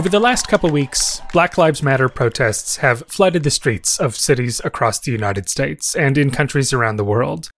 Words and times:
Over 0.00 0.08
the 0.08 0.18
last 0.18 0.48
couple 0.48 0.70
weeks, 0.70 1.20
Black 1.30 1.58
Lives 1.58 1.82
Matter 1.82 2.08
protests 2.08 2.78
have 2.78 3.06
flooded 3.06 3.42
the 3.42 3.50
streets 3.50 4.00
of 4.00 4.16
cities 4.16 4.58
across 4.64 4.98
the 4.98 5.12
United 5.12 5.50
States 5.50 5.94
and 5.94 6.16
in 6.16 6.30
countries 6.30 6.72
around 6.72 6.96
the 6.96 7.04
world. 7.04 7.50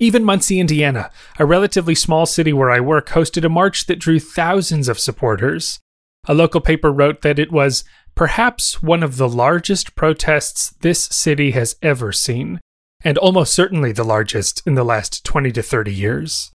Even 0.00 0.24
Muncie, 0.24 0.60
Indiana, 0.60 1.10
a 1.38 1.44
relatively 1.44 1.94
small 1.94 2.24
city 2.24 2.54
where 2.54 2.70
I 2.70 2.80
work, 2.80 3.10
hosted 3.10 3.44
a 3.44 3.50
march 3.50 3.84
that 3.84 3.98
drew 3.98 4.18
thousands 4.18 4.88
of 4.88 4.98
supporters. 4.98 5.78
A 6.26 6.32
local 6.32 6.62
paper 6.62 6.90
wrote 6.90 7.20
that 7.20 7.38
it 7.38 7.52
was 7.52 7.84
perhaps 8.14 8.82
one 8.82 9.02
of 9.02 9.18
the 9.18 9.28
largest 9.28 9.94
protests 9.94 10.70
this 10.80 11.04
city 11.04 11.50
has 11.50 11.76
ever 11.82 12.12
seen, 12.12 12.60
and 13.04 13.18
almost 13.18 13.52
certainly 13.52 13.92
the 13.92 14.04
largest 14.04 14.62
in 14.66 14.72
the 14.72 14.84
last 14.84 15.22
20 15.26 15.52
to 15.52 15.62
30 15.62 15.92
years. 15.92 16.50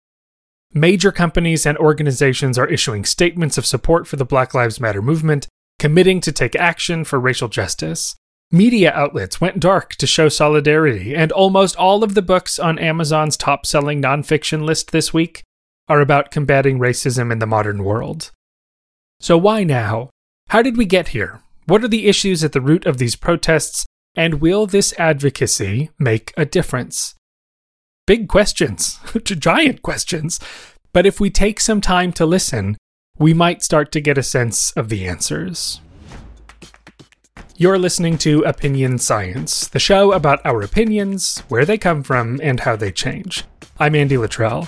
Major 0.77 1.13
companies 1.13 1.65
and 1.65 1.77
organizations 1.77 2.57
are 2.57 2.67
issuing 2.67 3.05
statements 3.05 3.57
of 3.57 3.65
support 3.65 4.05
for 4.07 4.17
the 4.17 4.25
Black 4.25 4.53
Lives 4.53 4.81
Matter 4.81 5.01
movement, 5.01 5.47
committing 5.79 6.19
to 6.19 6.33
take 6.33 6.53
action 6.53 7.05
for 7.05 7.17
racial 7.17 7.47
justice. 7.47 8.13
Media 8.51 8.91
outlets 8.91 9.39
went 9.39 9.61
dark 9.61 9.95
to 9.95 10.05
show 10.05 10.27
solidarity, 10.27 11.15
and 11.15 11.31
almost 11.31 11.77
all 11.77 12.03
of 12.03 12.13
the 12.13 12.21
books 12.21 12.59
on 12.59 12.77
Amazon's 12.77 13.37
top 13.37 13.65
selling 13.65 14.01
nonfiction 14.01 14.65
list 14.65 14.91
this 14.91 15.13
week 15.13 15.43
are 15.87 16.01
about 16.01 16.29
combating 16.29 16.77
racism 16.77 17.31
in 17.31 17.39
the 17.39 17.47
modern 17.47 17.81
world. 17.85 18.31
So, 19.21 19.37
why 19.37 19.63
now? 19.63 20.09
How 20.49 20.61
did 20.61 20.75
we 20.75 20.85
get 20.85 21.09
here? 21.09 21.41
What 21.67 21.85
are 21.85 21.87
the 21.87 22.07
issues 22.07 22.43
at 22.43 22.51
the 22.51 22.59
root 22.59 22.85
of 22.85 22.97
these 22.97 23.15
protests? 23.15 23.85
And 24.13 24.41
will 24.41 24.67
this 24.67 24.93
advocacy 24.99 25.91
make 25.97 26.33
a 26.35 26.43
difference? 26.43 27.15
Big 28.05 28.27
questions, 28.27 28.99
giant 29.23 29.81
questions. 29.81 30.39
But 30.93 31.05
if 31.05 31.19
we 31.19 31.29
take 31.29 31.59
some 31.59 31.81
time 31.81 32.13
to 32.13 32.25
listen, 32.25 32.77
we 33.17 33.33
might 33.33 33.63
start 33.63 33.91
to 33.93 34.01
get 34.01 34.17
a 34.17 34.23
sense 34.23 34.71
of 34.71 34.89
the 34.89 35.07
answers. 35.07 35.81
You're 37.57 37.79
listening 37.79 38.17
to 38.19 38.41
Opinion 38.43 38.97
Science, 38.99 39.67
the 39.67 39.79
show 39.79 40.11
about 40.11 40.45
our 40.45 40.61
opinions, 40.61 41.39
where 41.47 41.63
they 41.63 41.77
come 41.77 42.03
from, 42.03 42.39
and 42.43 42.59
how 42.59 42.75
they 42.75 42.91
change. 42.91 43.45
I'm 43.79 43.95
Andy 43.95 44.17
Luttrell. 44.17 44.67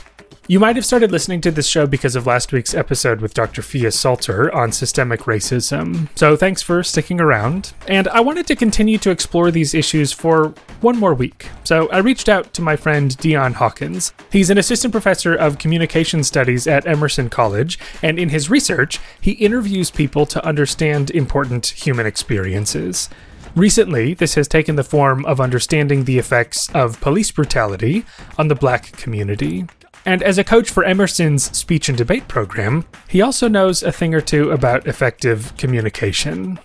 You 0.50 0.62
might 0.62 0.78
have 0.78 0.86
started 0.86 1.12
listening 1.12 1.42
to 1.42 1.52
this 1.52 1.68
show 1.68 1.86
because 1.86 2.16
of 2.16 2.26
last 2.26 2.54
week's 2.54 2.74
episode 2.74 3.20
with 3.20 3.34
Dr. 3.34 3.62
Phia 3.62 3.92
Salter 3.92 4.50
on 4.56 4.72
systemic 4.72 5.24
racism, 5.24 6.08
so 6.16 6.38
thanks 6.38 6.62
for 6.62 6.84
sticking 6.84 7.20
around. 7.20 7.74
And 7.86 8.08
I 8.08 8.22
wanted 8.22 8.48
to 8.48 8.56
continue 8.56 8.98
to 9.00 9.10
explore 9.10 9.52
these 9.52 9.74
issues 9.74 10.14
for 10.14 10.54
one 10.80 10.98
more 10.98 11.14
week, 11.14 11.50
so 11.66 11.90
I 11.90 11.98
reached 11.98 12.30
out 12.30 12.54
to 12.54 12.62
my 12.62 12.78
friend 12.78 13.18
Dion 13.18 13.56
Hawkins. 13.56 14.14
He's 14.32 14.50
an 14.50 14.58
assistant 14.58 14.94
professor 14.94 15.36
of 15.36 15.58
communication 15.58 16.24
studies 16.24 16.66
at 16.66 16.88
Emerson 16.88 17.30
College, 17.30 17.78
and 18.02 18.18
in 18.18 18.30
his 18.30 18.50
research, 18.50 19.02
he 19.20 19.32
interviews 19.32 19.92
people 19.92 20.26
to 20.28 20.46
understand 20.46 21.12
important 21.12 21.66
human 21.66 22.06
experiences. 22.06 23.10
Recently, 23.54 24.14
this 24.14 24.36
has 24.36 24.48
taken 24.48 24.78
the 24.78 24.84
form 24.86 25.26
of 25.26 25.42
understanding 25.42 26.06
the 26.06 26.20
effects 26.20 26.70
of 26.74 27.02
police 27.02 27.32
brutality 27.32 28.06
on 28.38 28.48
the 28.48 28.56
black 28.56 28.94
community. 28.94 29.66
And 30.08 30.24
as 30.24 30.38
a 30.38 30.44
coach 30.46 30.70
for 30.70 30.86
Emerson's 30.86 31.56
speech 31.56 31.90
and 31.90 31.98
debate 31.98 32.30
program, 32.30 32.86
he 33.10 33.22
also 33.22 33.50
knows 33.50 33.84
a 33.84 33.92
thing 33.92 34.16
or 34.16 34.22
two 34.22 34.52
about 34.52 34.88
effective 34.88 35.52
communication. 35.58 36.60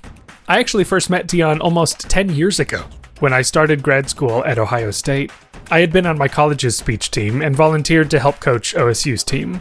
I 0.46 0.60
actually 0.60 0.84
first 0.84 1.10
met 1.10 1.26
Dion 1.26 1.60
almost 1.60 2.08
10 2.08 2.36
years 2.36 2.60
ago 2.60 2.84
when 3.18 3.32
I 3.32 3.42
started 3.42 3.82
grad 3.82 4.08
school 4.08 4.44
at 4.44 4.60
Ohio 4.60 4.92
State. 4.92 5.32
I 5.72 5.80
had 5.80 5.92
been 5.92 6.06
on 6.06 6.16
my 6.16 6.28
college's 6.28 6.76
speech 6.76 7.10
team 7.10 7.42
and 7.42 7.56
volunteered 7.56 8.12
to 8.12 8.20
help 8.20 8.38
coach 8.38 8.76
OSU's 8.76 9.24
team. 9.24 9.60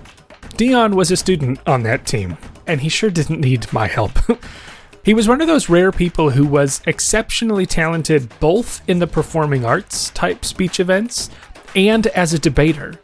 Dion 0.58 0.96
was 0.96 1.10
a 1.10 1.18
student 1.18 1.60
on 1.68 1.82
that 1.82 2.06
team, 2.06 2.38
and 2.68 2.82
he 2.82 2.90
sure 2.90 3.10
didn't 3.10 3.42
need 3.42 3.74
my 3.74 3.88
help. 3.88 4.12
he 5.04 5.16
was 5.16 5.28
one 5.28 5.42
of 5.42 5.48
those 5.48 5.70
rare 5.70 5.92
people 5.92 6.30
who 6.30 6.46
was 6.46 6.84
exceptionally 6.86 7.66
talented 7.66 8.32
both 8.40 8.88
in 8.88 9.00
the 9.00 9.08
performing 9.08 9.66
arts 9.66 10.12
type 10.12 10.46
speech 10.46 10.80
events 10.80 11.32
and 11.76 12.06
as 12.08 12.32
a 12.32 12.40
debater 12.40 13.00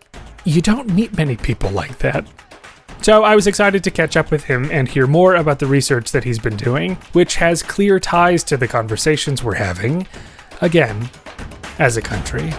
you 0.47 0.61
don't 0.61 0.89
meet 0.93 1.17
many 1.17 1.35
people 1.35 1.69
like 1.71 1.97
that. 1.97 2.25
So 3.01 3.25
I 3.25 3.35
was 3.35 3.47
excited 3.47 3.83
to 3.83 3.91
catch 3.91 4.15
up 4.15 4.31
with 4.31 4.45
him 4.45 4.69
and 4.71 4.87
hear 4.87 5.05
more 5.05 5.35
about 5.35 5.59
the 5.59 5.65
research 5.65 6.13
that 6.13 6.23
he's 6.23 6.39
been 6.39 6.55
doing, 6.55 6.95
which 7.11 7.35
has 7.35 7.61
clear 7.61 7.99
ties 7.99 8.45
to 8.45 8.55
the 8.55 8.65
conversations 8.65 9.43
we're 9.43 9.55
having, 9.55 10.07
again, 10.61 11.09
as 11.79 11.97
a 11.97 12.01
country. 12.01 12.53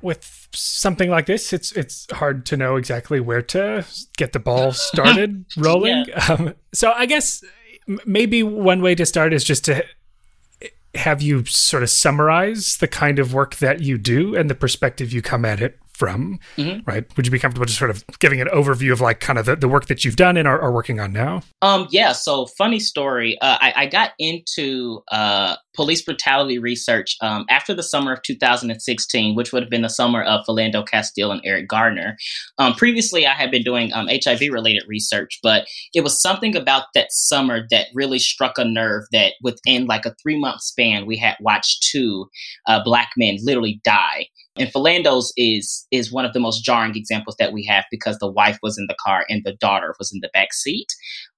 With 0.00 0.48
something 0.52 1.10
like 1.10 1.26
this, 1.26 1.52
it's 1.52 1.72
it's 1.72 2.06
hard 2.10 2.46
to 2.46 2.56
know 2.56 2.76
exactly 2.76 3.20
where 3.20 3.42
to 3.42 3.84
get 4.16 4.32
the 4.32 4.38
ball 4.38 4.72
started 4.72 5.44
rolling. 5.58 6.06
Yeah. 6.08 6.26
Um, 6.30 6.54
so 6.72 6.92
I 6.92 7.04
guess 7.04 7.44
maybe 8.04 8.42
one 8.42 8.82
way 8.82 8.94
to 8.94 9.06
start 9.06 9.32
is 9.32 9.44
just 9.44 9.64
to 9.66 9.84
have 10.94 11.20
you 11.20 11.44
sort 11.44 11.82
of 11.82 11.90
summarize 11.90 12.78
the 12.78 12.88
kind 12.88 13.18
of 13.18 13.34
work 13.34 13.56
that 13.56 13.80
you 13.80 13.98
do 13.98 14.34
and 14.34 14.48
the 14.48 14.54
perspective 14.54 15.12
you 15.12 15.22
come 15.22 15.44
at 15.44 15.60
it 15.60 15.78
from, 15.96 16.38
mm-hmm. 16.58 16.80
right? 16.88 17.04
Would 17.16 17.26
you 17.26 17.32
be 17.32 17.38
comfortable 17.38 17.64
just 17.64 17.78
sort 17.78 17.90
of 17.90 18.04
giving 18.18 18.40
an 18.40 18.48
overview 18.48 18.92
of 18.92 19.00
like 19.00 19.20
kind 19.20 19.38
of 19.38 19.46
the, 19.46 19.56
the 19.56 19.68
work 19.68 19.86
that 19.86 20.04
you've 20.04 20.16
done 20.16 20.36
and 20.36 20.46
are, 20.46 20.60
are 20.60 20.70
working 20.70 21.00
on 21.00 21.12
now? 21.12 21.40
Um, 21.62 21.88
yeah. 21.90 22.12
So 22.12 22.46
funny 22.58 22.78
story. 22.78 23.38
Uh, 23.40 23.56
I, 23.60 23.72
I, 23.76 23.86
got 23.86 24.10
into 24.18 25.00
uh, 25.10 25.56
police 25.74 26.02
brutality 26.02 26.58
research 26.58 27.16
um, 27.22 27.46
after 27.48 27.72
the 27.72 27.82
summer 27.82 28.12
of 28.12 28.22
2016, 28.22 29.34
which 29.34 29.52
would 29.52 29.62
have 29.62 29.70
been 29.70 29.82
the 29.82 29.88
summer 29.88 30.22
of 30.22 30.44
Philando 30.44 30.86
Castile 30.86 31.32
and 31.32 31.40
Eric 31.44 31.68
Garner. 31.68 32.18
Um, 32.58 32.74
previously, 32.74 33.26
I 33.26 33.32
had 33.32 33.50
been 33.50 33.62
doing 33.62 33.90
HIV 33.90 34.42
um, 34.42 34.52
related 34.52 34.82
research, 34.86 35.38
but 35.42 35.66
it 35.94 36.02
was 36.02 36.20
something 36.20 36.54
about 36.56 36.84
that 36.94 37.10
summer 37.10 37.66
that 37.70 37.86
really 37.94 38.18
struck 38.18 38.58
a 38.58 38.64
nerve 38.64 39.04
that 39.12 39.34
within 39.42 39.86
like 39.86 40.04
a 40.04 40.14
three 40.22 40.38
month 40.38 40.60
span, 40.60 41.06
we 41.06 41.16
had 41.16 41.36
watched 41.40 41.88
two 41.90 42.26
uh, 42.66 42.82
black 42.84 43.10
men 43.16 43.38
literally 43.42 43.80
die 43.82 44.26
and 44.56 44.70
Philando's 44.70 45.32
is 45.36 45.86
is 45.90 46.12
one 46.12 46.24
of 46.24 46.32
the 46.32 46.40
most 46.40 46.64
jarring 46.64 46.96
examples 46.96 47.36
that 47.38 47.52
we 47.52 47.64
have 47.66 47.84
because 47.90 48.18
the 48.18 48.30
wife 48.30 48.58
was 48.62 48.78
in 48.78 48.86
the 48.88 48.96
car 49.04 49.24
and 49.28 49.42
the 49.44 49.56
daughter 49.60 49.94
was 49.98 50.12
in 50.12 50.20
the 50.20 50.30
back 50.32 50.52
seat. 50.52 50.88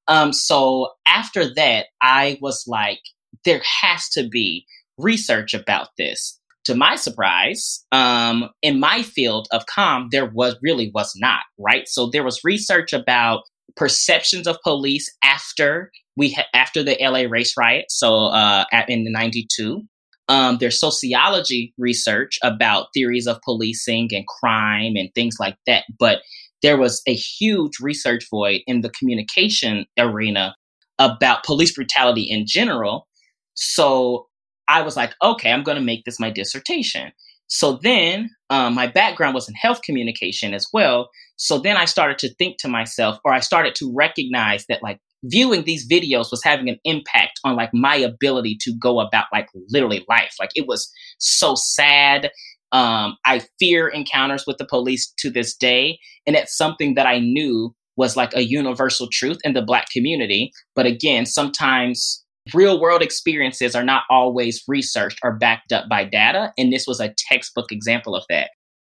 Um, 0.07 0.33
so 0.33 0.91
after 1.07 1.53
that, 1.55 1.87
I 2.03 2.39
was 2.41 2.65
like, 2.67 3.01
there 3.45 3.63
has 3.83 4.09
to 4.11 4.29
be 4.29 4.65
research 4.97 5.55
about 5.55 5.89
this. 5.99 6.39
To 6.65 6.75
my 6.75 6.97
surprise, 6.97 7.85
um, 7.93 8.51
in 8.63 8.79
my 8.79 9.03
field 9.03 9.49
of 9.53 9.65
com, 9.67 10.09
there 10.11 10.27
was 10.27 10.57
really 10.63 10.91
was 10.95 11.15
not 11.17 11.41
right. 11.59 11.89
So 11.89 12.11
there 12.11 12.25
was 12.25 12.45
research 12.45 12.93
about 12.93 13.43
perceptions 13.75 14.47
of 14.47 14.59
police 14.63 15.11
after 15.23 15.91
we 16.17 16.33
ha- 16.33 16.49
after 16.53 16.83
the 16.83 16.97
LA 17.01 17.21
race 17.21 17.55
riot. 17.57 17.87
So 17.89 18.27
uh, 18.27 18.65
at, 18.73 18.91
in 18.91 19.05
'92, 19.11 19.83
um, 20.29 20.59
there's 20.59 20.79
sociology 20.79 21.73
research 21.79 22.39
about 22.43 22.89
theories 22.95 23.27
of 23.27 23.41
policing 23.43 24.09
and 24.13 24.27
crime 24.27 24.95
and 24.97 25.09
things 25.15 25.37
like 25.41 25.57
that. 25.67 25.85
But 25.99 26.21
there 26.63 26.77
was 26.77 27.03
a 27.07 27.15
huge 27.15 27.81
research 27.81 28.27
void 28.31 28.61
in 28.67 28.83
the 28.83 28.91
communication 28.91 29.87
arena 29.99 30.55
about 30.99 31.45
police 31.45 31.75
brutality 31.75 32.23
in 32.23 32.45
general. 32.47 33.07
So 33.55 34.27
I 34.69 34.83
was 34.83 34.97
like, 34.97 35.15
okay, 35.23 35.51
I'm 35.51 35.63
going 35.63 35.79
to 35.79 35.85
make 35.85 36.05
this 36.05 36.21
my 36.21 36.31
dissertation. 36.31 37.13
So 37.47 37.79
then 37.83 38.31
um, 38.51 38.75
my 38.75 38.87
background 38.87 39.35
was 39.35 39.49
in 39.49 39.55
health 39.55 39.81
communication 39.83 40.53
as 40.53 40.69
well. 40.73 41.09
So 41.37 41.59
then 41.59 41.77
I 41.77 41.87
started 41.87 42.19
to 42.19 42.35
think 42.35 42.59
to 42.59 42.69
myself, 42.69 43.19
or 43.25 43.33
I 43.33 43.41
started 43.41 43.75
to 43.77 43.93
recognize 43.95 44.67
that 44.69 44.83
like 44.83 45.01
viewing 45.25 45.65
these 45.65 45.89
videos 45.89 46.31
was 46.31 46.43
having 46.45 46.69
an 46.69 46.79
impact 46.85 47.41
on 47.45 47.57
like 47.57 47.71
my 47.73 47.97
ability 47.97 48.57
to 48.61 48.73
go 48.81 49.01
about 49.01 49.27
like 49.33 49.49
literally 49.71 50.05
life. 50.09 50.35
Like 50.39 50.51
it 50.55 50.67
was 50.67 50.91
so 51.19 51.55
sad. 51.55 52.31
Um, 52.73 53.17
I 53.25 53.43
fear 53.59 53.89
encounters 53.89 54.45
with 54.47 54.59
the 54.59 54.67
police 54.67 55.13
to 55.19 55.31
this 55.31 55.57
day. 55.57 55.99
And 56.27 56.37
it's 56.37 56.57
something 56.57 56.95
that 56.95 57.07
I 57.07 57.19
knew 57.19 57.75
was 57.97 58.17
like 58.17 58.35
a 58.35 58.43
universal 58.43 59.09
truth 59.11 59.39
in 59.43 59.55
the 59.55 59.63
Black 59.63 59.89
community. 59.91 60.53
But 60.77 60.87
again, 60.87 61.27
sometimes 61.27 62.25
real 62.55 62.81
world 62.81 63.03
experiences 63.03 63.75
are 63.75 63.85
not 63.85 64.05
always 64.09 64.63
researched 64.69 65.19
or 65.23 65.37
backed 65.37 65.73
up 65.73 65.89
by 65.89 66.05
data. 66.05 66.53
And 66.57 66.73
this 66.73 66.87
was 66.87 67.01
a 67.01 67.15
textbook 67.29 67.73
example 67.73 68.15
of 68.15 68.25
that. 68.29 68.51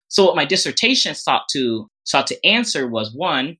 So 0.10 0.26
what 0.26 0.36
my 0.36 0.46
dissertation 0.46 1.16
sought 1.16 1.44
to 1.54 1.88
sought 2.04 2.28
to 2.28 2.46
answer 2.46 2.88
was 2.88 3.14
one, 3.14 3.58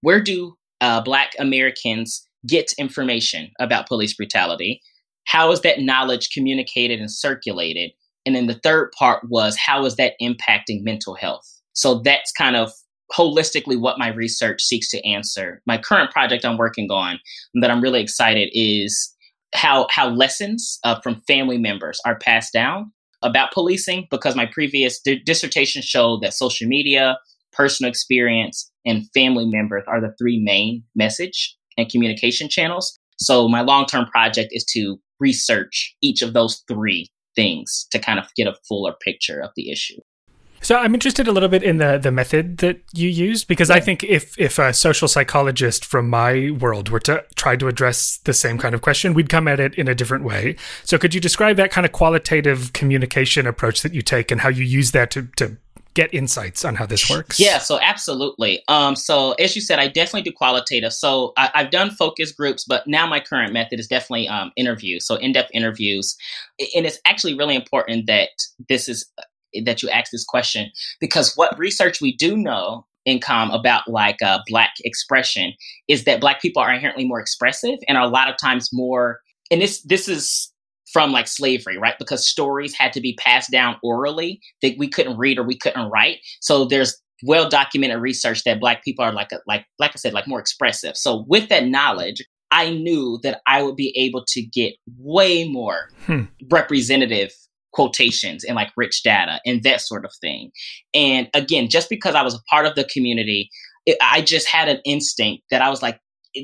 where 0.00 0.22
do 0.22 0.54
uh, 0.82 1.00
Black 1.00 1.32
Americans 1.38 2.26
get 2.46 2.72
information 2.76 3.50
about 3.58 3.88
police 3.88 4.14
brutality? 4.14 4.82
How 5.24 5.50
is 5.52 5.60
that 5.62 5.80
knowledge 5.80 6.30
communicated 6.34 7.00
and 7.00 7.10
circulated? 7.10 7.92
And 8.26 8.34
then 8.34 8.48
the 8.48 8.60
third 8.62 8.92
part 8.92 9.22
was 9.28 9.56
how 9.56 9.86
is 9.86 9.96
that 9.96 10.14
impacting 10.20 10.82
mental 10.82 11.14
health? 11.14 11.48
So 11.72 12.00
that's 12.00 12.32
kind 12.32 12.56
of 12.56 12.72
holistically 13.16 13.78
what 13.78 13.98
my 13.98 14.08
research 14.08 14.62
seeks 14.62 14.90
to 14.90 15.06
answer. 15.06 15.62
My 15.66 15.78
current 15.78 16.10
project 16.10 16.44
I'm 16.44 16.58
working 16.58 16.90
on 16.90 17.18
that 17.54 17.70
I'm 17.70 17.80
really 17.80 18.02
excited 18.02 18.50
is 18.52 19.14
how 19.54 19.86
how 19.90 20.08
lessons 20.08 20.78
uh, 20.82 21.00
from 21.00 21.22
family 21.26 21.58
members 21.58 22.00
are 22.04 22.18
passed 22.18 22.52
down 22.52 22.90
about 23.22 23.52
policing 23.52 24.08
because 24.10 24.34
my 24.34 24.46
previous 24.46 25.00
d- 25.00 25.22
dissertation 25.24 25.82
showed 25.82 26.22
that 26.22 26.34
social 26.34 26.66
media, 26.66 27.18
personal 27.52 27.88
experience, 27.88 28.71
and 28.84 29.08
family 29.12 29.46
members 29.46 29.84
are 29.86 30.00
the 30.00 30.14
three 30.18 30.40
main 30.40 30.82
message 30.94 31.56
and 31.76 31.88
communication 31.88 32.48
channels. 32.48 32.98
So 33.18 33.48
my 33.48 33.60
long-term 33.60 34.06
project 34.06 34.50
is 34.52 34.64
to 34.72 34.98
research 35.20 35.94
each 36.02 36.22
of 36.22 36.32
those 36.32 36.62
three 36.68 37.08
things 37.36 37.86
to 37.90 37.98
kind 37.98 38.18
of 38.18 38.26
get 38.36 38.46
a 38.46 38.54
fuller 38.68 38.94
picture 39.00 39.40
of 39.40 39.50
the 39.56 39.70
issue. 39.70 40.00
So 40.62 40.76
I'm 40.76 40.94
interested 40.94 41.26
a 41.26 41.32
little 41.32 41.48
bit 41.48 41.64
in 41.64 41.78
the 41.78 41.98
the 41.98 42.12
method 42.12 42.58
that 42.58 42.80
you 42.94 43.08
use 43.08 43.44
because 43.44 43.68
I 43.68 43.80
think 43.80 44.04
if 44.04 44.38
if 44.38 44.60
a 44.60 44.72
social 44.72 45.08
psychologist 45.08 45.84
from 45.84 46.08
my 46.08 46.52
world 46.52 46.88
were 46.88 47.00
to 47.00 47.24
try 47.34 47.56
to 47.56 47.66
address 47.66 48.18
the 48.18 48.32
same 48.32 48.58
kind 48.58 48.72
of 48.72 48.80
question, 48.80 49.12
we'd 49.12 49.28
come 49.28 49.48
at 49.48 49.58
it 49.58 49.74
in 49.74 49.88
a 49.88 49.94
different 49.94 50.22
way. 50.22 50.54
So 50.84 50.98
could 50.98 51.14
you 51.14 51.20
describe 51.20 51.56
that 51.56 51.72
kind 51.72 51.84
of 51.84 51.90
qualitative 51.90 52.72
communication 52.74 53.44
approach 53.48 53.82
that 53.82 53.92
you 53.92 54.02
take 54.02 54.30
and 54.30 54.40
how 54.40 54.50
you 54.50 54.62
use 54.62 54.92
that 54.92 55.10
to 55.10 55.28
to 55.36 55.56
get 55.94 56.12
insights 56.14 56.64
on 56.64 56.74
how 56.74 56.86
this 56.86 57.08
works? 57.10 57.38
Yeah, 57.38 57.58
so 57.58 57.78
absolutely. 57.80 58.62
Um, 58.68 58.96
so 58.96 59.32
as 59.32 59.54
you 59.54 59.62
said, 59.62 59.78
I 59.78 59.88
definitely 59.88 60.22
do 60.22 60.32
qualitative. 60.32 60.92
So 60.92 61.32
I, 61.36 61.50
have 61.54 61.70
done 61.70 61.90
focus 61.90 62.32
groups, 62.32 62.64
but 62.64 62.86
now 62.86 63.06
my 63.06 63.20
current 63.20 63.52
method 63.52 63.78
is 63.78 63.86
definitely 63.86 64.28
um, 64.28 64.52
interviews. 64.56 65.06
So 65.06 65.16
in-depth 65.16 65.50
interviews, 65.52 66.16
and 66.74 66.86
it's 66.86 66.98
actually 67.06 67.34
really 67.34 67.54
important 67.54 68.06
that 68.06 68.30
this 68.68 68.88
is 68.88 69.10
that 69.64 69.82
you 69.82 69.90
ask 69.90 70.10
this 70.10 70.24
question 70.24 70.70
because 70.98 71.34
what 71.36 71.58
research 71.58 72.00
we 72.00 72.16
do 72.16 72.36
know 72.36 72.86
in 73.04 73.18
com 73.18 73.50
about 73.50 73.88
like 73.88 74.20
uh, 74.22 74.38
black 74.46 74.70
expression 74.84 75.52
is 75.88 76.04
that 76.04 76.20
black 76.20 76.40
people 76.40 76.62
are 76.62 76.72
inherently 76.72 77.04
more 77.04 77.20
expressive 77.20 77.78
and 77.88 77.98
are 77.98 78.04
a 78.04 78.08
lot 78.08 78.30
of 78.30 78.36
times 78.38 78.70
more 78.72 79.20
and 79.50 79.60
this 79.60 79.82
this 79.82 80.08
is 80.08 80.51
from 80.92 81.12
like 81.12 81.26
slavery, 81.26 81.78
right? 81.78 81.94
Because 81.98 82.26
stories 82.26 82.74
had 82.74 82.92
to 82.92 83.00
be 83.00 83.14
passed 83.14 83.50
down 83.50 83.76
orally 83.82 84.40
that 84.60 84.76
we 84.78 84.88
couldn't 84.88 85.16
read 85.16 85.38
or 85.38 85.42
we 85.42 85.56
couldn't 85.56 85.90
write. 85.90 86.18
So 86.40 86.64
there's 86.64 87.00
well 87.24 87.48
documented 87.48 88.00
research 88.00 88.44
that 88.44 88.60
black 88.60 88.84
people 88.84 89.04
are 89.04 89.12
like 89.12 89.32
a, 89.32 89.40
like 89.46 89.64
like 89.78 89.92
I 89.94 89.96
said 89.96 90.12
like 90.12 90.28
more 90.28 90.40
expressive. 90.40 90.96
So 90.96 91.24
with 91.28 91.48
that 91.48 91.66
knowledge, 91.66 92.22
I 92.50 92.70
knew 92.70 93.18
that 93.22 93.40
I 93.46 93.62
would 93.62 93.76
be 93.76 93.96
able 93.96 94.24
to 94.28 94.42
get 94.42 94.74
way 94.98 95.48
more 95.48 95.88
hmm. 96.06 96.24
representative 96.50 97.32
quotations 97.72 98.44
and 98.44 98.54
like 98.54 98.70
rich 98.76 99.02
data 99.02 99.40
and 99.46 99.62
that 99.62 99.80
sort 99.80 100.04
of 100.04 100.12
thing. 100.20 100.50
And 100.92 101.28
again, 101.32 101.68
just 101.68 101.88
because 101.88 102.14
I 102.14 102.22
was 102.22 102.34
a 102.34 102.42
part 102.50 102.66
of 102.66 102.74
the 102.74 102.84
community, 102.84 103.48
it, 103.86 103.96
I 104.02 104.20
just 104.20 104.46
had 104.46 104.68
an 104.68 104.80
instinct 104.84 105.44
that 105.50 105.62
I 105.62 105.70
was 105.70 105.80
like, 105.80 105.98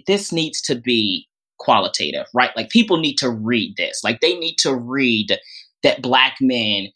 this 0.06 0.32
needs 0.32 0.62
to 0.62 0.74
be 0.74 1.27
qualitative, 1.58 2.26
right? 2.34 2.50
Like 2.56 2.70
people 2.70 2.98
need 2.98 3.16
to 3.16 3.30
read 3.30 3.76
this. 3.76 4.00
Like 4.04 4.20
they 4.20 4.38
need 4.38 4.56
to 4.58 4.74
read 4.74 5.38
that 5.82 6.02
black 6.02 6.36
men 6.40 6.88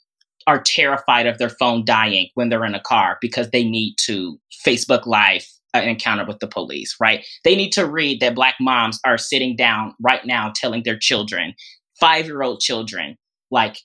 are 0.47 0.61
terrified 0.61 1.27
of 1.27 1.39
their 1.39 1.49
phone 1.49 1.85
dying 1.85 2.29
when 2.35 2.49
they're 2.49 2.65
in 2.65 2.75
a 2.75 2.81
car 2.81 3.19
because 3.21 3.51
they 3.51 3.65
need 3.65 3.95
to 4.07 4.39
Facebook 4.67 5.07
Live 5.07 5.47
an 5.75 5.89
encounter 5.89 6.25
with 6.27 6.39
the 6.41 6.47
police, 6.47 6.97
right? 7.01 7.25
They 7.45 7.57
need 7.57 7.71
to 7.73 7.87
read 7.87 8.21
that 8.21 8.35
black 8.35 8.57
moms 8.61 9.01
are 9.07 9.19
sitting 9.19 9.57
down 9.57 9.95
right 10.01 10.25
now 10.25 10.53
telling 10.55 10.83
their 10.83 10.99
children, 10.99 11.55
five 11.99 12.27
year 12.27 12.43
old 12.43 12.61
children, 12.61 13.17
like, 13.51 13.79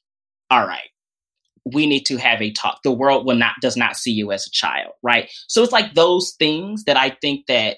all 0.49 0.67
right, 0.67 0.89
we 1.73 1.85
need 1.85 2.05
to 2.05 2.17
have 2.17 2.41
a 2.41 2.51
talk. 2.51 2.79
The 2.83 2.91
world 2.91 3.25
will 3.25 3.35
not 3.35 3.55
does 3.61 3.77
not 3.77 3.97
see 3.97 4.11
you 4.11 4.31
as 4.31 4.47
a 4.47 4.51
child, 4.51 4.93
right? 5.03 5.29
So 5.47 5.63
it's 5.63 5.71
like 5.71 5.93
those 5.93 6.33
things 6.37 6.83
that 6.85 6.97
I 6.97 7.11
think 7.21 7.45
that 7.47 7.77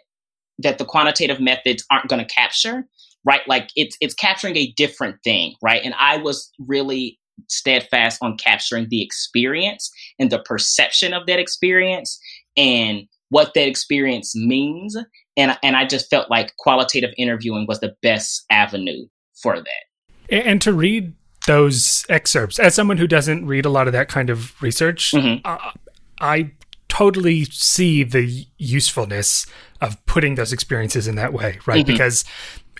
that 0.59 0.77
the 0.77 0.85
quantitative 0.85 1.39
methods 1.39 1.83
aren't 1.89 2.07
going 2.07 2.25
to 2.25 2.33
capture, 2.33 2.85
right? 3.25 3.41
Like 3.47 3.69
it's 3.75 3.97
it's 4.01 4.13
capturing 4.13 4.55
a 4.55 4.71
different 4.73 5.17
thing, 5.23 5.55
right? 5.61 5.81
And 5.83 5.93
I 5.99 6.17
was 6.17 6.51
really 6.59 7.17
steadfast 7.47 8.19
on 8.21 8.37
capturing 8.37 8.87
the 8.89 9.01
experience 9.01 9.89
and 10.19 10.29
the 10.29 10.39
perception 10.39 11.13
of 11.13 11.25
that 11.27 11.39
experience 11.39 12.19
and 12.57 13.07
what 13.29 13.53
that 13.53 13.67
experience 13.67 14.35
means. 14.35 14.97
And 15.37 15.57
and 15.63 15.75
I 15.75 15.85
just 15.85 16.09
felt 16.09 16.29
like 16.29 16.55
qualitative 16.57 17.11
interviewing 17.17 17.65
was 17.67 17.79
the 17.79 17.95
best 18.01 18.45
avenue 18.49 19.05
for 19.41 19.55
that. 19.55 20.35
And 20.45 20.61
to 20.61 20.73
read 20.73 21.13
those 21.47 22.05
excerpts, 22.09 22.59
as 22.59 22.75
someone 22.75 22.97
who 22.97 23.07
doesn't 23.07 23.45
read 23.47 23.65
a 23.65 23.69
lot 23.69 23.87
of 23.87 23.93
that 23.93 24.09
kind 24.09 24.29
of 24.29 24.61
research, 24.61 25.11
mm-hmm. 25.11 25.39
uh, 25.45 25.71
I 26.19 26.51
totally 26.99 27.45
see 27.45 28.03
the 28.03 28.45
usefulness 28.57 29.45
of 29.79 30.05
putting 30.05 30.35
those 30.35 30.51
experiences 30.51 31.07
in 31.07 31.15
that 31.15 31.31
way, 31.31 31.57
right? 31.65 31.85
Mm-hmm. 31.85 31.93
Because 31.93 32.25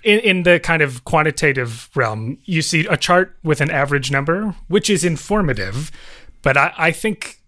in, 0.04 0.18
in 0.20 0.42
the 0.42 0.60
kind 0.60 0.82
of 0.82 1.04
quantitative 1.04 1.88
realm, 1.94 2.36
you 2.44 2.60
see 2.60 2.86
a 2.86 2.98
chart 2.98 3.38
with 3.42 3.62
an 3.62 3.70
average 3.70 4.10
number, 4.10 4.54
which 4.68 4.90
is 4.90 5.06
informative, 5.06 5.90
but 6.42 6.58
I, 6.58 6.74
I 6.76 6.90
think 6.90 7.38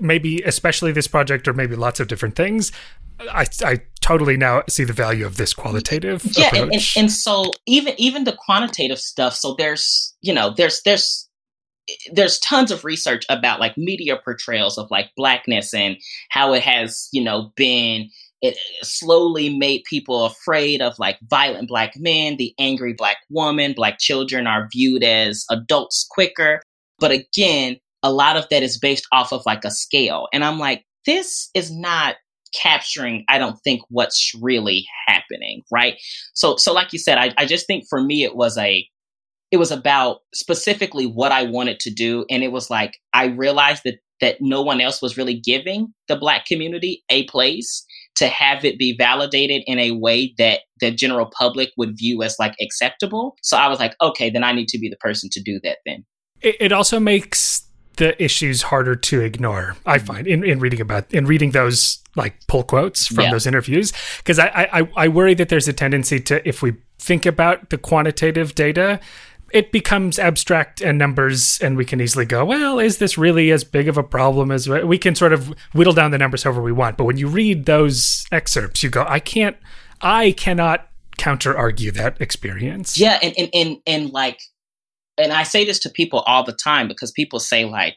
maybe 0.00 0.42
especially 0.42 0.92
this 0.92 1.06
project 1.06 1.48
or 1.48 1.54
maybe 1.54 1.74
lots 1.74 1.98
of 1.98 2.08
different 2.08 2.36
things 2.36 2.72
I, 3.20 3.46
I 3.64 3.80
totally 4.00 4.36
now 4.36 4.62
see 4.68 4.84
the 4.84 4.92
value 4.92 5.24
of 5.24 5.38
this 5.38 5.54
qualitative 5.54 6.22
yeah 6.36 6.50
and, 6.54 6.72
and, 6.74 6.92
and, 6.94 7.10
so 7.10 7.52
even 7.64 7.94
even 7.96 8.24
the 8.24 8.32
quantitative 8.32 8.98
stuff 8.98 9.34
so 9.34 9.54
there's 9.54 10.14
you 10.20 10.34
know 10.34 10.50
there's 10.50 10.82
there's 10.82 11.27
there's 12.12 12.38
tons 12.38 12.70
of 12.70 12.84
research 12.84 13.24
about 13.28 13.60
like 13.60 13.76
media 13.76 14.18
portrayals 14.22 14.78
of 14.78 14.90
like 14.90 15.10
blackness 15.16 15.72
and 15.74 15.96
how 16.30 16.52
it 16.52 16.62
has 16.62 17.08
you 17.12 17.22
know 17.22 17.52
been. 17.56 18.10
It 18.40 18.56
slowly 18.82 19.56
made 19.56 19.82
people 19.90 20.24
afraid 20.24 20.80
of 20.80 20.96
like 21.00 21.18
violent 21.28 21.68
black 21.68 21.94
men 21.96 22.36
the 22.36 22.54
angry 22.58 22.92
black 22.92 23.18
woman. 23.30 23.72
Black 23.72 23.98
children 23.98 24.46
are 24.46 24.68
viewed 24.72 25.02
as 25.02 25.44
adults 25.50 26.06
quicker. 26.08 26.60
But 26.98 27.10
again 27.10 27.78
a 28.02 28.12
lot 28.12 28.36
of 28.36 28.48
that 28.50 28.62
is 28.62 28.78
based 28.78 29.06
off 29.12 29.32
of 29.32 29.42
like 29.44 29.64
a 29.64 29.70
scale. 29.70 30.28
And 30.32 30.44
i'm 30.44 30.58
like 30.58 30.84
this 31.06 31.50
is 31.54 31.70
not 31.70 32.16
capturing 32.54 33.24
i 33.28 33.36
don't 33.38 33.58
think 33.62 33.82
what's 33.90 34.32
really 34.40 34.86
happening 35.06 35.62
right? 35.70 35.96
So 36.34 36.56
so 36.56 36.72
like 36.72 36.92
you 36.92 36.98
said 36.98 37.18
i, 37.18 37.34
I 37.36 37.44
just 37.44 37.66
think 37.66 37.84
for 37.88 38.02
me 38.02 38.24
it 38.24 38.36
was 38.36 38.56
a 38.56 38.86
it 39.50 39.56
was 39.56 39.70
about 39.70 40.18
specifically 40.34 41.06
what 41.06 41.32
I 41.32 41.44
wanted 41.44 41.80
to 41.80 41.90
do. 41.90 42.24
And 42.30 42.42
it 42.42 42.52
was 42.52 42.70
like, 42.70 42.98
I 43.14 43.26
realized 43.26 43.82
that, 43.84 43.98
that 44.20 44.36
no 44.40 44.62
one 44.62 44.80
else 44.80 45.00
was 45.00 45.16
really 45.16 45.38
giving 45.38 45.94
the 46.08 46.16
Black 46.16 46.44
community 46.44 47.02
a 47.08 47.24
place 47.24 47.84
to 48.16 48.26
have 48.28 48.64
it 48.64 48.78
be 48.78 48.96
validated 48.96 49.62
in 49.66 49.78
a 49.78 49.92
way 49.92 50.34
that 50.38 50.60
the 50.80 50.90
general 50.90 51.30
public 51.38 51.70
would 51.76 51.96
view 51.96 52.22
as 52.22 52.36
like 52.38 52.54
acceptable. 52.60 53.36
So 53.42 53.56
I 53.56 53.68
was 53.68 53.78
like, 53.78 53.94
okay, 54.02 54.28
then 54.28 54.44
I 54.44 54.52
need 54.52 54.68
to 54.68 54.78
be 54.78 54.88
the 54.88 54.96
person 54.96 55.30
to 55.32 55.40
do 55.40 55.60
that 55.62 55.78
then. 55.86 56.04
It, 56.40 56.56
it 56.60 56.72
also 56.72 56.98
makes 56.98 57.64
the 57.96 58.20
issues 58.22 58.62
harder 58.62 58.96
to 58.96 59.20
ignore. 59.20 59.76
I 59.86 59.98
mm-hmm. 59.98 60.06
find 60.06 60.26
in, 60.26 60.44
in 60.44 60.58
reading 60.58 60.80
about 60.80 61.12
in 61.12 61.26
reading 61.26 61.50
those 61.50 61.98
like 62.16 62.34
pull 62.46 62.62
quotes 62.64 63.06
from 63.06 63.24
yeah. 63.24 63.30
those 63.30 63.46
interviews 63.46 63.92
because 64.18 64.38
I, 64.38 64.68
I 64.72 64.88
I 64.96 65.08
worry 65.08 65.34
that 65.34 65.48
there's 65.48 65.68
a 65.68 65.72
tendency 65.72 66.20
to 66.20 66.48
if 66.48 66.62
we 66.62 66.74
think 66.98 67.26
about 67.26 67.70
the 67.70 67.78
quantitative 67.78 68.54
data 68.54 69.00
it 69.52 69.72
becomes 69.72 70.18
abstract 70.18 70.80
and 70.80 70.98
numbers, 70.98 71.58
and 71.60 71.76
we 71.76 71.84
can 71.84 72.00
easily 72.00 72.24
go, 72.24 72.44
well, 72.44 72.78
is 72.78 72.98
this 72.98 73.16
really 73.16 73.50
as 73.50 73.64
big 73.64 73.88
of 73.88 73.96
a 73.96 74.02
problem 74.02 74.50
as 74.50 74.68
we 74.68 74.98
can 74.98 75.14
sort 75.14 75.32
of 75.32 75.54
whittle 75.72 75.92
down 75.92 76.10
the 76.10 76.18
numbers 76.18 76.42
however 76.42 76.62
we 76.62 76.72
want. 76.72 76.96
But 76.96 77.04
when 77.04 77.16
you 77.16 77.28
read 77.28 77.66
those 77.66 78.26
excerpts, 78.30 78.82
you 78.82 78.90
go, 78.90 79.04
I 79.08 79.20
can't, 79.20 79.56
I 80.00 80.32
cannot 80.32 80.88
counter 81.16 81.56
argue 81.56 81.90
that 81.92 82.20
experience. 82.20 82.98
Yeah, 82.98 83.18
and 83.22 83.34
and 83.36 83.50
and 83.54 83.76
and 83.86 84.10
like, 84.10 84.40
and 85.16 85.32
I 85.32 85.42
say 85.42 85.64
this 85.64 85.78
to 85.80 85.90
people 85.90 86.20
all 86.20 86.44
the 86.44 86.52
time 86.52 86.88
because 86.88 87.10
people 87.10 87.40
say 87.40 87.64
like, 87.64 87.96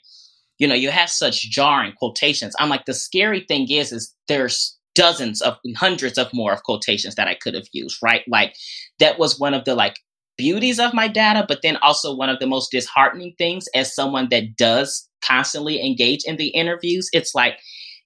you 0.58 0.68
know, 0.68 0.76
you 0.76 0.90
have 0.92 1.10
such 1.10 1.50
jarring 1.50 1.94
quotations. 1.94 2.56
I'm 2.60 2.70
like, 2.70 2.86
the 2.86 2.94
scary 2.94 3.42
thing 3.42 3.70
is, 3.70 3.92
is 3.92 4.14
there's 4.28 4.78
dozens 4.96 5.42
of 5.42 5.58
hundreds 5.76 6.18
of 6.18 6.34
more 6.34 6.52
of 6.52 6.64
quotations 6.64 7.16
that 7.16 7.28
I 7.28 7.36
could 7.36 7.54
have 7.54 7.68
used, 7.72 7.98
right? 8.02 8.24
Like 8.28 8.56
that 9.00 9.20
was 9.20 9.40
one 9.40 9.54
of 9.54 9.66
the 9.66 9.76
like 9.76 9.98
beauties 10.38 10.80
of 10.80 10.94
my 10.94 11.08
data, 11.08 11.46
but 11.48 11.60
then 11.62 11.78
also 11.78 12.16
one 12.16 12.30
of 12.30 12.40
the 12.40 12.48
most 12.48 12.72
disheartening 12.72 13.34
things 13.38 13.68
as 13.76 13.94
someone 13.94 14.28
that 14.30 14.56
does 14.58 15.08
constantly 15.24 15.84
engage 15.84 16.24
in 16.26 16.38
the 16.38 16.50
interviews. 16.50 17.10
It's 17.14 17.36
like, 17.36 17.60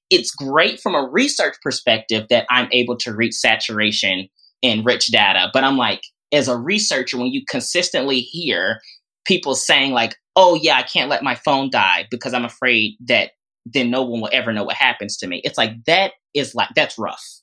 it's 0.09 0.31
great 0.31 0.79
from 0.79 0.95
a 0.95 1.07
research 1.07 1.55
perspective 1.63 2.27
that 2.29 2.45
I'm 2.49 2.67
able 2.71 2.97
to 2.97 3.15
reach 3.15 3.33
saturation 3.33 4.27
in 4.61 4.83
rich 4.83 5.07
data. 5.07 5.49
But 5.53 5.63
I'm 5.63 5.77
like, 5.77 6.01
as 6.31 6.47
a 6.47 6.57
researcher, 6.57 7.17
when 7.17 7.27
you 7.27 7.43
consistently 7.49 8.19
hear 8.19 8.79
people 9.25 9.55
saying, 9.55 9.93
like, 9.93 10.15
oh, 10.35 10.55
yeah, 10.55 10.75
I 10.75 10.83
can't 10.83 11.09
let 11.09 11.23
my 11.23 11.35
phone 11.35 11.69
die 11.69 12.07
because 12.11 12.33
I'm 12.33 12.45
afraid 12.45 12.97
that 13.05 13.31
then 13.65 13.89
no 13.89 14.03
one 14.03 14.21
will 14.21 14.29
ever 14.31 14.53
know 14.53 14.63
what 14.63 14.75
happens 14.75 15.17
to 15.17 15.27
me. 15.27 15.41
It's 15.43 15.57
like, 15.57 15.71
that 15.85 16.11
is 16.35 16.53
like, 16.53 16.69
that's 16.75 16.99
rough 16.99 17.41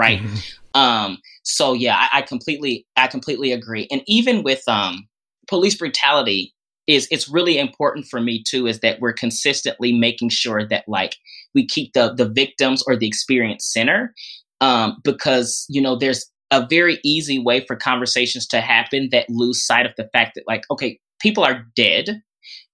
right? 0.00 0.20
Mm-hmm. 0.20 0.80
Um, 0.80 1.18
so 1.42 1.72
yeah, 1.72 1.96
I, 1.96 2.18
I, 2.18 2.22
completely, 2.22 2.86
I 2.96 3.06
completely 3.06 3.52
agree. 3.52 3.86
And 3.90 4.02
even 4.06 4.42
with 4.42 4.62
um, 4.68 5.08
police 5.48 5.76
brutality, 5.76 6.54
is 6.86 7.06
it's 7.10 7.28
really 7.28 7.56
important 7.58 8.06
for 8.06 8.20
me 8.20 8.42
too. 8.42 8.66
Is 8.66 8.80
that 8.80 9.00
we're 9.00 9.12
consistently 9.12 9.92
making 9.92 10.30
sure 10.30 10.66
that 10.66 10.84
like 10.88 11.16
we 11.54 11.64
keep 11.64 11.92
the 11.92 12.12
the 12.14 12.28
victims 12.28 12.82
or 12.84 12.96
the 12.96 13.06
experience 13.06 13.64
center, 13.70 14.12
um, 14.60 14.96
because 15.04 15.66
you 15.68 15.80
know 15.80 15.94
there's 15.94 16.26
a 16.50 16.66
very 16.68 16.98
easy 17.04 17.38
way 17.38 17.64
for 17.64 17.76
conversations 17.76 18.44
to 18.48 18.60
happen 18.60 19.08
that 19.12 19.30
lose 19.30 19.64
sight 19.64 19.86
of 19.86 19.92
the 19.96 20.08
fact 20.12 20.32
that 20.34 20.44
like 20.48 20.64
okay, 20.70 20.98
people 21.20 21.44
are 21.44 21.64
dead 21.76 22.22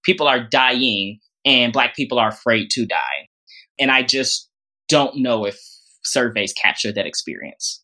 People 0.07 0.27
are 0.27 0.41
dying 0.41 1.19
and 1.45 1.73
black 1.73 1.93
people 1.93 2.17
are 2.17 2.29
afraid 2.29 2.69
to 2.71 2.85
die. 2.85 3.27
And 3.77 3.91
I 3.91 4.03
just 4.03 4.49
don't 4.87 5.17
know 5.17 5.45
if 5.45 5.59
surveys 6.03 6.53
capture 6.53 6.93
that 6.93 7.05
experience. 7.05 7.83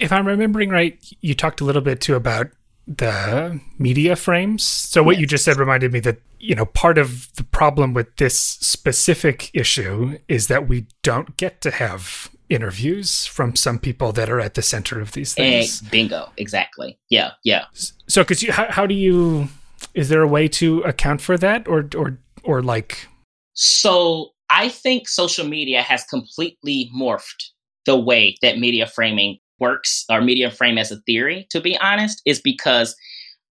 If 0.00 0.12
I'm 0.12 0.26
remembering 0.26 0.70
right, 0.70 0.98
you 1.20 1.34
talked 1.34 1.60
a 1.60 1.64
little 1.64 1.82
bit 1.82 2.00
too 2.00 2.14
about 2.14 2.48
the 2.86 3.60
media 3.78 4.16
frames. 4.16 4.64
So 4.64 5.02
what 5.02 5.12
yes. 5.12 5.20
you 5.20 5.26
just 5.26 5.44
said 5.44 5.58
reminded 5.58 5.92
me 5.92 6.00
that, 6.00 6.18
you 6.40 6.54
know, 6.54 6.66
part 6.66 6.98
of 6.98 7.32
the 7.34 7.44
problem 7.44 7.94
with 7.94 8.16
this 8.16 8.36
specific 8.38 9.50
issue 9.54 10.18
is 10.26 10.48
that 10.48 10.68
we 10.68 10.86
don't 11.02 11.36
get 11.36 11.60
to 11.60 11.70
have 11.70 12.30
interviews 12.48 13.26
from 13.26 13.54
some 13.54 13.78
people 13.78 14.10
that 14.12 14.28
are 14.28 14.40
at 14.40 14.54
the 14.54 14.62
center 14.62 15.00
of 15.00 15.12
these 15.12 15.34
things. 15.34 15.82
Eh, 15.82 15.88
bingo, 15.90 16.30
exactly. 16.36 16.98
Yeah, 17.08 17.32
yeah. 17.44 17.66
So 18.08 18.24
cuz 18.24 18.42
you 18.42 18.52
how, 18.52 18.66
how 18.70 18.86
do 18.86 18.94
you 18.94 19.48
is 19.94 20.08
there 20.08 20.22
a 20.22 20.28
way 20.28 20.48
to 20.48 20.80
account 20.80 21.20
for 21.20 21.38
that 21.38 21.68
or 21.68 21.88
or 21.96 22.18
or 22.42 22.62
like 22.62 23.06
So 23.52 24.30
I 24.50 24.68
think 24.68 25.08
social 25.08 25.46
media 25.46 25.80
has 25.82 26.02
completely 26.04 26.90
morphed 26.94 27.50
the 27.86 27.96
way 27.96 28.36
that 28.42 28.58
media 28.58 28.86
framing 28.86 29.38
works 29.60 30.04
or 30.10 30.20
media 30.20 30.50
frame 30.50 30.78
as 30.78 30.90
a 30.90 31.00
theory, 31.06 31.46
to 31.50 31.60
be 31.60 31.76
honest, 31.78 32.20
is 32.26 32.40
because, 32.40 32.94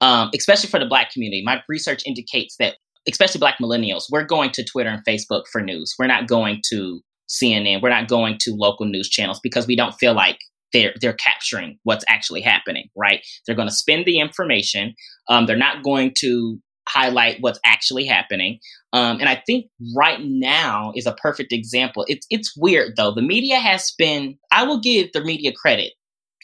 um, 0.01 0.29
especially 0.35 0.69
for 0.69 0.79
the 0.79 0.85
Black 0.85 1.11
community, 1.11 1.43
my 1.43 1.61
research 1.67 2.03
indicates 2.05 2.55
that, 2.59 2.75
especially 3.07 3.39
Black 3.39 3.57
millennials, 3.61 4.05
we're 4.11 4.25
going 4.25 4.51
to 4.51 4.63
Twitter 4.63 4.89
and 4.89 5.03
Facebook 5.05 5.43
for 5.51 5.61
news. 5.61 5.93
We're 5.97 6.07
not 6.07 6.27
going 6.27 6.61
to 6.69 7.01
CNN. 7.29 7.81
We're 7.81 7.89
not 7.89 8.07
going 8.07 8.37
to 8.39 8.55
local 8.55 8.85
news 8.85 9.09
channels 9.09 9.39
because 9.41 9.67
we 9.67 9.75
don't 9.75 9.93
feel 9.93 10.13
like 10.13 10.39
they're 10.73 10.93
they're 11.01 11.13
capturing 11.13 11.77
what's 11.83 12.05
actually 12.07 12.41
happening. 12.41 12.89
Right? 12.95 13.21
They're 13.45 13.55
going 13.55 13.67
to 13.67 13.73
spend 13.73 14.05
the 14.05 14.19
information. 14.19 14.95
Um, 15.27 15.45
they're 15.45 15.57
not 15.57 15.83
going 15.83 16.13
to 16.19 16.59
highlight 16.89 17.37
what's 17.39 17.59
actually 17.65 18.05
happening. 18.05 18.59
Um, 18.93 19.19
and 19.19 19.29
I 19.29 19.41
think 19.45 19.67
right 19.95 20.19
now 20.21 20.91
is 20.95 21.05
a 21.05 21.13
perfect 21.13 21.53
example. 21.53 22.05
It's 22.07 22.25
it's 22.29 22.55
weird 22.57 22.95
though. 22.97 23.13
The 23.13 23.21
media 23.21 23.59
has 23.59 23.93
been. 23.97 24.37
I 24.51 24.63
will 24.63 24.79
give 24.79 25.11
the 25.13 25.23
media 25.23 25.51
credit 25.53 25.93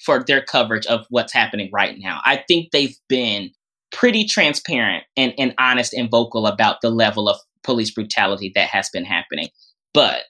for 0.03 0.23
their 0.23 0.41
coverage 0.41 0.85
of 0.87 1.05
what's 1.09 1.33
happening 1.33 1.69
right 1.71 1.97
now. 1.97 2.21
I 2.25 2.43
think 2.47 2.71
they've 2.71 2.97
been 3.07 3.51
pretty 3.91 4.25
transparent 4.25 5.03
and, 5.15 5.33
and 5.37 5.53
honest 5.57 5.93
and 5.93 6.09
vocal 6.09 6.47
about 6.47 6.81
the 6.81 6.89
level 6.89 7.29
of 7.29 7.39
police 7.63 7.91
brutality 7.91 8.51
that 8.55 8.67
has 8.67 8.89
been 8.89 9.05
happening. 9.05 9.49
But 9.93 10.23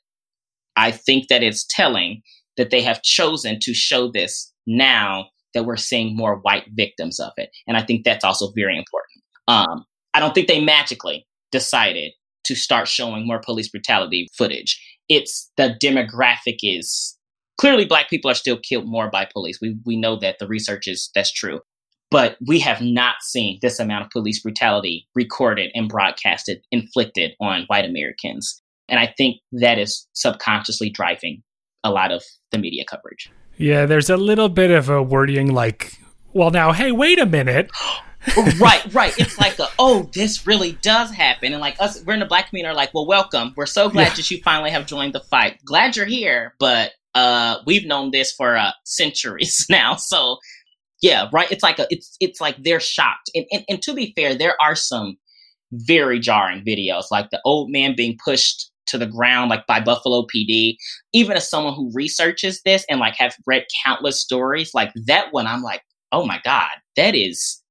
I 0.75 0.91
think 0.91 1.29
that 1.29 1.43
it's 1.43 1.65
telling 1.65 2.21
that 2.57 2.69
they 2.69 2.81
have 2.81 3.01
chosen 3.01 3.59
to 3.61 3.73
show 3.73 4.11
this 4.11 4.51
now 4.67 5.27
that 5.53 5.65
we're 5.65 5.77
seeing 5.77 6.15
more 6.15 6.37
white 6.37 6.65
victims 6.73 7.19
of 7.19 7.31
it. 7.37 7.49
And 7.67 7.77
I 7.77 7.81
think 7.81 8.03
that's 8.03 8.23
also 8.23 8.51
very 8.55 8.77
important. 8.77 9.23
Um, 9.47 9.85
I 10.13 10.19
don't 10.19 10.33
think 10.33 10.47
they 10.47 10.63
magically 10.63 11.25
decided 11.51 12.11
to 12.45 12.55
start 12.55 12.87
showing 12.87 13.25
more 13.25 13.39
police 13.39 13.69
brutality 13.69 14.27
footage. 14.37 14.81
It's 15.09 15.51
the 15.57 15.75
demographic 15.81 16.57
is 16.61 17.17
clearly 17.57 17.85
black 17.85 18.09
people 18.09 18.29
are 18.29 18.35
still 18.35 18.57
killed 18.57 18.87
more 18.87 19.09
by 19.09 19.27
police. 19.31 19.59
We 19.61 19.77
we 19.85 19.97
know 19.97 20.15
that 20.17 20.39
the 20.39 20.47
research 20.47 20.87
is 20.87 21.09
that's 21.15 21.31
true. 21.31 21.61
But 22.11 22.37
we 22.45 22.59
have 22.59 22.81
not 22.81 23.15
seen 23.21 23.59
this 23.61 23.79
amount 23.79 24.05
of 24.05 24.11
police 24.11 24.39
brutality 24.41 25.07
recorded 25.15 25.71
and 25.73 25.89
broadcasted, 25.89 26.61
inflicted 26.71 27.31
on 27.41 27.63
white 27.63 27.85
Americans. 27.85 28.61
And 28.87 28.99
I 28.99 29.13
think 29.17 29.41
that 29.51 29.79
is 29.79 30.07
subconsciously 30.13 30.91
driving 30.91 31.41
a 31.83 31.89
lot 31.89 32.11
of 32.11 32.23
the 32.51 32.59
media 32.59 32.85
coverage. 32.87 33.31
Yeah, 33.57 33.85
there's 33.85 34.09
a 34.09 34.17
little 34.17 34.49
bit 34.49 34.71
of 34.71 34.89
a 34.89 35.01
wording 35.01 35.53
like, 35.53 35.93
well, 36.33 36.51
now, 36.51 36.71
hey, 36.73 36.91
wait 36.91 37.19
a 37.19 37.25
minute. 37.25 37.71
right, 38.59 38.85
right. 38.93 39.17
It's 39.17 39.37
like 39.39 39.57
a, 39.59 39.67
oh, 39.79 40.09
this 40.13 40.45
really 40.45 40.73
does 40.81 41.11
happen. 41.11 41.53
And 41.53 41.61
like 41.61 41.75
us, 41.79 42.03
we're 42.03 42.13
in 42.13 42.19
the 42.19 42.25
black 42.25 42.49
community 42.49 42.71
are 42.71 42.75
like, 42.75 42.93
well, 42.93 43.07
welcome. 43.07 43.53
We're 43.55 43.65
so 43.65 43.89
glad 43.89 44.09
yeah. 44.09 44.15
that 44.15 44.31
you 44.31 44.41
finally 44.43 44.71
have 44.71 44.85
joined 44.85 45.13
the 45.13 45.21
fight. 45.21 45.59
Glad 45.65 45.95
you're 45.95 46.05
here, 46.05 46.53
but 46.59 46.91
uh, 47.15 47.59
we've 47.65 47.85
known 47.85 48.11
this 48.11 48.31
for 48.31 48.55
uh, 48.57 48.71
centuries 48.83 49.65
now. 49.69 49.95
So 49.95 50.37
yeah, 51.01 51.29
right. 51.33 51.51
It's 51.51 51.63
like 51.63 51.79
a, 51.79 51.87
it's 51.89 52.15
it's 52.19 52.41
like 52.41 52.57
they're 52.63 52.79
shocked. 52.79 53.29
And, 53.33 53.45
and 53.51 53.65
and 53.67 53.81
to 53.83 53.93
be 53.93 54.13
fair, 54.15 54.35
there 54.35 54.55
are 54.61 54.75
some 54.75 55.17
very 55.71 56.19
jarring 56.19 56.63
videos, 56.63 57.05
like 57.11 57.29
the 57.31 57.41
old 57.45 57.71
man 57.71 57.95
being 57.95 58.17
pushed 58.23 58.71
to 58.87 58.97
the 58.97 59.07
ground, 59.07 59.49
like 59.49 59.65
by 59.65 59.79
Buffalo 59.79 60.25
PD. 60.33 60.75
Even 61.13 61.37
as 61.37 61.49
someone 61.49 61.73
who 61.73 61.91
researches 61.93 62.61
this 62.63 62.85
and 62.89 62.99
like 62.99 63.15
have 63.15 63.35
read 63.47 63.65
countless 63.83 64.21
stories, 64.21 64.73
like 64.73 64.91
that 65.07 65.27
one, 65.31 65.47
I'm 65.47 65.63
like, 65.63 65.81
oh 66.11 66.25
my 66.25 66.39
god, 66.43 66.71
that 66.95 67.15
is 67.15 67.61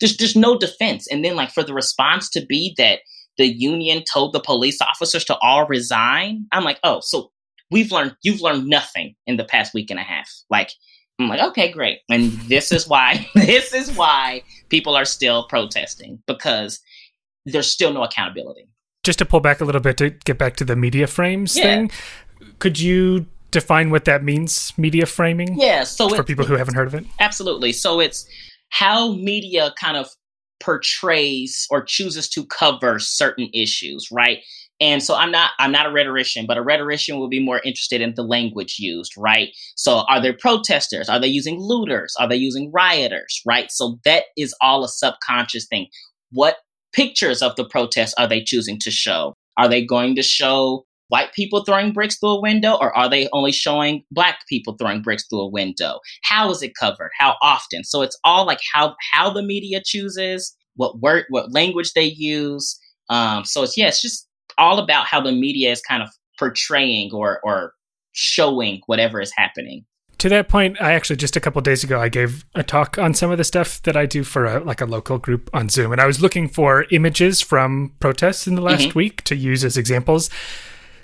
there's 0.00 0.16
just 0.16 0.36
no 0.36 0.58
defense. 0.58 1.06
And 1.12 1.24
then 1.24 1.36
like 1.36 1.50
for 1.50 1.62
the 1.62 1.74
response 1.74 2.28
to 2.30 2.44
be 2.44 2.74
that 2.76 3.00
the 3.38 3.46
union 3.46 4.02
told 4.12 4.32
the 4.32 4.40
police 4.40 4.80
officers 4.80 5.24
to 5.26 5.36
all 5.38 5.66
resign, 5.66 6.46
I'm 6.52 6.64
like, 6.64 6.80
oh, 6.82 7.00
so 7.00 7.30
we've 7.72 7.90
learned 7.90 8.14
you've 8.22 8.40
learned 8.40 8.66
nothing 8.66 9.14
in 9.26 9.36
the 9.36 9.44
past 9.44 9.74
week 9.74 9.90
and 9.90 9.98
a 9.98 10.02
half. 10.02 10.30
Like 10.50 10.70
I'm 11.18 11.28
like, 11.28 11.40
okay, 11.40 11.70
great. 11.70 12.00
And 12.10 12.32
this 12.42 12.70
is 12.72 12.86
why 12.86 13.26
this 13.34 13.74
is 13.74 13.90
why 13.96 14.42
people 14.68 14.94
are 14.94 15.04
still 15.04 15.46
protesting 15.48 16.22
because 16.26 16.80
there's 17.46 17.70
still 17.70 17.92
no 17.92 18.02
accountability. 18.02 18.68
Just 19.02 19.18
to 19.18 19.24
pull 19.24 19.40
back 19.40 19.60
a 19.60 19.64
little 19.64 19.80
bit 19.80 19.96
to 19.96 20.10
get 20.10 20.38
back 20.38 20.56
to 20.56 20.64
the 20.64 20.76
media 20.76 21.08
frames 21.08 21.56
yeah. 21.56 21.62
thing, 21.64 21.90
could 22.60 22.78
you 22.78 23.26
define 23.50 23.90
what 23.90 24.04
that 24.04 24.22
means, 24.22 24.72
media 24.76 25.06
framing? 25.06 25.58
Yeah, 25.58 25.82
so 25.82 26.08
for 26.08 26.22
people 26.22 26.44
who 26.44 26.54
haven't 26.54 26.74
heard 26.74 26.86
of 26.86 26.94
it. 26.94 27.04
Absolutely. 27.18 27.72
So 27.72 27.98
it's 27.98 28.26
how 28.70 29.14
media 29.14 29.74
kind 29.78 29.96
of 29.96 30.08
portrays 30.60 31.66
or 31.70 31.82
chooses 31.82 32.28
to 32.30 32.46
cover 32.46 32.98
certain 32.98 33.50
issues, 33.52 34.08
right? 34.12 34.38
And 34.82 35.00
so 35.00 35.14
I'm 35.14 35.30
not 35.30 35.52
I'm 35.60 35.70
not 35.70 35.86
a 35.86 35.92
rhetorician, 35.92 36.44
but 36.44 36.58
a 36.58 36.62
rhetorician 36.62 37.18
will 37.18 37.28
be 37.28 37.42
more 37.42 37.60
interested 37.64 38.00
in 38.00 38.14
the 38.16 38.24
language 38.24 38.76
used, 38.80 39.12
right? 39.16 39.50
So 39.76 40.00
are 40.08 40.20
there 40.20 40.32
protesters? 40.36 41.08
Are 41.08 41.20
they 41.20 41.28
using 41.28 41.60
looters? 41.60 42.16
Are 42.18 42.28
they 42.28 42.36
using 42.36 42.70
rioters, 42.72 43.40
right? 43.46 43.70
So 43.70 44.00
that 44.04 44.24
is 44.36 44.54
all 44.60 44.84
a 44.84 44.88
subconscious 44.88 45.66
thing. 45.66 45.86
What 46.32 46.56
pictures 46.92 47.42
of 47.42 47.54
the 47.54 47.64
protests 47.64 48.14
are 48.18 48.26
they 48.26 48.42
choosing 48.42 48.78
to 48.80 48.90
show? 48.90 49.34
Are 49.56 49.68
they 49.68 49.86
going 49.86 50.16
to 50.16 50.22
show 50.22 50.84
white 51.12 51.32
people 51.32 51.62
throwing 51.62 51.92
bricks 51.92 52.18
through 52.18 52.30
a 52.30 52.40
window 52.40 52.76
or 52.80 52.96
are 52.96 53.08
they 53.08 53.28
only 53.32 53.52
showing 53.52 54.02
black 54.10 54.40
people 54.48 54.74
throwing 54.78 55.02
bricks 55.02 55.26
through 55.28 55.42
a 55.42 55.50
window 55.50 56.00
how 56.22 56.50
is 56.50 56.62
it 56.62 56.72
covered 56.74 57.10
how 57.18 57.36
often 57.42 57.84
so 57.84 58.00
it's 58.00 58.18
all 58.24 58.46
like 58.46 58.60
how 58.72 58.96
how 59.12 59.28
the 59.28 59.42
media 59.42 59.82
chooses 59.84 60.56
what 60.76 61.00
word 61.00 61.24
what 61.28 61.52
language 61.52 61.92
they 61.92 62.04
use 62.04 62.80
um 63.10 63.44
so 63.44 63.62
it's 63.62 63.76
yeah 63.76 63.88
it's 63.88 64.00
just 64.00 64.26
all 64.58 64.78
about 64.78 65.06
how 65.06 65.20
the 65.20 65.32
media 65.32 65.70
is 65.70 65.80
kind 65.80 66.02
of 66.02 66.08
portraying 66.38 67.12
or 67.12 67.40
or 67.42 67.74
showing 68.12 68.80
whatever 68.86 69.20
is 69.20 69.32
happening 69.36 69.84
to 70.22 70.28
that 70.28 70.48
point, 70.48 70.80
I 70.80 70.92
actually 70.92 71.16
just 71.16 71.34
a 71.34 71.40
couple 71.40 71.60
days 71.62 71.82
ago 71.82 72.00
I 72.00 72.08
gave 72.08 72.44
a 72.54 72.62
talk 72.62 72.96
on 72.96 73.12
some 73.12 73.32
of 73.32 73.38
the 73.38 73.44
stuff 73.44 73.82
that 73.82 73.96
I 73.96 74.06
do 74.06 74.22
for 74.22 74.44
a, 74.44 74.62
like 74.62 74.80
a 74.80 74.86
local 74.86 75.18
group 75.18 75.50
on 75.52 75.68
Zoom, 75.68 75.90
and 75.90 76.00
I 76.00 76.06
was 76.06 76.22
looking 76.22 76.48
for 76.48 76.86
images 76.92 77.40
from 77.40 77.92
protests 77.98 78.46
in 78.46 78.54
the 78.54 78.62
last 78.62 78.82
mm-hmm. 78.82 78.98
week 78.98 79.24
to 79.24 79.34
use 79.34 79.64
as 79.64 79.76
examples 79.76 80.30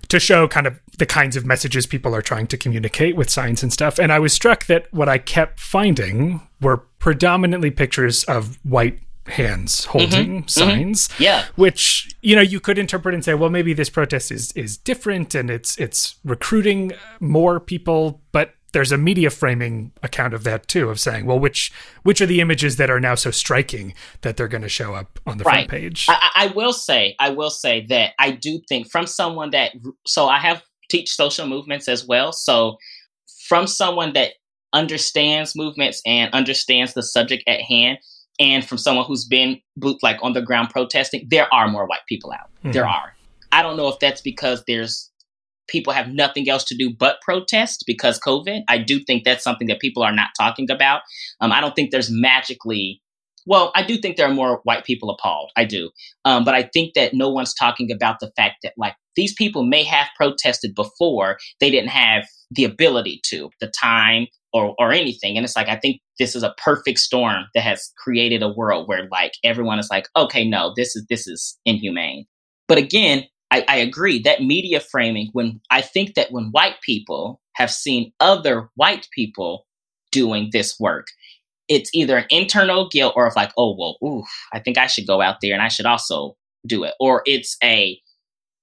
to 0.08 0.20
show 0.20 0.46
kind 0.46 0.68
of 0.68 0.78
the 0.98 1.04
kinds 1.04 1.36
of 1.36 1.44
messages 1.44 1.84
people 1.84 2.14
are 2.14 2.22
trying 2.22 2.46
to 2.46 2.56
communicate 2.56 3.16
with 3.16 3.28
signs 3.28 3.62
and 3.62 3.72
stuff. 3.72 3.98
And 3.98 4.12
I 4.12 4.20
was 4.20 4.32
struck 4.32 4.66
that 4.66 4.86
what 4.92 5.08
I 5.08 5.18
kept 5.18 5.58
finding 5.58 6.40
were 6.60 6.78
predominantly 7.00 7.72
pictures 7.72 8.22
of 8.24 8.58
white 8.64 9.00
hands 9.28 9.84
holding 9.86 10.42
mm-hmm, 10.42 10.46
signs 10.46 11.08
mm-hmm. 11.08 11.22
yeah 11.22 11.44
which 11.56 12.16
you 12.22 12.34
know 12.34 12.42
you 12.42 12.60
could 12.60 12.78
interpret 12.78 13.14
and 13.14 13.24
say 13.24 13.34
well 13.34 13.50
maybe 13.50 13.72
this 13.72 13.90
protest 13.90 14.30
is 14.32 14.52
is 14.52 14.76
different 14.76 15.34
and 15.34 15.50
it's 15.50 15.76
it's 15.78 16.16
recruiting 16.24 16.92
more 17.20 17.60
people 17.60 18.22
but 18.32 18.54
there's 18.72 18.92
a 18.92 18.98
media 18.98 19.30
framing 19.30 19.92
account 20.02 20.34
of 20.34 20.44
that 20.44 20.66
too 20.68 20.88
of 20.88 21.00
saying 21.00 21.26
well 21.26 21.38
which 21.38 21.72
which 22.02 22.20
are 22.20 22.26
the 22.26 22.40
images 22.40 22.76
that 22.76 22.90
are 22.90 23.00
now 23.00 23.14
so 23.14 23.30
striking 23.30 23.94
that 24.22 24.36
they're 24.36 24.48
going 24.48 24.62
to 24.62 24.68
show 24.68 24.94
up 24.94 25.18
on 25.26 25.38
the 25.38 25.44
right. 25.44 25.68
front 25.68 25.70
page 25.70 26.06
I, 26.08 26.30
I, 26.34 26.46
will 26.48 26.72
say 26.72 27.14
i 27.18 27.30
will 27.30 27.50
say 27.50 27.86
that 27.88 28.12
i 28.18 28.30
do 28.30 28.60
think 28.68 28.90
from 28.90 29.06
someone 29.06 29.50
that 29.50 29.72
so 30.06 30.26
i 30.26 30.38
have 30.38 30.62
teach 30.90 31.10
social 31.10 31.46
movements 31.46 31.88
as 31.88 32.06
well 32.06 32.32
so 32.32 32.76
from 33.46 33.66
someone 33.66 34.12
that 34.14 34.32
understands 34.72 35.56
movements 35.56 36.02
and 36.04 36.32
understands 36.34 36.94
the 36.94 37.02
subject 37.02 37.44
at 37.46 37.60
hand 37.60 37.98
and 38.38 38.66
from 38.66 38.78
someone 38.78 39.04
who's 39.04 39.26
been 39.26 39.60
boot 39.76 39.96
like 40.02 40.18
on 40.22 40.32
the 40.32 40.42
ground 40.42 40.70
protesting 40.70 41.26
there 41.30 41.52
are 41.52 41.68
more 41.68 41.86
white 41.86 42.06
people 42.08 42.32
out 42.32 42.50
mm-hmm. 42.58 42.72
there 42.72 42.86
are 42.86 43.14
i 43.52 43.62
don't 43.62 43.76
know 43.76 43.88
if 43.88 43.98
that's 43.98 44.20
because 44.20 44.62
there's 44.66 45.10
people 45.68 45.92
have 45.92 46.08
nothing 46.08 46.48
else 46.48 46.64
to 46.64 46.76
do 46.76 46.90
but 46.90 47.20
protest 47.20 47.84
because 47.86 48.18
COVID. 48.18 48.62
I 48.68 48.78
do 48.78 49.00
think 49.00 49.24
that's 49.24 49.44
something 49.44 49.68
that 49.68 49.80
people 49.80 50.02
are 50.02 50.12
not 50.12 50.30
talking 50.36 50.70
about. 50.70 51.02
Um, 51.40 51.52
I 51.52 51.60
don't 51.60 51.76
think 51.76 51.90
there's 51.90 52.10
magically, 52.10 53.00
well, 53.46 53.70
I 53.76 53.82
do 53.82 53.96
think 53.98 54.16
there 54.16 54.26
are 54.26 54.34
more 54.34 54.60
white 54.64 54.84
people 54.84 55.10
appalled. 55.10 55.52
I 55.56 55.64
do. 55.64 55.90
Um, 56.24 56.44
but 56.44 56.54
I 56.54 56.68
think 56.72 56.94
that 56.94 57.14
no 57.14 57.28
one's 57.28 57.54
talking 57.54 57.92
about 57.92 58.18
the 58.20 58.32
fact 58.36 58.56
that, 58.62 58.72
like, 58.76 58.94
these 59.14 59.34
people 59.34 59.64
may 59.64 59.84
have 59.84 60.08
protested 60.16 60.74
before, 60.74 61.38
they 61.60 61.70
didn't 61.70 61.90
have 61.90 62.24
the 62.50 62.64
ability 62.64 63.20
to, 63.26 63.50
the 63.60 63.70
time, 63.80 64.26
or, 64.52 64.74
or 64.78 64.92
anything. 64.92 65.36
And 65.36 65.44
it's 65.44 65.56
like, 65.56 65.68
I 65.68 65.76
think 65.76 66.00
this 66.18 66.34
is 66.34 66.42
a 66.42 66.54
perfect 66.58 66.98
storm 66.98 67.44
that 67.54 67.62
has 67.62 67.92
created 67.96 68.42
a 68.42 68.48
world 68.48 68.88
where 68.88 69.08
like 69.10 69.32
everyone 69.44 69.78
is 69.78 69.88
like, 69.90 70.08
okay, 70.16 70.48
no, 70.48 70.72
this 70.76 70.96
is 70.96 71.06
this 71.08 71.26
is 71.26 71.58
inhumane. 71.64 72.26
But 72.66 72.78
again, 72.78 73.24
I, 73.50 73.64
I 73.68 73.76
agree 73.76 74.20
that 74.20 74.42
media 74.42 74.80
framing, 74.80 75.30
when 75.32 75.60
I 75.70 75.80
think 75.80 76.14
that 76.14 76.32
when 76.32 76.50
white 76.50 76.76
people 76.82 77.40
have 77.54 77.70
seen 77.70 78.12
other 78.20 78.68
white 78.74 79.08
people 79.14 79.66
doing 80.12 80.50
this 80.52 80.78
work, 80.78 81.06
it's 81.68 81.90
either 81.94 82.18
an 82.18 82.26
internal 82.30 82.88
guilt 82.88 83.14
or 83.16 83.26
if 83.26 83.36
like, 83.36 83.52
oh 83.56 83.76
well, 83.78 83.96
ooh, 84.04 84.24
I 84.52 84.60
think 84.60 84.78
I 84.78 84.86
should 84.86 85.06
go 85.06 85.20
out 85.20 85.36
there 85.40 85.54
and 85.54 85.62
I 85.62 85.68
should 85.68 85.86
also 85.86 86.36
do 86.66 86.84
it. 86.84 86.94
Or 87.00 87.22
it's 87.26 87.56
a, 87.62 87.98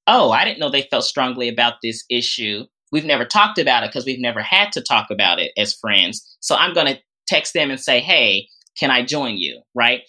oh, 0.08 0.32
I 0.32 0.44
didn't 0.46 0.60
know 0.60 0.70
they 0.70 0.88
felt 0.90 1.04
strongly 1.04 1.50
about 1.50 1.76
this 1.82 2.04
issue. 2.10 2.66
We've 2.92 3.06
never 3.06 3.26
talked 3.26 3.58
about 3.58 3.84
it 3.84 3.90
because 3.90 4.06
we've 4.06 4.20
never 4.20 4.42
had 4.42 4.72
to 4.74 4.82
talk 4.82 5.08
about 5.10 5.40
it 5.40 5.52
as 5.58 5.74
friends. 5.74 6.38
So 6.40 6.56
I'm 6.56 6.74
gonna 6.74 7.00
text 7.28 7.54
them 7.54 7.72
and 7.72 7.80
say, 7.80 8.00
hey, 8.00 8.48
can 8.78 8.92
I 8.92 9.04
join 9.04 9.38
you? 9.38 9.62
Right. 9.74 10.02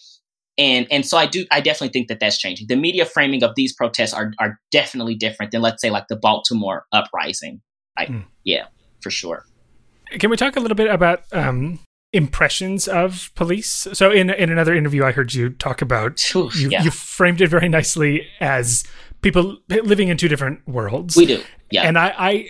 And 0.59 0.87
and 0.91 1.05
so 1.05 1.19
I 1.19 1.27
do 1.27 1.45
I 1.51 1.61
definitely 1.61 1.93
think 1.93 2.09
that 2.09 2.19
that's 2.19 2.39
changing. 2.39 2.67
The 2.69 2.77
media 2.77 3.05
framing 3.05 3.43
of 3.43 3.55
these 3.57 3.75
protests 3.75 4.15
are 4.15 4.33
are 4.39 4.59
definitely 4.71 5.15
different 5.15 5.53
than 5.53 5.61
let's 5.61 5.83
say 5.83 5.91
like 5.91 6.09
the 6.09 6.17
Baltimore 6.17 6.87
uprising. 6.93 7.61
Like 7.99 8.09
mm. 8.09 8.25
yeah, 8.45 8.67
for 9.01 9.11
sure. 9.11 9.45
Can 10.19 10.31
we 10.31 10.37
talk 10.37 10.57
a 10.57 10.61
little 10.61 10.77
bit 10.77 10.89
about 10.89 11.25
um, 11.33 11.81
impressions 12.13 12.89
of 12.89 13.31
police? 13.35 13.87
So 13.93 14.11
in 14.11 14.31
in 14.31 14.51
another 14.51 14.75
interview, 14.75 15.05
I 15.05 15.13
heard 15.13 15.35
you 15.35 15.51
talk 15.51 15.83
about 15.83 16.21
Oof, 16.37 16.57
you, 16.57 16.71
yeah. 16.71 16.83
you 16.83 16.91
framed 16.91 17.41
it 17.41 17.49
very 17.49 17.69
nicely 17.69 18.27
as 18.41 18.85
people 19.21 19.59
living 19.69 20.09
in 20.09 20.17
two 20.17 20.29
different 20.29 20.67
worlds. 20.67 21.17
We 21.17 21.27
do, 21.27 21.43
yeah. 21.71 21.83
And 21.83 21.99
I, 21.99 22.15
I 22.17 22.49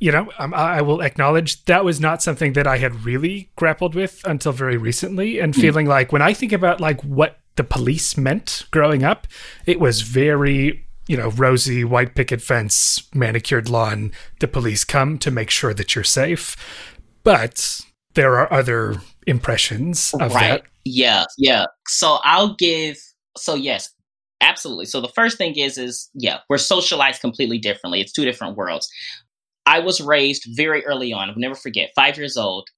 you 0.00 0.12
know, 0.12 0.30
um, 0.38 0.54
I 0.54 0.80
will 0.82 1.00
acknowledge 1.00 1.64
that 1.64 1.84
was 1.84 2.00
not 2.00 2.22
something 2.22 2.52
that 2.52 2.66
I 2.66 2.78
had 2.78 3.04
really 3.04 3.50
grappled 3.56 3.94
with 3.94 4.20
until 4.24 4.52
very 4.52 4.76
recently, 4.76 5.40
and 5.40 5.54
mm. 5.54 5.60
feeling 5.60 5.86
like 5.86 6.12
when 6.12 6.22
I 6.22 6.32
think 6.32 6.52
about 6.52 6.80
like 6.80 7.02
what 7.02 7.38
the 7.56 7.64
police 7.64 8.16
meant 8.16 8.64
growing 8.70 9.02
up, 9.02 9.26
it 9.66 9.80
was 9.80 10.02
very 10.02 10.86
you 11.08 11.16
know 11.16 11.30
rosy 11.30 11.84
white 11.84 12.14
picket 12.14 12.40
fence, 12.40 13.08
manicured 13.14 13.68
lawn. 13.68 14.12
The 14.40 14.48
police 14.48 14.84
come 14.84 15.18
to 15.18 15.30
make 15.30 15.50
sure 15.50 15.74
that 15.74 15.94
you're 15.94 16.04
safe, 16.04 16.56
but 17.24 17.80
there 18.14 18.38
are 18.38 18.52
other 18.52 18.96
impressions 19.26 20.14
of 20.14 20.34
right. 20.34 20.62
that. 20.62 20.62
Yeah, 20.84 21.24
yeah. 21.36 21.66
So 21.88 22.18
I'll 22.22 22.54
give. 22.54 22.98
So 23.36 23.54
yes, 23.54 23.90
absolutely. 24.40 24.86
So 24.86 25.00
the 25.00 25.08
first 25.08 25.38
thing 25.38 25.56
is, 25.56 25.76
is 25.76 26.08
yeah, 26.14 26.38
we're 26.48 26.58
socialized 26.58 27.20
completely 27.20 27.58
differently. 27.58 28.00
It's 28.00 28.12
two 28.12 28.24
different 28.24 28.56
worlds. 28.56 28.88
I 29.68 29.80
was 29.80 30.00
raised 30.00 30.46
very 30.56 30.84
early 30.86 31.12
on. 31.12 31.28
I'll 31.28 31.36
never 31.36 31.54
forget. 31.54 31.90
Five 31.94 32.16
years 32.16 32.38
old, 32.38 32.68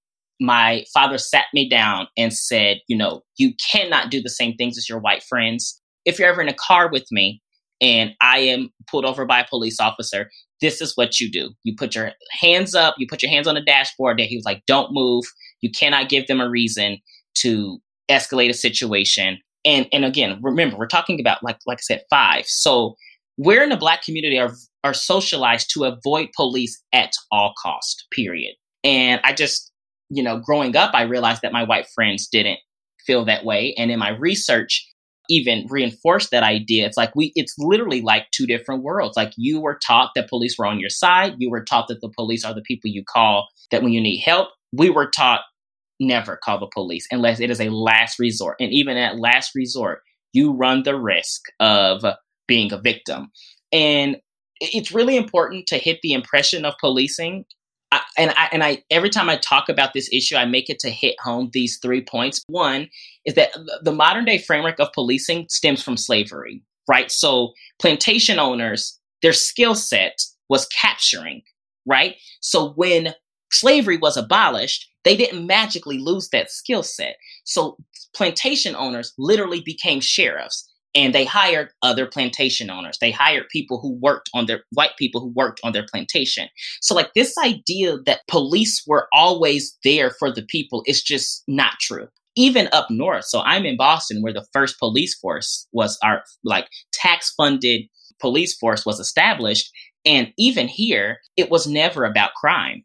my 0.40 0.84
father 0.92 1.18
sat 1.18 1.44
me 1.54 1.68
down 1.68 2.08
and 2.18 2.34
said, 2.34 2.78
you 2.88 2.96
know, 2.96 3.22
you 3.36 3.52
cannot 3.70 4.10
do 4.10 4.20
the 4.20 4.28
same 4.28 4.56
things 4.56 4.76
as 4.76 4.88
your 4.88 4.98
white 4.98 5.22
friends. 5.22 5.80
If 6.04 6.18
you're 6.18 6.28
ever 6.28 6.42
in 6.42 6.48
a 6.48 6.54
car 6.54 6.90
with 6.90 7.06
me 7.12 7.40
and 7.80 8.10
I 8.20 8.38
am 8.38 8.70
pulled 8.90 9.04
over 9.04 9.24
by 9.24 9.40
a 9.40 9.46
police 9.48 9.78
officer, 9.78 10.30
this 10.60 10.80
is 10.80 10.96
what 10.96 11.20
you 11.20 11.30
do. 11.30 11.50
You 11.62 11.76
put 11.76 11.94
your 11.94 12.10
hands 12.32 12.74
up, 12.74 12.96
you 12.98 13.06
put 13.08 13.22
your 13.22 13.30
hands 13.30 13.46
on 13.46 13.54
the 13.54 13.60
dashboard. 13.60 14.18
That 14.18 14.26
he 14.26 14.36
was 14.36 14.44
like, 14.44 14.64
don't 14.66 14.92
move. 14.92 15.24
You 15.60 15.70
cannot 15.70 16.08
give 16.08 16.26
them 16.26 16.40
a 16.40 16.50
reason 16.50 16.98
to 17.36 17.78
escalate 18.10 18.50
a 18.50 18.54
situation. 18.54 19.38
And 19.64 19.86
and 19.92 20.04
again, 20.04 20.40
remember, 20.42 20.76
we're 20.76 20.88
talking 20.88 21.20
about 21.20 21.44
like 21.44 21.58
like 21.66 21.78
I 21.78 21.82
said, 21.82 22.02
five. 22.10 22.46
So 22.46 22.96
we're 23.38 23.62
in 23.62 23.70
the 23.70 23.76
black 23.76 24.02
community 24.02 24.38
are 24.38 24.52
are 24.84 24.94
socialized 24.94 25.70
to 25.72 25.84
avoid 25.84 26.28
police 26.34 26.82
at 26.92 27.12
all 27.30 27.52
cost 27.60 28.06
period. 28.12 28.54
And 28.82 29.20
i 29.24 29.32
just 29.32 29.70
you 30.08 30.22
know 30.22 30.38
growing 30.38 30.74
up 30.74 30.92
i 30.94 31.02
realized 31.02 31.42
that 31.42 31.52
my 31.52 31.62
white 31.62 31.86
friends 31.94 32.26
didn't 32.26 32.58
feel 33.06 33.24
that 33.24 33.44
way. 33.44 33.74
And 33.76 33.90
in 33.90 33.98
my 33.98 34.10
research 34.10 34.86
even 35.28 35.64
reinforced 35.70 36.32
that 36.32 36.42
idea. 36.42 36.84
It's 36.86 36.96
like 36.96 37.14
we 37.14 37.32
it's 37.36 37.54
literally 37.56 38.02
like 38.02 38.26
two 38.32 38.46
different 38.46 38.82
worlds. 38.82 39.16
Like 39.16 39.32
you 39.36 39.60
were 39.60 39.78
taught 39.86 40.10
that 40.16 40.28
police 40.28 40.56
were 40.58 40.66
on 40.66 40.80
your 40.80 40.90
side. 40.90 41.34
You 41.38 41.50
were 41.50 41.64
taught 41.64 41.86
that 41.88 42.00
the 42.00 42.10
police 42.10 42.44
are 42.44 42.52
the 42.52 42.62
people 42.62 42.90
you 42.90 43.04
call 43.04 43.48
that 43.70 43.82
when 43.82 43.92
you 43.92 44.00
need 44.00 44.20
help. 44.20 44.48
We 44.72 44.90
were 44.90 45.08
taught 45.08 45.42
never 46.00 46.38
call 46.42 46.58
the 46.58 46.70
police 46.72 47.06
unless 47.10 47.40
it 47.40 47.50
is 47.50 47.60
a 47.60 47.68
last 47.68 48.18
resort. 48.18 48.56
And 48.58 48.72
even 48.72 48.96
at 48.96 49.18
last 49.18 49.52
resort 49.54 50.00
you 50.32 50.52
run 50.52 50.82
the 50.82 50.98
risk 50.98 51.42
of 51.58 52.04
being 52.46 52.72
a 52.72 52.80
victim. 52.80 53.30
And 53.72 54.16
it's 54.60 54.92
really 54.92 55.16
important 55.16 55.66
to 55.68 55.78
hit 55.78 56.00
the 56.02 56.12
impression 56.12 56.64
of 56.64 56.74
policing. 56.78 57.44
I, 57.92 58.02
and 58.16 58.30
I 58.36 58.48
and 58.52 58.62
I 58.62 58.84
every 58.90 59.10
time 59.10 59.28
I 59.28 59.36
talk 59.36 59.68
about 59.68 59.94
this 59.94 60.08
issue, 60.12 60.36
I 60.36 60.44
make 60.44 60.70
it 60.70 60.78
to 60.80 60.90
hit 60.90 61.16
home 61.20 61.50
these 61.52 61.78
three 61.78 62.02
points. 62.02 62.44
One 62.46 62.88
is 63.24 63.34
that 63.34 63.50
the 63.82 63.92
modern 63.92 64.24
day 64.24 64.38
framework 64.38 64.78
of 64.78 64.92
policing 64.92 65.46
stems 65.48 65.82
from 65.82 65.96
slavery, 65.96 66.62
right? 66.88 67.10
So 67.10 67.52
plantation 67.80 68.38
owners, 68.38 68.98
their 69.22 69.32
skill 69.32 69.74
set 69.74 70.22
was 70.48 70.68
capturing, 70.68 71.42
right? 71.86 72.16
So 72.40 72.70
when 72.74 73.14
slavery 73.50 73.96
was 73.96 74.16
abolished, 74.16 74.88
they 75.04 75.16
didn't 75.16 75.46
magically 75.46 75.98
lose 75.98 76.28
that 76.28 76.50
skill 76.50 76.82
set. 76.82 77.16
So 77.44 77.76
plantation 78.14 78.76
owners 78.76 79.12
literally 79.18 79.62
became 79.64 80.00
sheriffs 80.00 80.69
and 80.94 81.14
they 81.14 81.24
hired 81.24 81.70
other 81.82 82.06
plantation 82.06 82.70
owners. 82.70 82.98
They 83.00 83.10
hired 83.10 83.48
people 83.50 83.80
who 83.80 83.92
worked 84.00 84.28
on 84.34 84.46
their 84.46 84.64
white 84.72 84.96
people 84.98 85.20
who 85.20 85.32
worked 85.34 85.60
on 85.62 85.72
their 85.72 85.86
plantation. 85.90 86.48
So 86.80 86.94
like 86.94 87.12
this 87.14 87.34
idea 87.44 87.96
that 88.06 88.20
police 88.28 88.82
were 88.86 89.08
always 89.12 89.76
there 89.84 90.10
for 90.10 90.32
the 90.32 90.42
people 90.42 90.82
is 90.86 91.02
just 91.02 91.42
not 91.46 91.74
true. 91.80 92.08
Even 92.36 92.68
up 92.72 92.88
north 92.90 93.24
so 93.24 93.40
i'm 93.40 93.66
in 93.66 93.76
boston 93.76 94.22
where 94.22 94.32
the 94.32 94.46
first 94.52 94.78
police 94.78 95.18
force 95.18 95.66
was 95.72 95.98
our 96.02 96.22
like 96.44 96.68
tax 96.92 97.34
funded 97.36 97.82
police 98.20 98.56
force 98.56 98.86
was 98.86 99.00
established. 99.00 99.72
And 100.04 100.32
even 100.38 100.68
here 100.68 101.18
it 101.36 101.50
was 101.50 101.66
never 101.66 102.04
about 102.04 102.34
crime. 102.34 102.84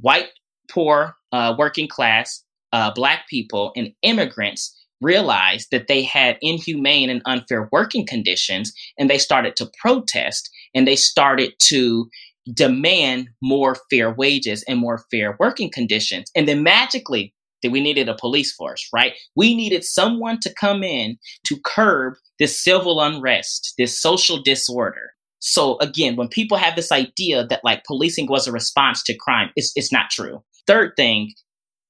White 0.00 0.28
poor 0.70 1.16
uh, 1.32 1.54
working 1.58 1.88
class 1.88 2.42
uh, 2.72 2.92
black 2.92 3.28
people 3.28 3.72
and 3.76 3.92
immigrants 4.02 4.83
realized 5.04 5.68
that 5.70 5.86
they 5.86 6.02
had 6.02 6.38
inhumane 6.40 7.10
and 7.10 7.22
unfair 7.26 7.68
working 7.70 8.06
conditions 8.06 8.72
and 8.98 9.08
they 9.08 9.18
started 9.18 9.54
to 9.56 9.70
protest 9.80 10.50
and 10.74 10.88
they 10.88 10.96
started 10.96 11.52
to 11.64 12.08
demand 12.52 13.28
more 13.42 13.76
fair 13.90 14.12
wages 14.12 14.64
and 14.68 14.78
more 14.78 15.04
fair 15.10 15.36
working 15.38 15.70
conditions. 15.70 16.30
And 16.34 16.48
then 16.48 16.62
magically, 16.62 17.34
that 17.64 17.70
we 17.70 17.80
needed 17.80 18.08
a 18.08 18.14
police 18.14 18.52
force, 18.52 18.86
right? 18.94 19.14
We 19.34 19.56
needed 19.56 19.84
someone 19.84 20.38
to 20.40 20.54
come 20.54 20.84
in 20.84 21.16
to 21.46 21.58
curb 21.64 22.14
this 22.38 22.62
civil 22.62 23.00
unrest, 23.00 23.74
this 23.78 23.98
social 23.98 24.40
disorder. 24.40 25.12
So 25.40 25.78
again, 25.78 26.16
when 26.16 26.28
people 26.28 26.58
have 26.58 26.76
this 26.76 26.92
idea 26.92 27.46
that 27.46 27.64
like 27.64 27.84
policing 27.84 28.28
was 28.28 28.46
a 28.46 28.52
response 28.52 29.02
to 29.04 29.16
crime, 29.16 29.50
it's, 29.56 29.72
it's 29.74 29.90
not 29.90 30.10
true. 30.10 30.44
Third 30.66 30.92
thing, 30.96 31.32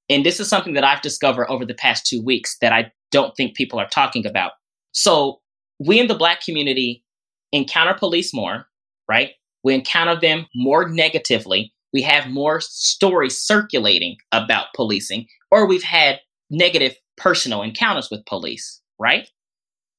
and 0.09 0.24
this 0.24 0.38
is 0.38 0.48
something 0.48 0.74
that 0.74 0.85
I've 0.85 1.03
discovered 1.03 1.48
over 1.48 1.64
the 1.64 1.74
past 1.74 2.07
two 2.07 2.22
weeks 2.22 2.57
that 2.61 2.72
I 2.72 2.92
don't 3.14 3.37
think 3.37 3.55
people 3.55 3.79
are 3.79 3.88
talking 3.88 4.27
about. 4.27 4.53
So 4.90 5.40
we 5.79 6.00
in 6.00 6.09
the 6.09 6.16
Black 6.16 6.44
community 6.44 7.05
encounter 7.53 7.94
police 7.94 8.35
more, 8.35 8.66
right? 9.09 9.31
We 9.62 9.72
encounter 9.72 10.20
them 10.20 10.46
more 10.57 10.88
negatively. 10.88 11.72
We 11.92 12.03
have 12.03 12.29
more 12.29 12.61
stories 12.61 13.40
circulating 13.40 14.16
about 14.33 14.66
policing, 14.74 15.29
or 15.53 15.64
we've 15.68 15.85
had 15.85 16.18
negative 16.50 16.96
personal 17.16 17.62
encounters 17.62 18.11
with 18.11 18.27
police, 18.27 18.81
right? 18.98 19.31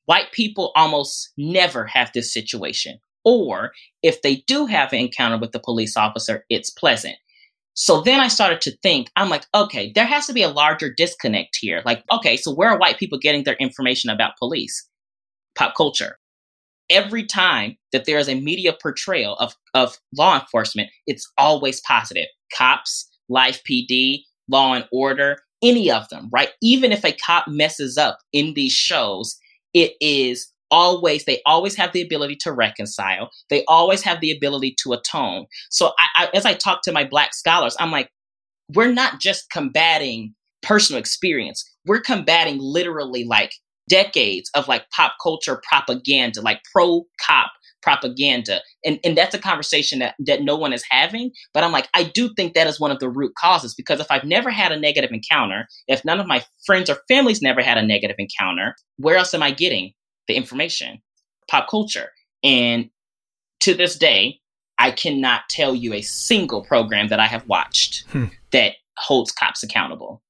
White 0.07 0.33
people 0.33 0.73
almost 0.75 1.31
never 1.37 1.85
have 1.85 2.11
this 2.13 2.33
situation. 2.33 2.99
Or 3.23 3.71
if 4.03 4.21
they 4.21 4.43
do 4.45 4.65
have 4.65 4.91
an 4.91 4.99
encounter 4.99 5.37
with 5.37 5.53
the 5.53 5.59
police 5.59 5.95
officer, 5.95 6.45
it's 6.49 6.69
pleasant. 6.69 7.15
So 7.75 8.01
then 8.01 8.21
I 8.21 8.29
started 8.29 8.61
to 8.61 8.77
think, 8.77 9.11
I'm 9.17 9.29
like, 9.29 9.45
okay, 9.53 9.91
there 9.93 10.05
has 10.05 10.25
to 10.27 10.33
be 10.33 10.41
a 10.41 10.49
larger 10.49 10.93
disconnect 10.95 11.57
here. 11.59 11.81
Like, 11.85 12.03
okay, 12.11 12.37
so 12.37 12.53
where 12.53 12.69
are 12.69 12.79
white 12.79 12.97
people 12.97 13.19
getting 13.19 13.43
their 13.43 13.55
information 13.55 14.09
about 14.09 14.37
police, 14.39 14.87
pop 15.55 15.75
culture? 15.75 16.17
Every 16.89 17.25
time 17.25 17.75
that 17.91 18.05
there 18.05 18.17
is 18.17 18.29
a 18.29 18.39
media 18.39 18.73
portrayal 18.81 19.35
of, 19.35 19.55
of 19.73 19.97
law 20.15 20.39
enforcement, 20.39 20.89
it's 21.05 21.29
always 21.37 21.81
positive. 21.81 22.27
Cops, 22.55 23.09
Live 23.27 23.59
PD, 23.69 24.19
Law 24.47 24.73
and 24.73 24.85
Order, 24.93 25.39
any 25.61 25.91
of 25.91 26.07
them, 26.09 26.29
right? 26.31 26.49
Even 26.61 26.91
if 26.91 27.03
a 27.03 27.11
cop 27.11 27.47
messes 27.47 27.97
up 27.97 28.19
in 28.31 28.53
these 28.53 28.71
shows, 28.71 29.37
it 29.73 29.93
is 29.99 30.47
always 30.75 31.23
they 31.23 31.41
always 31.45 31.75
have 31.75 31.93
the 31.93 32.01
ability 32.01 32.35
to 32.41 32.51
reconcile. 32.51 33.31
They 33.49 33.63
always 33.67 34.01
have 34.03 34.19
the 34.19 34.31
ability 34.31 34.75
to 34.83 34.91
atone. 34.93 35.45
So 35.71 35.93
I, 35.97 36.23
I, 36.23 36.29
as 36.33 36.45
i 36.45 36.53
talk 36.53 36.81
to 36.83 36.91
my 36.91 37.03
black 37.03 37.33
scholars 37.33 37.75
i'm 37.79 37.91
like 37.91 38.09
we're 38.73 38.91
not 38.91 39.19
just 39.19 39.49
combating 39.51 40.33
personal 40.65 40.99
experience. 40.99 41.63
We're 41.85 42.01
combating 42.01 42.57
literally 42.59 43.23
like 43.23 43.53
decades 43.87 44.49
of 44.55 44.67
like 44.67 44.89
pop 44.89 45.13
culture 45.21 45.61
propaganda 45.69 46.41
like 46.41 46.59
pro 46.73 47.05
cop 47.21 47.51
propaganda. 47.83 48.61
And 48.83 48.99
and 49.03 49.15
that's 49.15 49.35
a 49.35 49.39
conversation 49.39 49.99
that, 49.99 50.15
that 50.25 50.41
no 50.41 50.55
one 50.55 50.73
is 50.73 50.83
having. 50.89 51.31
But 51.53 51.63
I'm 51.63 51.71
like, 51.71 51.87
I 51.93 52.03
do 52.03 52.33
think 52.35 52.55
that 52.55 52.65
is 52.65 52.79
one 52.79 52.89
of 52.89 52.99
the 52.99 53.09
root 53.09 53.33
causes. 53.39 53.75
Because 53.75 53.99
if 53.99 54.07
I've 54.09 54.23
never 54.23 54.49
had 54.49 54.71
a 54.71 54.79
negative 54.79 55.11
encounter, 55.13 55.67
if 55.87 56.03
none 56.03 56.19
of 56.19 56.25
my 56.25 56.43
friends 56.65 56.89
or 56.89 56.97
families 57.07 57.43
never 57.43 57.61
had 57.61 57.77
a 57.77 57.85
negative 57.85 58.15
encounter, 58.17 58.75
where 58.97 59.17
else 59.17 59.35
am 59.35 59.43
I 59.43 59.51
getting 59.51 59.93
the 60.27 60.35
information? 60.35 61.01
Pop 61.49 61.69
culture. 61.69 62.09
And 62.43 62.89
to 63.61 63.73
this 63.73 63.97
day, 63.97 64.39
I 64.77 64.91
cannot 64.91 65.41
tell 65.49 65.73
you 65.73 65.93
a 65.93 66.01
single 66.01 66.61
program 66.61 67.07
that 67.07 67.19
I 67.19 67.27
have 67.27 67.47
watched 67.47 68.05
hmm. 68.09 68.25
that 68.51 68.73
holds 68.97 69.31
cops 69.31 69.63
accountable. 69.63 70.21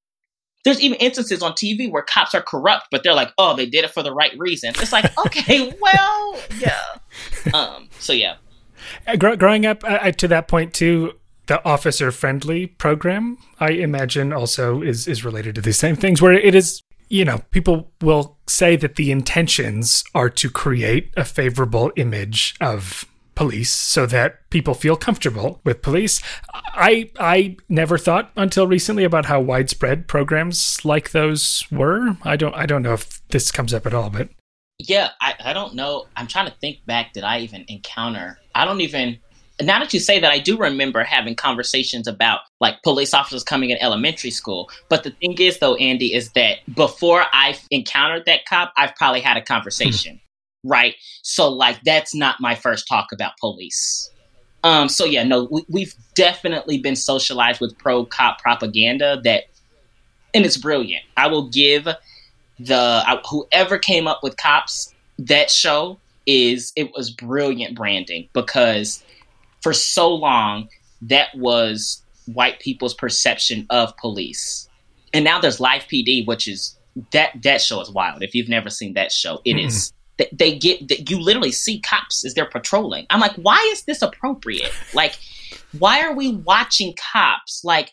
There's 0.64 0.80
even 0.80 0.98
instances 0.98 1.42
on 1.42 1.52
TV 1.52 1.90
where 1.90 2.02
cops 2.02 2.34
are 2.34 2.42
corrupt, 2.42 2.88
but 2.90 3.02
they're 3.04 3.14
like, 3.14 3.32
"Oh, 3.38 3.54
they 3.54 3.66
did 3.66 3.84
it 3.84 3.92
for 3.92 4.02
the 4.02 4.12
right 4.12 4.36
reason." 4.36 4.70
It's 4.70 4.92
like, 4.92 5.16
okay, 5.26 5.72
well, 5.80 6.40
yeah. 6.58 7.54
Um, 7.54 7.88
so 8.00 8.12
yeah. 8.12 8.36
Uh, 9.06 9.16
growing 9.16 9.64
up 9.64 9.82
uh, 9.84 10.10
to 10.10 10.28
that 10.28 10.48
point 10.48 10.74
too, 10.74 11.12
the 11.46 11.64
officer 11.64 12.10
friendly 12.10 12.66
program, 12.66 13.38
I 13.60 13.70
imagine, 13.70 14.32
also 14.32 14.82
is 14.82 15.06
is 15.06 15.24
related 15.24 15.54
to 15.56 15.60
these 15.60 15.78
same 15.78 15.96
things, 15.96 16.20
where 16.20 16.32
it 16.32 16.54
is 16.54 16.82
you 17.08 17.24
know, 17.24 17.38
people 17.50 17.90
will 18.00 18.36
say 18.46 18.76
that 18.76 18.96
the 18.96 19.10
intentions 19.10 20.04
are 20.14 20.30
to 20.30 20.50
create 20.50 21.12
a 21.16 21.24
favorable 21.24 21.92
image 21.96 22.56
of 22.60 23.04
police 23.34 23.70
so 23.70 24.06
that 24.06 24.48
people 24.50 24.74
feel 24.74 24.96
comfortable 24.96 25.60
with 25.62 25.82
police. 25.82 26.20
I 26.52 27.10
I 27.20 27.56
never 27.68 27.98
thought 27.98 28.32
until 28.36 28.66
recently 28.66 29.04
about 29.04 29.26
how 29.26 29.40
widespread 29.40 30.08
programs 30.08 30.84
like 30.84 31.10
those 31.10 31.64
were. 31.70 32.16
I 32.22 32.36
don't 32.36 32.54
I 32.54 32.66
don't 32.66 32.82
know 32.82 32.94
if 32.94 33.26
this 33.28 33.52
comes 33.52 33.72
up 33.74 33.86
at 33.86 33.94
all, 33.94 34.10
but 34.10 34.30
yeah, 34.78 35.10
I, 35.20 35.34
I 35.42 35.52
don't 35.52 35.74
know. 35.74 36.06
I'm 36.16 36.26
trying 36.26 36.46
to 36.46 36.54
think 36.60 36.84
back. 36.86 37.12
Did 37.12 37.24
I 37.24 37.40
even 37.40 37.64
encounter? 37.68 38.38
I 38.54 38.64
don't 38.64 38.80
even. 38.80 39.18
Now 39.60 39.78
that 39.78 39.94
you 39.94 40.00
say 40.00 40.20
that, 40.20 40.30
I 40.30 40.38
do 40.38 40.58
remember 40.58 41.02
having 41.02 41.34
conversations 41.34 42.06
about 42.06 42.40
like 42.60 42.82
police 42.82 43.14
officers 43.14 43.42
coming 43.42 43.70
in 43.70 43.78
elementary 43.80 44.30
school. 44.30 44.70
But 44.88 45.02
the 45.02 45.10
thing 45.10 45.36
is, 45.38 45.58
though, 45.58 45.76
Andy, 45.76 46.14
is 46.14 46.30
that 46.32 46.58
before 46.74 47.24
I've 47.32 47.66
encountered 47.70 48.26
that 48.26 48.44
cop, 48.44 48.72
I've 48.76 48.94
probably 48.96 49.20
had 49.20 49.36
a 49.36 49.42
conversation 49.42 50.20
right? 50.66 50.94
So 51.22 51.48
like 51.48 51.80
that's 51.84 52.14
not 52.14 52.40
my 52.40 52.54
first 52.54 52.86
talk 52.88 53.08
about 53.12 53.32
police. 53.38 54.10
Um, 54.64 54.88
so 54.88 55.04
yeah, 55.04 55.22
no, 55.22 55.48
we, 55.68 55.84
have 55.84 55.94
definitely 56.14 56.78
been 56.78 56.96
socialized 56.96 57.60
with 57.60 57.78
pro 57.78 58.04
cop 58.04 58.40
propaganda 58.40 59.20
that, 59.22 59.44
and 60.34 60.44
it's 60.44 60.56
brilliant. 60.56 61.04
I 61.16 61.28
will 61.28 61.48
give 61.48 61.88
the 62.58 63.20
whoever 63.30 63.78
came 63.78 64.08
up 64.08 64.20
with 64.22 64.36
cops 64.36 64.92
that 65.18 65.50
show 65.50 65.98
is 66.26 66.72
it 66.74 66.90
was 66.92 67.10
brilliant 67.10 67.76
branding 67.76 68.28
because 68.32 69.04
for 69.66 69.72
so 69.72 70.14
long 70.14 70.68
that 71.02 71.26
was 71.34 72.00
white 72.26 72.60
people's 72.60 72.94
perception 72.94 73.66
of 73.68 73.96
police, 73.96 74.68
and 75.12 75.24
now 75.24 75.40
there's 75.40 75.58
Live 75.58 75.82
PD, 75.92 76.24
which 76.24 76.46
is 76.46 76.78
that 77.10 77.32
that 77.42 77.60
show 77.60 77.80
is 77.80 77.90
wild. 77.90 78.22
If 78.22 78.32
you've 78.32 78.48
never 78.48 78.70
seen 78.70 78.94
that 78.94 79.10
show, 79.10 79.40
it 79.44 79.54
mm-hmm. 79.54 79.66
is 79.66 79.92
they, 80.18 80.28
they 80.32 80.56
get 80.56 81.10
you 81.10 81.18
literally 81.18 81.50
see 81.50 81.80
cops 81.80 82.24
as 82.24 82.34
they're 82.34 82.48
patrolling. 82.48 83.06
I'm 83.10 83.18
like, 83.18 83.34
why 83.34 83.58
is 83.72 83.82
this 83.86 84.02
appropriate? 84.02 84.70
Like, 84.94 85.18
why 85.80 86.00
are 86.02 86.14
we 86.14 86.36
watching 86.36 86.94
cops 87.12 87.64
like 87.64 87.92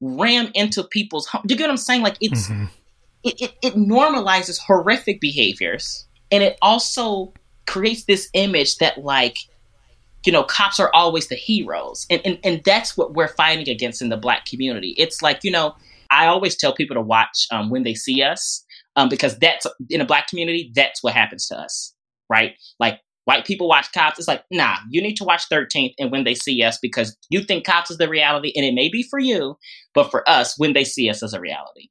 ram 0.00 0.50
into 0.54 0.82
people's 0.82 1.26
home? 1.26 1.42
Do 1.44 1.52
you 1.52 1.58
get 1.58 1.64
what 1.64 1.72
I'm 1.72 1.76
saying? 1.76 2.00
Like, 2.00 2.16
it's 2.22 2.48
mm-hmm. 2.48 2.64
it, 3.22 3.42
it, 3.42 3.54
it 3.62 3.74
normalizes 3.74 4.58
horrific 4.58 5.20
behaviors, 5.20 6.06
and 6.32 6.42
it 6.42 6.56
also 6.62 7.34
creates 7.66 8.04
this 8.04 8.30
image 8.32 8.78
that 8.78 9.04
like 9.04 9.36
you 10.26 10.32
know 10.32 10.42
cops 10.42 10.80
are 10.80 10.90
always 10.94 11.28
the 11.28 11.34
heroes 11.34 12.06
and, 12.10 12.20
and 12.24 12.38
and 12.44 12.62
that's 12.64 12.96
what 12.96 13.14
we're 13.14 13.28
fighting 13.28 13.68
against 13.68 14.02
in 14.02 14.08
the 14.08 14.16
black 14.16 14.44
community 14.46 14.94
it's 14.98 15.22
like 15.22 15.40
you 15.42 15.50
know 15.50 15.74
i 16.10 16.26
always 16.26 16.56
tell 16.56 16.74
people 16.74 16.94
to 16.94 17.00
watch 17.00 17.46
um, 17.50 17.70
when 17.70 17.82
they 17.82 17.94
see 17.94 18.22
us 18.22 18.64
um, 18.96 19.08
because 19.08 19.38
that's 19.38 19.66
in 19.90 20.00
a 20.00 20.06
black 20.06 20.26
community, 20.26 20.72
that's 20.74 21.02
what 21.02 21.12
happens 21.12 21.46
to 21.48 21.56
us, 21.56 21.94
right? 22.28 22.54
Like 22.80 23.00
white 23.26 23.44
people 23.44 23.68
watch 23.68 23.92
cops. 23.92 24.18
It's 24.18 24.26
like, 24.26 24.42
nah, 24.50 24.76
you 24.90 25.02
need 25.02 25.16
to 25.16 25.24
watch 25.24 25.48
13th 25.50 25.94
and 25.98 26.10
when 26.10 26.24
they 26.24 26.34
see 26.34 26.62
us 26.62 26.78
because 26.80 27.16
you 27.28 27.42
think 27.42 27.64
cops 27.64 27.90
is 27.90 27.98
the 27.98 28.08
reality, 28.08 28.52
and 28.56 28.64
it 28.64 28.74
may 28.74 28.88
be 28.88 29.02
for 29.02 29.18
you, 29.18 29.56
but 29.94 30.10
for 30.10 30.28
us, 30.28 30.58
when 30.58 30.72
they 30.72 30.84
see 30.84 31.08
us 31.08 31.22
as 31.22 31.34
a 31.34 31.40
reality. 31.40 31.88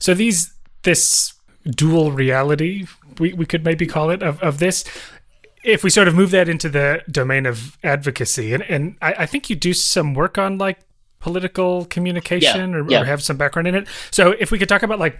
So 0.00 0.14
these 0.14 0.52
this 0.82 1.32
dual 1.70 2.12
reality, 2.12 2.86
we, 3.18 3.32
we 3.32 3.46
could 3.46 3.64
maybe 3.64 3.86
call 3.86 4.10
it 4.10 4.22
of, 4.22 4.40
of 4.42 4.58
this. 4.58 4.84
If 5.68 5.84
we 5.84 5.90
sort 5.90 6.08
of 6.08 6.14
move 6.14 6.30
that 6.30 6.48
into 6.48 6.68
the 6.68 7.02
domain 7.10 7.46
of 7.46 7.76
advocacy, 7.84 8.54
and, 8.54 8.62
and 8.64 8.96
I, 9.02 9.14
I 9.18 9.26
think 9.26 9.50
you 9.50 9.56
do 9.56 9.74
some 9.74 10.14
work 10.14 10.38
on 10.38 10.58
like 10.58 10.78
political 11.20 11.84
communication 11.86 12.70
yeah, 12.70 12.76
or, 12.76 12.90
yeah. 12.90 13.02
or, 13.02 13.04
have 13.04 13.22
some 13.22 13.36
background 13.36 13.68
in 13.68 13.74
it. 13.74 13.88
So 14.10 14.30
if 14.30 14.50
we 14.50 14.58
could 14.58 14.68
talk 14.68 14.82
about 14.82 14.98
like 14.98 15.18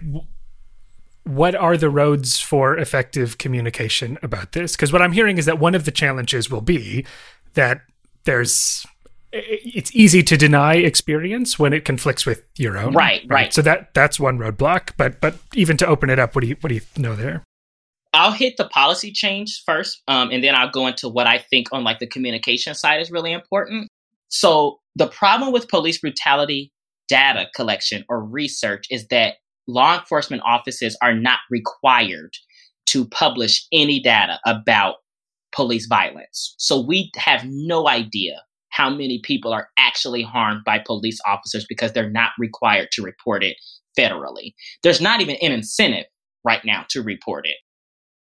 what 1.23 1.53
are 1.53 1.77
the 1.77 1.89
roads 1.89 2.39
for 2.39 2.77
effective 2.77 3.37
communication 3.37 4.17
about 4.23 4.53
this? 4.53 4.75
Because 4.75 4.91
what 4.91 5.01
I'm 5.01 5.11
hearing 5.11 5.37
is 5.37 5.45
that 5.45 5.59
one 5.59 5.75
of 5.75 5.85
the 5.85 5.91
challenges 5.91 6.49
will 6.49 6.61
be 6.61 7.05
that 7.53 7.81
there's 8.23 8.85
it's 9.31 9.93
easy 9.95 10.23
to 10.23 10.37
deny 10.37 10.75
experience 10.75 11.59
when 11.59 11.71
it 11.71 11.85
conflicts 11.85 12.25
with 12.25 12.43
your 12.57 12.77
own. 12.77 12.93
Right, 12.93 13.21
right. 13.21 13.29
right. 13.29 13.53
So 13.53 13.61
that 13.61 13.93
that's 13.93 14.19
one 14.19 14.39
roadblock. 14.39 14.93
But 14.97 15.21
but 15.21 15.35
even 15.53 15.77
to 15.77 15.87
open 15.87 16.09
it 16.09 16.17
up, 16.17 16.33
what 16.33 16.41
do 16.41 16.47
you 16.47 16.57
what 16.61 16.69
do 16.69 16.75
you 16.75 16.81
know 16.97 17.15
there? 17.15 17.43
I'll 18.13 18.31
hit 18.31 18.57
the 18.57 18.67
policy 18.67 19.11
change 19.11 19.61
first, 19.65 20.01
um, 20.07 20.31
and 20.31 20.43
then 20.43 20.55
I'll 20.55 20.71
go 20.71 20.87
into 20.87 21.07
what 21.07 21.27
I 21.27 21.37
think 21.37 21.67
on 21.71 21.83
like 21.83 21.99
the 21.99 22.07
communication 22.07 22.73
side 22.73 23.01
is 23.01 23.11
really 23.11 23.31
important. 23.31 23.87
So 24.29 24.79
the 24.95 25.07
problem 25.07 25.51
with 25.51 25.67
police 25.67 25.99
brutality 25.99 26.71
data 27.07 27.47
collection 27.55 28.05
or 28.09 28.23
research 28.23 28.85
is 28.89 29.07
that 29.07 29.35
law 29.67 29.97
enforcement 29.99 30.41
offices 30.45 30.97
are 31.01 31.13
not 31.13 31.39
required 31.49 32.33
to 32.87 33.05
publish 33.05 33.65
any 33.71 33.99
data 33.99 34.39
about 34.45 34.95
police 35.51 35.85
violence. 35.87 36.55
So 36.57 36.79
we 36.79 37.11
have 37.17 37.43
no 37.45 37.87
idea 37.87 38.41
how 38.69 38.89
many 38.89 39.19
people 39.23 39.51
are 39.51 39.69
actually 39.77 40.21
harmed 40.21 40.63
by 40.63 40.79
police 40.79 41.19
officers 41.25 41.65
because 41.67 41.93
they're 41.93 42.09
not 42.09 42.31
required 42.39 42.89
to 42.93 43.03
report 43.03 43.43
it 43.43 43.57
federally. 43.97 44.53
There's 44.83 45.01
not 45.01 45.21
even 45.21 45.37
an 45.41 45.51
incentive 45.51 46.05
right 46.43 46.63
now 46.63 46.85
to 46.89 47.01
report 47.01 47.45
it. 47.47 47.57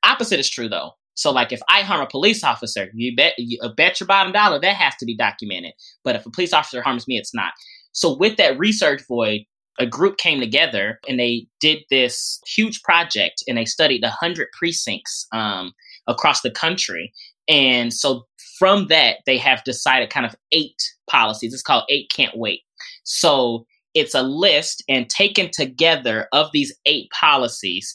Opposite 0.09 0.40
is 0.40 0.51
true 0.51 0.68
though. 0.68 0.92
So 1.14 1.33
like 1.33 1.53
if 1.53 1.61
I 1.68 1.83
harm 1.83 2.01
a 2.01 2.07
police 2.07 2.44
officer, 2.44 2.90
you 2.94 3.14
bet 3.14 3.35
you 3.38 3.59
bet 3.77 4.01
your 4.01 4.07
bottom 4.07 4.33
dollar 4.33 4.61
that 4.61 4.77
has 4.77 4.94
to 4.97 5.07
be 5.07 5.16
documented. 5.16 5.73
But 6.05 6.16
if 6.16 6.25
a 6.25 6.31
police 6.31 6.53
officer 6.53 6.81
harms 6.81 7.07
me, 7.09 7.18
it's 7.18 7.35
not. 7.35 7.53
So 7.92 8.16
with 8.16 8.37
that 8.37 8.59
research 8.59 9.03
void, 9.09 9.40
a 9.79 9.87
group 9.87 10.16
came 10.16 10.40
together 10.40 10.99
and 11.09 11.18
they 11.18 11.47
did 11.61 11.79
this 11.90 12.40
huge 12.47 12.83
project 12.83 13.42
and 13.47 13.59
they 13.59 13.64
studied 13.64 14.03
100 14.03 14.49
precincts 14.53 15.27
um, 15.33 15.73
across 16.07 16.40
the 16.40 16.51
country. 16.51 17.12
And 17.49 17.92
so 17.92 18.27
from 18.59 18.88
that, 18.88 19.18
they 19.27 19.38
have 19.38 19.64
decided 19.64 20.11
kind 20.11 20.27
of 20.27 20.35
eight 20.53 20.81
policies. 21.09 21.55
It's 21.55 21.62
called 21.62 21.85
Eight 21.88 22.11
Can't 22.14 22.37
Wait. 22.37 22.61
So 23.05 23.66
it's 23.94 24.14
a 24.14 24.23
list 24.23 24.83
and 24.88 25.09
taken 25.09 25.51
together 25.53 26.29
of 26.33 26.51
these 26.53 26.77
eight 26.87 27.09
policies, 27.11 27.94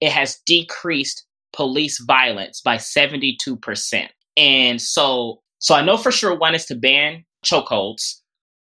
it 0.00 0.10
has 0.10 0.38
decreased 0.46 1.24
police 1.52 2.00
violence 2.00 2.60
by 2.60 2.76
72%. 2.76 4.08
And 4.36 4.80
so 4.80 5.40
so 5.58 5.76
I 5.76 5.84
know 5.84 5.96
for 5.96 6.10
sure 6.10 6.36
one 6.36 6.56
is 6.56 6.66
to 6.66 6.74
ban 6.74 7.24
chokeholds. 7.44 8.16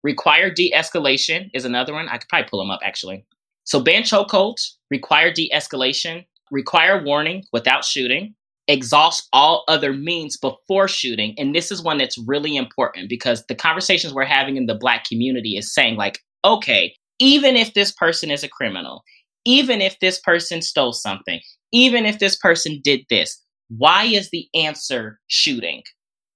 Require 0.04 0.52
de 0.52 0.72
escalation 0.76 1.50
is 1.54 1.66
another 1.66 1.94
one. 1.94 2.08
I 2.10 2.18
could 2.18 2.30
probably 2.30 2.50
pull 2.50 2.60
them 2.60 2.72
up 2.72 2.80
actually. 2.84 3.26
So 3.66 3.82
ban 3.82 4.04
chokeholds, 4.04 4.72
require 4.90 5.32
de 5.32 5.50
escalation, 5.54 6.26
require 6.52 7.04
warning 7.04 7.44
without 7.52 7.84
shooting, 7.84 8.34
exhaust 8.68 9.28
all 9.34 9.64
other 9.68 9.94
means 9.94 10.38
before 10.38 10.88
shooting. 10.88 11.36
And 11.38 11.54
this 11.54 11.72
is 11.72 11.84
one 11.84 11.98
that's 11.98 12.18
really 12.18 12.56
important 12.56 13.10
because 13.10 13.46
the 13.46 13.56
conversations 13.56 14.14
we're 14.14 14.26
having 14.26 14.58
in 14.58 14.66
the 14.66 14.76
black 14.76 15.06
community 15.06 15.58
is 15.58 15.74
saying, 15.74 15.98
like, 15.98 16.20
okay, 16.44 16.96
even 17.20 17.56
if 17.56 17.74
this 17.74 17.92
person 17.92 18.32
is 18.32 18.44
a 18.44 18.50
criminal, 18.50 19.04
even 19.46 19.82
if 19.82 20.00
this 20.00 20.20
person 20.20 20.62
stole 20.62 20.94
something, 20.94 21.40
even 21.72 22.06
if 22.06 22.20
this 22.20 22.38
person 22.38 22.82
did 22.84 23.02
this, 23.10 23.42
why 23.70 24.04
is 24.04 24.30
the 24.30 24.48
answer 24.56 25.20
shooting? 25.28 25.84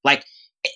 Like, 0.04 0.26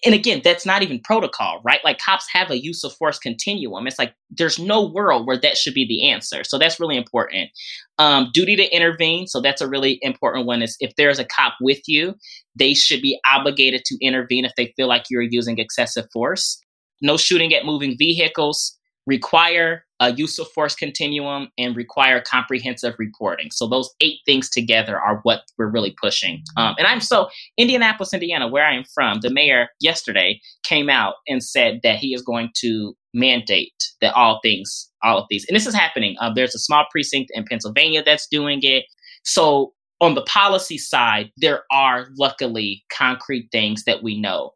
and 0.03 0.15
again, 0.15 0.41
that's 0.43 0.65
not 0.65 0.81
even 0.81 0.99
protocol, 0.99 1.61
right? 1.63 1.79
Like 1.83 1.99
cops 1.99 2.27
have 2.33 2.49
a 2.49 2.61
use 2.61 2.83
of 2.83 2.93
force 2.93 3.19
continuum. 3.19 3.85
It's 3.85 3.99
like 3.99 4.15
there's 4.31 4.57
no 4.57 4.83
world 4.83 5.27
where 5.27 5.39
that 5.39 5.57
should 5.57 5.75
be 5.75 5.85
the 5.87 6.09
answer. 6.09 6.43
So 6.43 6.57
that's 6.57 6.79
really 6.79 6.97
important. 6.97 7.51
Um, 7.99 8.31
duty 8.33 8.55
to 8.55 8.75
intervene. 8.75 9.27
So 9.27 9.41
that's 9.41 9.61
a 9.61 9.67
really 9.67 9.99
important 10.01 10.47
one. 10.47 10.63
Is 10.63 10.75
if 10.79 10.95
there's 10.95 11.19
a 11.19 11.25
cop 11.25 11.53
with 11.61 11.81
you, 11.87 12.15
they 12.55 12.73
should 12.73 13.01
be 13.01 13.19
obligated 13.31 13.83
to 13.85 13.97
intervene 14.01 14.45
if 14.45 14.53
they 14.57 14.73
feel 14.75 14.87
like 14.87 15.05
you're 15.09 15.21
using 15.21 15.59
excessive 15.59 16.05
force. 16.11 16.59
No 17.01 17.15
shooting 17.15 17.53
at 17.53 17.65
moving 17.65 17.95
vehicles. 17.97 18.75
Require 19.05 19.85
a 19.99 20.11
use 20.13 20.37
of 20.39 20.47
force 20.49 20.75
continuum, 20.75 21.49
and 21.57 21.75
require 21.75 22.21
comprehensive 22.21 22.95
reporting. 22.99 23.49
So 23.51 23.67
those 23.67 23.89
eight 24.01 24.19
things 24.25 24.49
together 24.49 24.99
are 24.99 25.19
what 25.23 25.43
we're 25.57 25.71
really 25.71 25.95
pushing. 26.01 26.43
Um, 26.57 26.75
and 26.77 26.85
I'm 26.85 26.99
so 26.99 27.29
Indianapolis, 27.57 28.13
Indiana, 28.13 28.47
where 28.47 28.65
I 28.65 28.75
am 28.75 28.83
from. 28.83 29.19
The 29.21 29.29
mayor 29.29 29.69
yesterday 29.79 30.41
came 30.63 30.89
out 30.89 31.15
and 31.27 31.41
said 31.41 31.79
that 31.83 31.97
he 31.97 32.13
is 32.13 32.21
going 32.21 32.49
to 32.55 32.95
mandate 33.13 33.73
that 34.01 34.13
all 34.15 34.39
things, 34.43 34.91
all 35.01 35.17
of 35.17 35.25
these, 35.29 35.45
and 35.47 35.55
this 35.55 35.67
is 35.67 35.73
happening. 35.73 36.15
Uh, 36.19 36.33
there's 36.33 36.55
a 36.55 36.59
small 36.59 36.85
precinct 36.91 37.31
in 37.33 37.45
Pennsylvania 37.45 38.03
that's 38.03 38.27
doing 38.27 38.59
it. 38.61 38.83
So 39.23 39.73
on 40.01 40.15
the 40.15 40.23
policy 40.23 40.77
side, 40.77 41.31
there 41.37 41.63
are 41.71 42.07
luckily 42.17 42.83
concrete 42.91 43.47
things 43.51 43.85
that 43.85 44.03
we 44.03 44.19
know. 44.19 44.51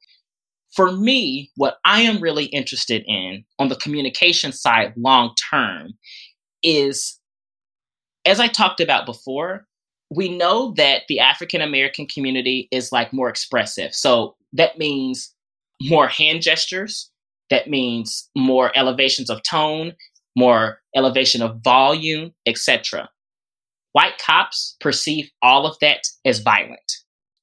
For 0.75 0.91
me, 0.91 1.51
what 1.55 1.77
I 1.83 2.01
am 2.01 2.21
really 2.21 2.45
interested 2.45 3.03
in 3.07 3.43
on 3.57 3.69
the 3.69 3.75
communication 3.75 4.51
side 4.51 4.93
long 4.95 5.33
term 5.51 5.93
is, 6.63 7.19
as 8.25 8.39
I 8.39 8.47
talked 8.47 8.79
about 8.79 9.05
before, 9.05 9.65
we 10.11 10.29
know 10.29 10.73
that 10.77 11.03
the 11.07 11.19
African 11.19 11.61
American 11.61 12.05
community 12.07 12.67
is 12.71 12.91
like 12.91 13.13
more 13.13 13.29
expressive. 13.29 13.93
So 13.93 14.35
that 14.53 14.77
means 14.77 15.33
more 15.83 16.07
hand 16.07 16.41
gestures, 16.41 17.09
that 17.49 17.69
means 17.69 18.29
more 18.35 18.71
elevations 18.75 19.29
of 19.29 19.41
tone, 19.43 19.93
more 20.35 20.79
elevation 20.95 21.41
of 21.41 21.61
volume, 21.63 22.33
etc. 22.45 23.09
White 23.93 24.17
cops 24.19 24.75
perceive 24.79 25.29
all 25.41 25.65
of 25.65 25.77
that 25.81 26.07
as 26.25 26.39
violent 26.39 26.98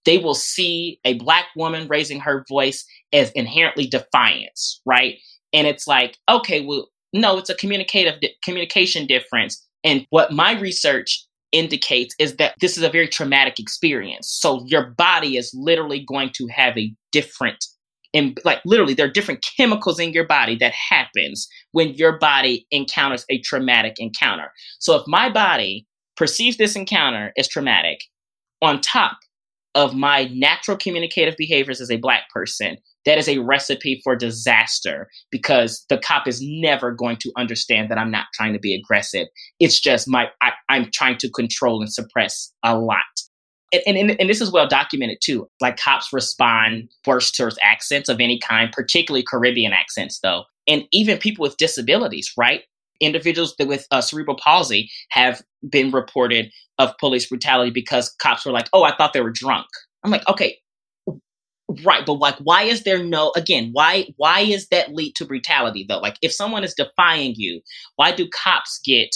they 0.06 0.18
will 0.18 0.34
see 0.34 1.00
a 1.04 1.14
black 1.14 1.46
woman 1.56 1.88
raising 1.88 2.20
her 2.20 2.44
voice 2.48 2.86
as 3.12 3.30
inherently 3.32 3.86
defiance, 3.86 4.80
right? 4.86 5.16
And 5.52 5.66
it's 5.66 5.86
like, 5.86 6.16
okay, 6.30 6.64
well, 6.64 6.88
no, 7.12 7.36
it's 7.38 7.50
a 7.50 7.54
communicative 7.54 8.20
di- 8.20 8.34
communication 8.42 9.06
difference. 9.06 9.62
And 9.84 10.06
what 10.10 10.32
my 10.32 10.58
research 10.58 11.26
indicates 11.52 12.14
is 12.18 12.36
that 12.36 12.54
this 12.60 12.76
is 12.76 12.82
a 12.82 12.88
very 12.88 13.08
traumatic 13.08 13.58
experience. 13.58 14.28
So 14.28 14.64
your 14.66 14.90
body 14.90 15.36
is 15.36 15.52
literally 15.54 16.04
going 16.06 16.30
to 16.36 16.46
have 16.48 16.78
a 16.78 16.94
different 17.12 17.64
and 18.14 18.38
like 18.44 18.60
literally 18.64 18.94
there 18.94 19.06
are 19.06 19.10
different 19.10 19.44
chemicals 19.56 19.98
in 19.98 20.12
your 20.12 20.26
body 20.26 20.56
that 20.56 20.72
happens 20.72 21.48
when 21.72 21.92
your 21.94 22.18
body 22.18 22.66
encounters 22.70 23.26
a 23.28 23.40
traumatic 23.40 23.96
encounter. 23.98 24.52
So 24.78 24.94
if 24.94 25.02
my 25.06 25.28
body 25.28 25.86
perceives 26.16 26.56
this 26.56 26.76
encounter 26.76 27.32
as 27.36 27.48
traumatic, 27.48 27.98
on 28.62 28.80
top 28.80 29.18
of 29.76 29.94
my 29.94 30.24
natural 30.32 30.76
communicative 30.76 31.36
behaviors 31.36 31.80
as 31.80 31.90
a 31.90 31.98
black 31.98 32.30
person, 32.30 32.78
that 33.04 33.18
is 33.18 33.28
a 33.28 33.38
recipe 33.38 34.00
for 34.02 34.16
disaster 34.16 35.08
because 35.30 35.84
the 35.90 35.98
cop 35.98 36.26
is 36.26 36.40
never 36.42 36.90
going 36.90 37.18
to 37.18 37.30
understand 37.36 37.90
that 37.90 37.98
I'm 37.98 38.10
not 38.10 38.26
trying 38.34 38.54
to 38.54 38.58
be 38.58 38.74
aggressive. 38.74 39.28
It's 39.60 39.78
just 39.78 40.08
my 40.08 40.28
I, 40.42 40.52
am 40.70 40.90
trying 40.92 41.18
to 41.18 41.30
control 41.30 41.82
and 41.82 41.92
suppress 41.92 42.52
a 42.64 42.76
lot. 42.76 43.04
And, 43.86 43.96
and, 43.96 44.16
and 44.18 44.30
this 44.30 44.40
is 44.40 44.50
well 44.50 44.66
documented 44.66 45.18
too. 45.22 45.46
Like 45.60 45.76
cops 45.76 46.12
respond 46.12 46.88
worse 47.06 47.30
towards 47.30 47.58
accents 47.62 48.08
of 48.08 48.18
any 48.18 48.40
kind, 48.40 48.72
particularly 48.72 49.24
Caribbean 49.24 49.72
accents, 49.72 50.20
though. 50.20 50.44
And 50.66 50.84
even 50.90 51.18
people 51.18 51.42
with 51.42 51.58
disabilities, 51.58 52.32
right? 52.36 52.62
Individuals 53.00 53.54
with 53.58 53.86
uh, 53.90 54.00
cerebral 54.00 54.36
palsy 54.42 54.90
have 55.10 55.42
been 55.68 55.90
reported 55.90 56.50
of 56.78 56.96
police 56.98 57.28
brutality 57.28 57.70
because 57.70 58.14
cops 58.20 58.44
were 58.44 58.52
like, 58.52 58.68
"Oh, 58.72 58.84
I 58.84 58.96
thought 58.96 59.12
they 59.12 59.20
were 59.20 59.30
drunk." 59.30 59.66
I'm 60.04 60.10
like, 60.10 60.28
"Okay, 60.28 60.58
right, 61.84 62.04
but 62.04 62.14
like, 62.14 62.36
why 62.38 62.62
is 62.62 62.84
there 62.84 63.02
no 63.02 63.32
again? 63.36 63.70
Why 63.72 64.06
why 64.16 64.40
is 64.40 64.68
that 64.68 64.94
lead 64.94 65.14
to 65.16 65.24
brutality 65.24 65.84
though? 65.88 65.98
Like, 65.98 66.16
if 66.22 66.32
someone 66.32 66.64
is 66.64 66.74
defying 66.74 67.34
you, 67.36 67.60
why 67.96 68.12
do 68.12 68.28
cops 68.28 68.80
get?" 68.84 69.10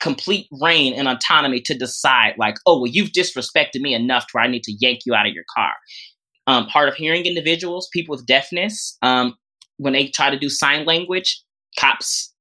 complete 0.00 0.46
rein 0.60 0.94
and 0.94 1.08
autonomy 1.08 1.60
to 1.60 1.76
decide 1.76 2.34
like 2.38 2.56
oh 2.66 2.80
well 2.80 2.86
you've 2.86 3.10
disrespected 3.10 3.80
me 3.80 3.94
enough 3.94 4.26
to 4.26 4.30
where 4.32 4.44
i 4.44 4.46
need 4.46 4.62
to 4.62 4.76
yank 4.80 5.00
you 5.04 5.14
out 5.14 5.26
of 5.26 5.32
your 5.32 5.44
car 5.54 5.72
um, 6.46 6.64
hard 6.64 6.88
of 6.88 6.94
hearing 6.94 7.26
individuals 7.26 7.88
people 7.92 8.14
with 8.14 8.26
deafness 8.26 8.96
um, 9.02 9.34
when 9.76 9.92
they 9.92 10.08
try 10.08 10.30
to 10.30 10.38
do 10.38 10.48
sign 10.48 10.86
language 10.86 11.42
cops 11.78 12.32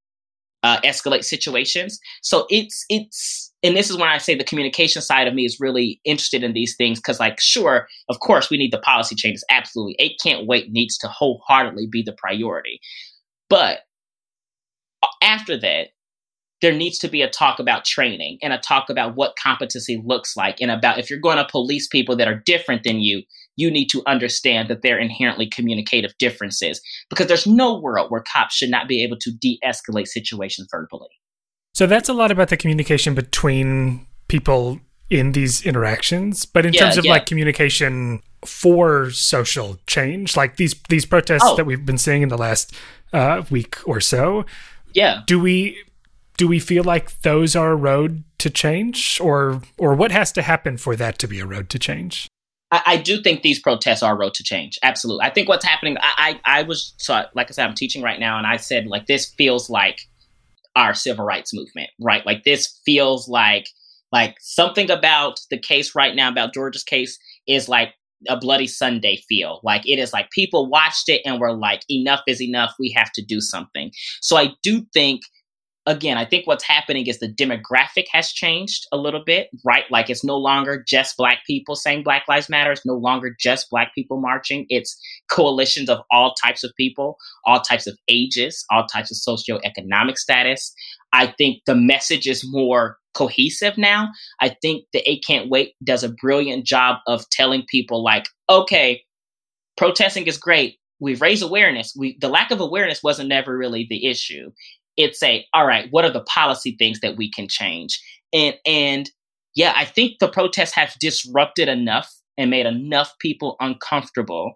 uh, 0.67 0.81
escalate 0.81 1.23
situations. 1.23 1.99
So 2.21 2.45
it's 2.49 2.85
it's 2.89 3.53
and 3.63 3.75
this 3.75 3.89
is 3.89 3.97
when 3.97 4.09
I 4.09 4.17
say 4.17 4.35
the 4.35 4.43
communication 4.43 5.01
side 5.01 5.27
of 5.27 5.33
me 5.33 5.45
is 5.45 5.59
really 5.59 5.99
interested 6.03 6.43
in 6.43 6.53
these 6.53 6.75
things 6.75 6.99
because, 6.99 7.19
like, 7.19 7.39
sure, 7.39 7.87
of 8.09 8.19
course, 8.19 8.49
we 8.49 8.57
need 8.57 8.71
the 8.71 8.79
policy 8.79 9.15
changes. 9.15 9.45
Absolutely, 9.49 9.95
Eight 9.99 10.19
Can't 10.21 10.45
Wait 10.45 10.71
needs 10.71 10.97
to 10.99 11.07
wholeheartedly 11.07 11.87
be 11.89 12.03
the 12.03 12.15
priority. 12.17 12.79
But 13.49 13.79
after 15.21 15.57
that, 15.57 15.87
there 16.61 16.73
needs 16.73 16.97
to 16.99 17.07
be 17.07 17.21
a 17.21 17.29
talk 17.29 17.59
about 17.59 17.85
training 17.85 18.39
and 18.41 18.51
a 18.51 18.57
talk 18.57 18.89
about 18.89 19.15
what 19.15 19.35
competency 19.41 20.01
looks 20.03 20.35
like 20.35 20.59
and 20.59 20.71
about 20.71 20.99
if 20.99 21.09
you're 21.09 21.19
going 21.19 21.37
to 21.37 21.47
police 21.49 21.87
people 21.87 22.17
that 22.17 22.27
are 22.27 22.43
different 22.45 22.83
than 22.83 22.99
you 22.99 23.21
you 23.57 23.69
need 23.69 23.87
to 23.87 24.01
understand 24.07 24.69
that 24.69 24.81
they're 24.81 24.99
inherently 24.99 25.47
communicative 25.49 26.13
differences 26.17 26.79
because 27.09 27.27
there's 27.27 27.45
no 27.45 27.77
world 27.77 28.09
where 28.09 28.23
cops 28.31 28.55
should 28.55 28.69
not 28.69 28.87
be 28.87 29.03
able 29.03 29.17
to 29.19 29.31
de-escalate 29.41 30.07
situations 30.07 30.67
verbally 30.71 31.09
so 31.73 31.85
that's 31.85 32.07
a 32.07 32.13
lot 32.13 32.31
about 32.31 32.47
the 32.47 32.57
communication 32.57 33.13
between 33.13 34.07
people 34.29 34.79
in 35.09 35.33
these 35.33 35.65
interactions 35.65 36.45
but 36.45 36.65
in 36.65 36.73
yeah, 36.73 36.81
terms 36.81 36.97
of 36.97 37.05
yeah. 37.05 37.11
like 37.11 37.25
communication 37.25 38.21
for 38.45 39.09
social 39.11 39.77
change 39.87 40.37
like 40.37 40.57
these 40.57 40.75
these 40.89 41.05
protests 41.05 41.43
oh. 41.43 41.55
that 41.55 41.65
we've 41.65 41.85
been 41.85 41.97
seeing 41.97 42.21
in 42.21 42.29
the 42.29 42.37
last 42.37 42.75
uh, 43.13 43.41
week 43.49 43.77
or 43.87 43.99
so 43.99 44.45
yeah 44.93 45.21
do 45.25 45.39
we 45.39 45.81
do 46.37 46.47
we 46.47 46.59
feel 46.59 46.83
like 46.83 47.19
those 47.21 47.55
are 47.55 47.71
a 47.71 47.75
road 47.75 48.23
to 48.37 48.49
change 48.49 49.19
or 49.21 49.61
or 49.77 49.95
what 49.95 50.11
has 50.11 50.31
to 50.31 50.41
happen 50.41 50.77
for 50.77 50.95
that 50.95 51.17
to 51.19 51.27
be 51.27 51.39
a 51.39 51.45
road 51.45 51.69
to 51.69 51.79
change 51.79 52.27
I, 52.71 52.81
I 52.85 52.97
do 52.97 53.21
think 53.21 53.41
these 53.41 53.59
protests 53.59 54.03
are 54.03 54.13
a 54.13 54.17
road 54.17 54.33
to 54.35 54.43
change. 54.43 54.77
Absolutely. 54.83 55.25
I 55.25 55.29
think 55.29 55.47
what's 55.47 55.65
happening 55.65 55.97
I, 55.99 56.39
I, 56.45 56.59
I 56.59 56.63
was 56.63 56.93
so 56.97 57.23
like 57.35 57.49
i 57.49 57.51
said 57.51 57.67
i'm 57.67 57.75
teaching 57.75 58.01
right 58.01 58.19
now 58.19 58.37
and 58.37 58.47
i 58.47 58.57
said 58.57 58.87
like 58.87 59.05
this 59.07 59.33
feels 59.37 59.69
like 59.69 60.01
our 60.75 60.93
civil 60.93 61.25
rights 61.25 61.53
movement 61.53 61.89
right? 61.99 62.25
Like 62.25 62.43
this 62.43 62.79
feels 62.85 63.27
like 63.27 63.67
like 64.11 64.35
something 64.39 64.89
about 64.89 65.39
the 65.49 65.57
case 65.57 65.95
right 65.95 66.15
now 66.15 66.29
about 66.29 66.53
georgia's 66.53 66.83
case 66.83 67.17
is 67.47 67.67
like 67.67 67.93
a 68.27 68.37
bloody 68.37 68.67
sunday 68.67 69.17
feel. 69.29 69.59
Like 69.63 69.87
it 69.87 69.99
is 69.99 70.13
like 70.13 70.31
people 70.31 70.69
watched 70.69 71.07
it 71.07 71.21
and 71.25 71.39
were 71.39 71.53
like 71.55 71.81
enough 71.89 72.21
is 72.27 72.41
enough. 72.41 72.73
We 72.79 72.91
have 72.97 73.11
to 73.13 73.23
do 73.23 73.39
something. 73.39 73.91
So 74.21 74.37
i 74.37 74.49
do 74.63 74.85
think 74.93 75.21
again, 75.87 76.17
I 76.17 76.25
think 76.25 76.45
what's 76.45 76.65
happening 76.65 77.07
is 77.07 77.19
the 77.19 77.33
demographic 77.33 78.05
has 78.11 78.31
changed 78.31 78.85
a 78.91 78.97
little 78.97 79.23
bit, 79.25 79.47
right? 79.65 79.85
Like 79.89 80.09
it's 80.09 80.23
no 80.23 80.37
longer 80.37 80.83
just 80.85 81.15
black 81.17 81.39
people 81.47 81.75
saying 81.75 82.03
Black 82.03 82.23
Lives 82.27 82.49
Matter. 82.49 82.73
It's 82.73 82.85
no 82.85 82.95
longer 82.95 83.35
just 83.39 83.69
black 83.71 83.95
people 83.95 84.19
marching. 84.19 84.65
It's 84.69 84.99
coalitions 85.31 85.89
of 85.89 85.99
all 86.11 86.35
types 86.43 86.63
of 86.63 86.71
people, 86.77 87.15
all 87.45 87.61
types 87.61 87.87
of 87.87 87.97
ages, 88.09 88.65
all 88.69 88.85
types 88.85 89.11
of 89.11 89.17
socioeconomic 89.17 90.17
status. 90.17 90.73
I 91.13 91.33
think 91.37 91.63
the 91.65 91.75
message 91.75 92.27
is 92.27 92.43
more 92.45 92.97
cohesive 93.15 93.77
now. 93.77 94.09
I 94.41 94.55
think 94.61 94.83
the 94.91 95.09
Eight 95.09 95.23
Can't 95.25 95.49
Wait 95.49 95.73
does 95.83 96.03
a 96.03 96.13
brilliant 96.21 96.65
job 96.65 96.97
of 97.07 97.27
telling 97.29 97.63
people 97.67 98.03
like, 98.03 98.27
okay, 98.49 99.03
protesting 99.77 100.27
is 100.27 100.37
great. 100.37 100.75
We've 100.99 101.21
raised 101.21 101.43
awareness. 101.43 101.93
We 101.97 102.17
the 102.19 102.27
lack 102.27 102.51
of 102.51 102.59
awareness 102.59 103.03
wasn't 103.03 103.29
never 103.29 103.55
really 103.55 103.85
the 103.89 104.07
issue 104.07 104.51
it's 104.97 105.21
a 105.23 105.45
all 105.53 105.65
right 105.65 105.87
what 105.91 106.05
are 106.05 106.11
the 106.11 106.23
policy 106.23 106.75
things 106.77 106.99
that 107.01 107.17
we 107.17 107.31
can 107.31 107.47
change? 107.47 108.01
And 108.33 108.55
and 108.65 109.09
yeah 109.55 109.73
i 109.75 109.85
think 109.85 110.19
the 110.19 110.27
protests 110.27 110.73
have 110.73 110.93
disrupted 110.99 111.67
enough 111.67 112.13
and 112.37 112.49
made 112.49 112.65
enough 112.65 113.13
people 113.19 113.55
uncomfortable 113.59 114.53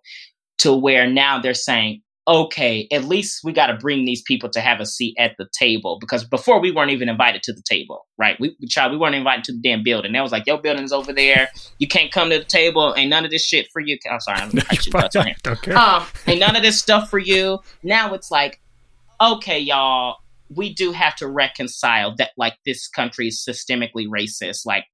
to 0.57 0.73
where 0.73 1.07
now 1.07 1.39
they're 1.39 1.53
saying 1.53 2.01
okay 2.27 2.87
at 2.91 3.05
least 3.05 3.41
we 3.43 3.51
got 3.51 3.67
to 3.67 3.77
bring 3.77 4.05
these 4.05 4.21
people 4.21 4.49
to 4.49 4.61
have 4.61 4.79
a 4.79 4.85
seat 4.85 5.15
at 5.17 5.35
the 5.37 5.47
table 5.57 5.97
because 5.99 6.23
before 6.23 6.61
we 6.61 6.71
weren't 6.71 6.91
even 6.91 7.09
invited 7.09 7.41
to 7.41 7.51
the 7.51 7.63
table 7.67 8.05
right? 8.21 8.39
We 8.39 8.55
child 8.67 8.91
we 8.91 8.99
weren't 8.99 9.15
invited 9.15 9.43
to 9.45 9.51
the 9.51 9.57
damn 9.57 9.83
building. 9.83 10.11
That 10.11 10.21
was 10.21 10.31
like 10.31 10.45
your 10.45 10.61
building's 10.61 10.91
over 10.91 11.11
there. 11.11 11.49
You 11.79 11.87
can't 11.87 12.11
come 12.11 12.29
to 12.29 12.37
the 12.37 12.45
table. 12.45 12.93
Ain't 12.95 13.09
none 13.09 13.25
of 13.25 13.31
this 13.31 13.43
shit 13.43 13.67
for 13.73 13.79
you. 13.79 13.97
I'm 14.09 14.19
sorry 14.19 14.39
i'm 14.39 14.51
okay. 15.47 15.71
um 15.73 16.05
ain't 16.27 16.39
none 16.39 16.55
of 16.55 16.61
this 16.61 16.79
stuff 16.79 17.09
for 17.09 17.17
you. 17.17 17.59
Now 17.81 18.13
it's 18.13 18.29
like 18.29 18.61
okay 19.19 19.59
y'all 19.59 20.17
we 20.55 20.73
do 20.73 20.91
have 20.91 21.15
to 21.15 21.27
reconcile 21.27 22.15
that 22.17 22.31
like 22.37 22.55
this 22.65 22.87
country 22.87 23.27
is 23.27 23.43
systemically 23.47 24.07
racist 24.07 24.65
like 24.65 24.85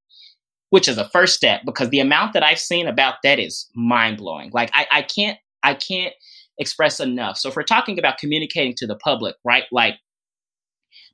which 0.70 0.88
is 0.88 0.98
a 0.98 1.10
first 1.10 1.34
step 1.36 1.62
because 1.66 1.90
the 1.90 2.00
amount 2.00 2.34
that 2.34 2.44
i've 2.44 2.60
seen 2.60 2.88
about 2.88 3.16
that 3.24 3.40
is 3.40 3.70
mind-blowing. 3.76 4.52
Like 4.54 4.70
i, 4.74 4.88
I 4.92 5.02
can't 5.02 5.38
i 5.64 5.74
can't 5.74 6.14
express 6.60 7.00
enough. 7.00 7.38
So 7.38 7.50
if 7.50 7.56
we're 7.56 7.62
talking 7.62 8.00
about 8.00 8.18
communicating 8.18 8.74
to 8.78 8.88
the 8.88 8.96
public 8.96 9.36
right 9.44 9.66
like 9.72 9.96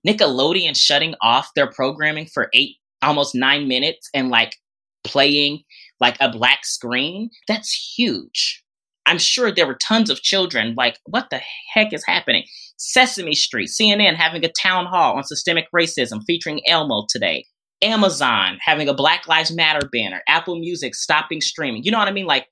nickelodeon 0.07 0.75
shutting 0.75 1.15
off 1.21 1.49
their 1.55 1.69
programming 1.69 2.25
for 2.25 2.49
eight 2.53 2.77
almost 3.01 3.35
nine 3.35 3.67
minutes 3.67 4.09
and 4.13 4.29
like 4.29 4.55
playing 5.03 5.63
like 5.99 6.15
a 6.19 6.31
black 6.31 6.65
screen 6.65 7.29
that's 7.47 7.95
huge. 7.97 8.63
I'm 9.05 9.17
sure 9.17 9.51
there 9.51 9.67
were 9.67 9.75
tons 9.75 10.09
of 10.09 10.21
children 10.21 10.75
like 10.77 10.97
what 11.05 11.29
the 11.29 11.41
heck 11.73 11.93
is 11.93 12.05
happening 12.05 12.45
Sesame 12.77 13.35
Street, 13.35 13.69
CNN 13.69 14.15
having 14.15 14.43
a 14.43 14.51
town 14.51 14.85
hall 14.85 15.15
on 15.15 15.23
systemic 15.23 15.67
racism 15.75 16.21
featuring 16.25 16.61
Elmo 16.67 17.05
today. 17.09 17.45
Amazon 17.81 18.57
having 18.61 18.87
a 18.87 18.93
Black 18.93 19.27
Lives 19.27 19.53
Matter 19.53 19.89
banner, 19.91 20.21
Apple 20.27 20.57
Music 20.57 20.95
stopping 20.95 21.41
streaming. 21.41 21.83
You 21.83 21.91
know 21.91 21.99
what 21.99 22.07
I 22.07 22.13
mean? 22.13 22.25
Like 22.25 22.47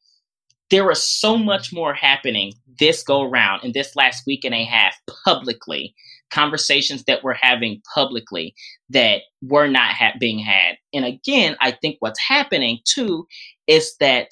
there 0.72 0.86
was 0.86 1.04
so 1.04 1.38
much 1.38 1.72
more 1.72 1.94
happening 1.94 2.54
this 2.80 3.04
go 3.04 3.22
around 3.22 3.64
in 3.64 3.74
this 3.74 3.96
last 3.96 4.24
week 4.26 4.44
and 4.44 4.56
a 4.56 4.64
half 4.64 4.96
publicly 5.26 5.94
conversations 6.32 7.04
that 7.04 7.24
we're 7.24 7.34
having 7.34 7.82
publicly 7.94 8.56
that 8.90 9.22
were 9.42 9.68
not 9.68 9.92
ha- 9.94 10.14
being 10.20 10.40
had 10.40 10.78
and 10.94 11.04
again 11.04 11.58
i 11.60 11.72
think 11.72 11.98
what's 12.00 12.20
happening 12.26 12.80
too 12.86 13.28
is 13.68 13.96
that 14.00 14.30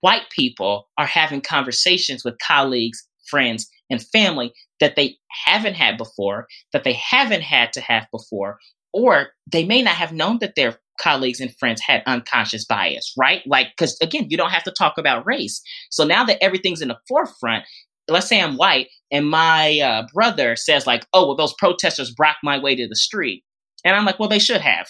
white 0.00 0.28
people 0.30 0.88
are 0.98 1.06
having 1.06 1.40
conversations 1.40 2.24
with 2.24 2.34
colleagues 2.44 3.06
friends 3.28 3.70
and 3.90 4.02
family 4.02 4.52
that 4.78 4.96
they 4.96 5.16
haven't 5.46 5.74
had 5.74 5.96
before 5.98 6.46
that 6.72 6.84
they 6.84 6.94
haven't 6.94 7.42
had 7.42 7.72
to 7.72 7.80
have 7.80 8.06
before 8.10 8.58
or 8.92 9.28
they 9.50 9.64
may 9.64 9.82
not 9.82 9.94
have 9.94 10.12
known 10.12 10.38
that 10.40 10.54
their 10.56 10.78
colleagues 11.00 11.40
and 11.40 11.56
friends 11.56 11.80
had 11.80 12.02
unconscious 12.06 12.64
bias, 12.64 13.12
right? 13.16 13.42
Like, 13.46 13.68
because 13.76 13.96
again, 14.00 14.26
you 14.28 14.36
don't 14.36 14.50
have 14.50 14.64
to 14.64 14.70
talk 14.70 14.98
about 14.98 15.26
race. 15.26 15.62
So 15.90 16.04
now 16.04 16.24
that 16.24 16.42
everything's 16.42 16.82
in 16.82 16.88
the 16.88 16.98
forefront, 17.08 17.64
let's 18.08 18.28
say 18.28 18.40
I'm 18.40 18.56
white 18.56 18.88
and 19.10 19.28
my 19.28 19.80
uh, 19.80 20.06
brother 20.12 20.56
says, 20.56 20.86
like, 20.86 21.06
oh, 21.12 21.26
well, 21.26 21.36
those 21.36 21.54
protesters 21.54 22.12
blocked 22.14 22.40
my 22.42 22.58
way 22.58 22.74
to 22.76 22.86
the 22.86 22.96
street. 22.96 23.44
And 23.84 23.96
I'm 23.96 24.04
like, 24.04 24.18
well, 24.18 24.28
they 24.28 24.38
should 24.38 24.60
have. 24.60 24.88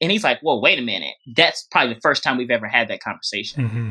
And 0.00 0.12
he's 0.12 0.22
like, 0.22 0.38
well, 0.42 0.60
wait 0.60 0.78
a 0.78 0.82
minute. 0.82 1.14
That's 1.34 1.66
probably 1.72 1.94
the 1.94 2.00
first 2.00 2.22
time 2.22 2.36
we've 2.36 2.50
ever 2.50 2.68
had 2.68 2.88
that 2.88 3.02
conversation. 3.02 3.68
Mm-hmm. 3.68 3.88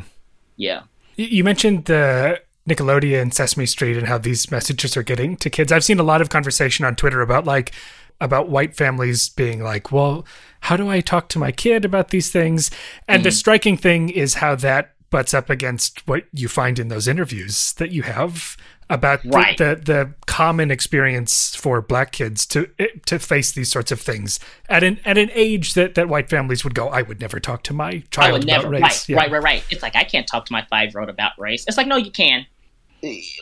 Yeah. 0.56 0.82
You 1.16 1.44
mentioned 1.44 1.84
the 1.84 2.40
Nickelodeon, 2.68 3.22
and 3.22 3.34
Sesame 3.34 3.66
Street, 3.66 3.96
and 3.96 4.06
how 4.06 4.18
these 4.18 4.50
messages 4.50 4.96
are 4.96 5.02
getting 5.02 5.36
to 5.36 5.50
kids. 5.50 5.72
I've 5.72 5.84
seen 5.84 5.98
a 5.98 6.04
lot 6.04 6.20
of 6.20 6.30
conversation 6.30 6.84
on 6.84 6.96
Twitter 6.96 7.20
about 7.20 7.44
like 7.44 7.72
about 8.20 8.48
white 8.48 8.76
families 8.76 9.28
being 9.28 9.62
like, 9.62 9.92
well, 9.92 10.26
how 10.60 10.76
do 10.76 10.88
I 10.88 11.00
talk 11.00 11.28
to 11.30 11.38
my 11.38 11.52
kid 11.52 11.84
about 11.84 12.08
these 12.08 12.30
things? 12.30 12.70
And 13.06 13.20
mm-hmm. 13.20 13.24
the 13.24 13.30
striking 13.30 13.76
thing 13.76 14.08
is 14.08 14.34
how 14.34 14.56
that 14.56 14.94
butts 15.10 15.32
up 15.32 15.48
against 15.48 16.06
what 16.06 16.24
you 16.32 16.48
find 16.48 16.78
in 16.78 16.88
those 16.88 17.08
interviews 17.08 17.72
that 17.74 17.90
you 17.90 18.02
have 18.02 18.56
about 18.90 19.20
right. 19.24 19.58
the, 19.58 19.76
the, 19.76 19.92
the 19.92 20.14
common 20.26 20.70
experience 20.70 21.54
for 21.54 21.82
black 21.82 22.12
kids 22.12 22.46
to 22.46 22.68
to 23.04 23.18
face 23.18 23.52
these 23.52 23.70
sorts 23.70 23.92
of 23.92 24.00
things 24.00 24.40
at 24.68 24.82
an 24.82 24.98
at 25.04 25.18
an 25.18 25.30
age 25.34 25.74
that 25.74 25.94
that 25.94 26.08
white 26.08 26.30
families 26.30 26.64
would 26.64 26.74
go 26.74 26.88
I 26.88 27.02
would 27.02 27.20
never 27.20 27.38
talk 27.38 27.62
to 27.64 27.74
my 27.74 28.02
child 28.10 28.44
about 28.44 28.46
never, 28.46 28.68
race 28.70 28.82
right, 28.82 29.08
yeah. 29.08 29.16
right 29.16 29.30
right 29.30 29.42
right 29.42 29.64
it's 29.70 29.82
like 29.82 29.94
I 29.94 30.04
can't 30.04 30.26
talk 30.26 30.46
to 30.46 30.52
my 30.52 30.62
5 30.70 30.92
year 30.92 31.00
old 31.00 31.10
about 31.10 31.32
race 31.38 31.64
it's 31.66 31.76
like 31.76 31.86
no 31.86 31.96
you 31.96 32.10
can 32.10 32.46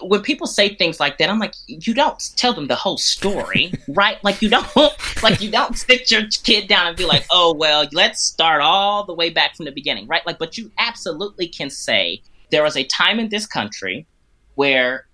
when 0.02 0.20
people 0.22 0.46
say 0.46 0.74
things 0.74 1.00
like 1.00 1.18
that, 1.18 1.30
I'm 1.30 1.38
like, 1.38 1.54
you 1.66 1.94
don't 1.94 2.18
tell 2.36 2.52
them 2.52 2.66
the 2.66 2.74
whole 2.74 2.98
story, 2.98 3.72
right? 3.88 4.22
Like 4.22 4.42
you 4.42 4.50
don't, 4.50 4.66
like 5.22 5.40
you 5.40 5.50
don't 5.50 5.76
sit 5.76 6.10
your 6.10 6.22
kid 6.42 6.68
down 6.68 6.88
and 6.88 6.96
be 6.96 7.06
like, 7.06 7.24
oh 7.30 7.54
well, 7.54 7.88
let's 7.92 8.20
start 8.20 8.60
all 8.60 9.04
the 9.04 9.14
way 9.14 9.30
back 9.30 9.56
from 9.56 9.64
the 9.64 9.72
beginning, 9.72 10.06
right? 10.06 10.26
Like, 10.26 10.38
but 10.38 10.58
you 10.58 10.70
absolutely 10.78 11.48
can 11.48 11.70
say 11.70 12.22
there 12.50 12.62
was 12.62 12.76
a 12.76 12.84
time 12.84 13.18
in 13.18 13.28
this 13.28 13.46
country 13.46 14.06
where 14.56 15.06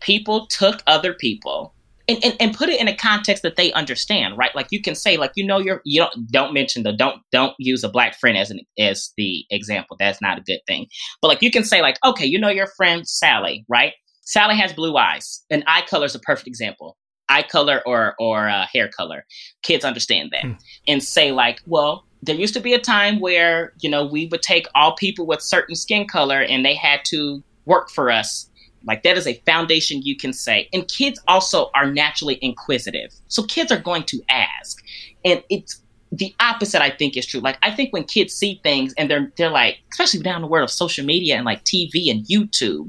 people 0.00 0.46
took 0.46 0.82
other 0.86 1.12
people 1.12 1.72
and, 2.08 2.18
and, 2.24 2.36
and 2.40 2.54
put 2.54 2.70
it 2.70 2.80
in 2.80 2.88
a 2.88 2.96
context 2.96 3.42
that 3.42 3.56
they 3.56 3.72
understand, 3.72 4.38
right? 4.38 4.54
Like 4.54 4.68
you 4.70 4.80
can 4.80 4.94
say, 4.94 5.18
like 5.18 5.32
you 5.36 5.46
know, 5.46 5.58
you're 5.58 5.82
you 5.84 6.00
don't 6.00 6.30
don't 6.30 6.54
mention 6.54 6.82
the 6.82 6.92
don't 6.92 7.20
don't 7.30 7.54
use 7.58 7.84
a 7.84 7.88
black 7.88 8.18
friend 8.18 8.36
as 8.36 8.50
an 8.50 8.60
as 8.78 9.12
the 9.16 9.44
example. 9.50 9.96
That's 9.98 10.22
not 10.22 10.38
a 10.38 10.42
good 10.42 10.60
thing. 10.66 10.86
But 11.20 11.28
like 11.28 11.42
you 11.42 11.50
can 11.50 11.64
say, 11.64 11.82
like 11.82 11.98
okay, 12.04 12.24
you 12.24 12.38
know 12.38 12.48
your 12.48 12.68
friend 12.76 13.06
Sally, 13.06 13.64
right? 13.68 13.92
Sally 14.22 14.56
has 14.56 14.72
blue 14.72 14.96
eyes, 14.96 15.44
and 15.50 15.62
eye 15.66 15.84
color 15.88 16.06
is 16.06 16.14
a 16.14 16.20
perfect 16.20 16.48
example. 16.48 16.96
Eye 17.28 17.42
color 17.42 17.82
or 17.84 18.14
or 18.18 18.48
uh, 18.48 18.66
hair 18.72 18.88
color, 18.88 19.26
kids 19.62 19.84
understand 19.84 20.30
that, 20.32 20.42
hmm. 20.42 20.52
and 20.86 21.02
say 21.02 21.30
like, 21.30 21.60
well, 21.66 22.06
there 22.22 22.34
used 22.34 22.54
to 22.54 22.60
be 22.60 22.72
a 22.72 22.80
time 22.80 23.20
where 23.20 23.74
you 23.80 23.90
know 23.90 24.06
we 24.06 24.26
would 24.26 24.42
take 24.42 24.66
all 24.74 24.94
people 24.96 25.26
with 25.26 25.42
certain 25.42 25.74
skin 25.74 26.06
color, 26.06 26.40
and 26.40 26.64
they 26.64 26.74
had 26.74 27.00
to 27.06 27.42
work 27.66 27.90
for 27.90 28.10
us 28.10 28.47
like 28.84 29.02
that 29.02 29.16
is 29.16 29.26
a 29.26 29.34
foundation 29.46 30.02
you 30.02 30.16
can 30.16 30.32
say. 30.32 30.68
And 30.72 30.86
kids 30.88 31.20
also 31.28 31.70
are 31.74 31.90
naturally 31.90 32.38
inquisitive. 32.42 33.12
So 33.28 33.42
kids 33.42 33.72
are 33.72 33.78
going 33.78 34.04
to 34.04 34.20
ask. 34.28 34.82
And 35.24 35.42
it's 35.50 35.80
the 36.12 36.34
opposite 36.40 36.80
I 36.80 36.90
think 36.90 37.16
is 37.16 37.26
true. 37.26 37.40
Like 37.40 37.58
I 37.62 37.70
think 37.70 37.92
when 37.92 38.04
kids 38.04 38.32
see 38.34 38.60
things 38.62 38.94
and 38.96 39.10
they're 39.10 39.32
they're 39.36 39.50
like, 39.50 39.78
especially 39.92 40.20
down 40.20 40.40
the 40.40 40.46
world 40.46 40.64
of 40.64 40.70
social 40.70 41.04
media 41.04 41.36
and 41.36 41.44
like 41.44 41.64
TV 41.64 42.10
and 42.10 42.24
YouTube, 42.26 42.88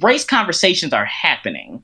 race 0.00 0.24
conversations 0.24 0.92
are 0.92 1.04
happening. 1.04 1.82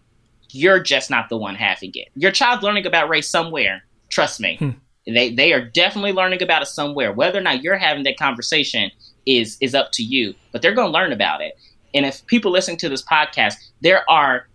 You're 0.51 0.81
just 0.81 1.11
not 1.11 1.29
the 1.29 1.37
one 1.37 1.55
having 1.55 1.93
it. 1.95 2.09
Your 2.15 2.31
child's 2.31 2.63
learning 2.63 2.87
about 2.87 3.09
race 3.09 3.29
somewhere. 3.29 3.85
Trust 4.09 4.41
me. 4.41 4.57
Hmm. 4.57 4.71
They 5.07 5.35
they 5.35 5.53
are 5.53 5.61
definitely 5.61 6.13
learning 6.13 6.43
about 6.43 6.63
it 6.63 6.67
somewhere. 6.67 7.13
Whether 7.13 7.39
or 7.39 7.43
not 7.43 7.63
you're 7.63 7.77
having 7.77 8.05
that 8.05 8.19
conversation 8.19 8.91
is 9.27 9.57
is 9.61 9.75
up 9.75 9.93
to 9.93 10.03
you, 10.03 10.35
but 10.53 10.63
they're 10.63 10.75
going 10.75 10.89
to 10.89 10.99
learn 10.99 11.13
about 11.13 11.41
it. 11.41 11.59
And 11.95 12.05
if 12.05 12.27
people 12.27 12.51
listening 12.51 12.77
to 12.79 12.89
this 12.89 13.03
podcast, 13.03 13.55
there 13.81 14.05
are 14.11 14.49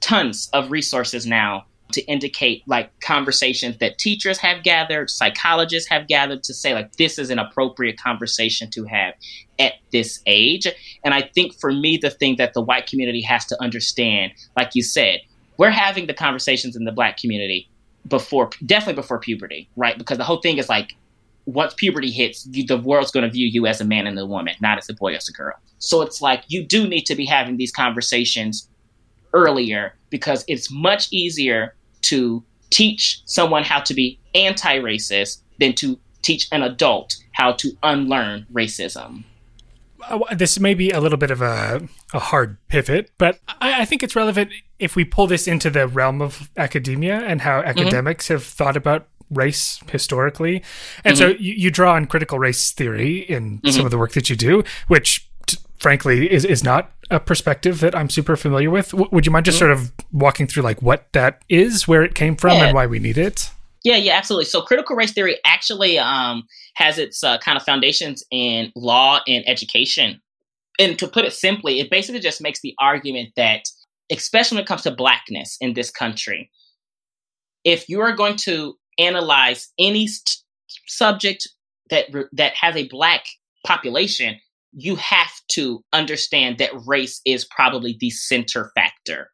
tons 0.00 0.50
of 0.52 0.70
resources 0.70 1.26
now 1.26 1.64
to 1.92 2.02
indicate 2.02 2.62
like 2.66 2.90
conversations 3.00 3.78
that 3.78 3.98
teachers 3.98 4.38
have 4.38 4.62
gathered, 4.62 5.08
psychologists 5.10 5.88
have 5.88 6.08
gathered 6.08 6.42
to 6.42 6.52
say 6.52 6.74
like 6.74 6.96
this 6.96 7.18
is 7.18 7.30
an 7.30 7.38
appropriate 7.38 7.98
conversation 8.00 8.68
to 8.70 8.84
have 8.84 9.14
at 9.58 9.74
this 9.92 10.20
age. 10.26 10.66
And 11.04 11.14
I 11.14 11.22
think 11.22 11.54
for 11.54 11.72
me, 11.72 11.98
the 12.00 12.10
thing 12.10 12.36
that 12.36 12.52
the 12.52 12.60
white 12.60 12.86
community 12.86 13.22
has 13.22 13.44
to 13.46 13.62
understand, 13.62 14.32
like 14.56 14.74
you 14.74 14.82
said, 14.82 15.20
we're 15.56 15.70
having 15.70 16.06
the 16.06 16.14
conversations 16.14 16.74
in 16.74 16.84
the 16.84 16.92
black 16.92 17.16
community 17.16 17.68
before, 18.08 18.50
definitely 18.66 19.00
before 19.00 19.20
puberty, 19.20 19.68
right? 19.76 19.96
Because 19.96 20.18
the 20.18 20.24
whole 20.24 20.40
thing 20.40 20.58
is 20.58 20.68
like 20.68 20.94
once 21.46 21.74
puberty 21.74 22.10
hits, 22.10 22.46
you, 22.50 22.64
the 22.64 22.78
world's 22.78 23.10
going 23.10 23.24
to 23.24 23.30
view 23.30 23.46
you 23.46 23.66
as 23.66 23.80
a 23.80 23.84
man 23.84 24.06
and 24.06 24.18
a 24.18 24.26
woman, 24.26 24.54
not 24.60 24.78
as 24.78 24.88
a 24.88 24.94
boy 24.94 25.12
or 25.12 25.16
as 25.16 25.28
a 25.28 25.32
girl. 25.32 25.54
So 25.78 26.02
it's 26.02 26.22
like 26.22 26.44
you 26.48 26.64
do 26.64 26.86
need 26.86 27.02
to 27.02 27.14
be 27.14 27.26
having 27.26 27.56
these 27.56 27.72
conversations 27.72 28.68
earlier 29.32 29.94
because 30.10 30.44
it's 30.48 30.70
much 30.70 31.08
easier 31.12 31.74
to 32.02 32.42
teach 32.70 33.20
someone 33.26 33.64
how 33.64 33.80
to 33.80 33.94
be 33.94 34.18
anti 34.34 34.78
racist 34.78 35.42
than 35.58 35.74
to 35.74 35.98
teach 36.22 36.48
an 36.52 36.62
adult 36.62 37.16
how 37.32 37.52
to 37.52 37.76
unlearn 37.82 38.46
racism. 38.52 39.24
This 40.34 40.58
may 40.60 40.74
be 40.74 40.90
a 40.90 41.00
little 41.00 41.16
bit 41.16 41.30
of 41.30 41.40
a, 41.40 41.86
a 42.12 42.18
hard 42.18 42.58
pivot, 42.68 43.10
but 43.16 43.38
I, 43.60 43.82
I 43.82 43.84
think 43.84 44.02
it's 44.02 44.14
relevant 44.14 44.50
if 44.78 44.96
we 44.96 45.04
pull 45.04 45.26
this 45.26 45.46
into 45.46 45.70
the 45.70 45.86
realm 45.86 46.20
of 46.20 46.50
academia 46.56 47.20
and 47.20 47.40
how 47.40 47.60
mm-hmm. 47.60 47.68
academics 47.68 48.26
mm-hmm. 48.26 48.34
have 48.34 48.44
thought 48.44 48.76
about 48.76 49.08
race 49.34 49.80
historically. 49.90 50.62
And 51.04 51.16
mm-hmm. 51.16 51.32
so 51.32 51.38
you, 51.38 51.54
you, 51.54 51.70
draw 51.70 51.94
on 51.94 52.06
critical 52.06 52.38
race 52.38 52.72
theory 52.72 53.18
in 53.18 53.58
mm-hmm. 53.58 53.70
some 53.70 53.84
of 53.84 53.90
the 53.90 53.98
work 53.98 54.12
that 54.12 54.30
you 54.30 54.36
do, 54.36 54.64
which 54.88 55.28
t- 55.46 55.58
frankly 55.78 56.30
is, 56.30 56.44
is 56.44 56.64
not 56.64 56.90
a 57.10 57.20
perspective 57.20 57.80
that 57.80 57.94
I'm 57.94 58.08
super 58.08 58.36
familiar 58.36 58.70
with. 58.70 58.90
W- 58.90 59.08
would 59.12 59.26
you 59.26 59.32
mind 59.32 59.44
just 59.44 59.56
mm-hmm. 59.56 59.72
sort 59.72 59.72
of 59.72 59.92
walking 60.12 60.46
through 60.46 60.62
like 60.62 60.80
what 60.82 61.12
that 61.12 61.42
is, 61.48 61.86
where 61.86 62.02
it 62.02 62.14
came 62.14 62.36
from, 62.36 62.52
yeah. 62.52 62.66
and 62.66 62.74
why 62.74 62.86
we 62.86 62.98
need 62.98 63.18
it? 63.18 63.50
Yeah, 63.84 63.96
yeah, 63.96 64.14
absolutely. 64.14 64.46
So 64.46 64.62
critical 64.62 64.96
race 64.96 65.12
theory 65.12 65.38
actually 65.44 65.98
um, 65.98 66.44
has 66.76 66.98
its 66.98 67.22
uh, 67.22 67.38
kind 67.38 67.56
of 67.56 67.62
foundations 67.62 68.24
in 68.30 68.72
law 68.74 69.20
and 69.28 69.46
education. 69.46 70.20
And 70.78 70.98
to 70.98 71.06
put 71.06 71.26
it 71.26 71.34
simply, 71.34 71.80
it 71.80 71.90
basically 71.90 72.20
just 72.20 72.40
makes 72.40 72.60
the 72.60 72.74
argument 72.80 73.30
that, 73.36 73.62
especially 74.10 74.56
when 74.56 74.64
it 74.64 74.68
comes 74.68 74.82
to 74.82 74.90
blackness 74.90 75.58
in 75.60 75.74
this 75.74 75.90
country, 75.90 76.50
if 77.62 77.88
you 77.88 78.00
are 78.00 78.12
going 78.12 78.36
to 78.36 78.76
analyze 78.98 79.68
any 79.78 80.06
st- 80.06 80.42
subject 80.86 81.48
that 81.90 82.06
that 82.32 82.54
has 82.54 82.76
a 82.76 82.88
black 82.88 83.24
population, 83.66 84.36
you 84.72 84.96
have 84.96 85.32
to 85.48 85.82
understand 85.92 86.58
that 86.58 86.70
race 86.86 87.20
is 87.24 87.44
probably 87.44 87.96
the 88.00 88.10
center 88.10 88.70
factor. 88.74 89.30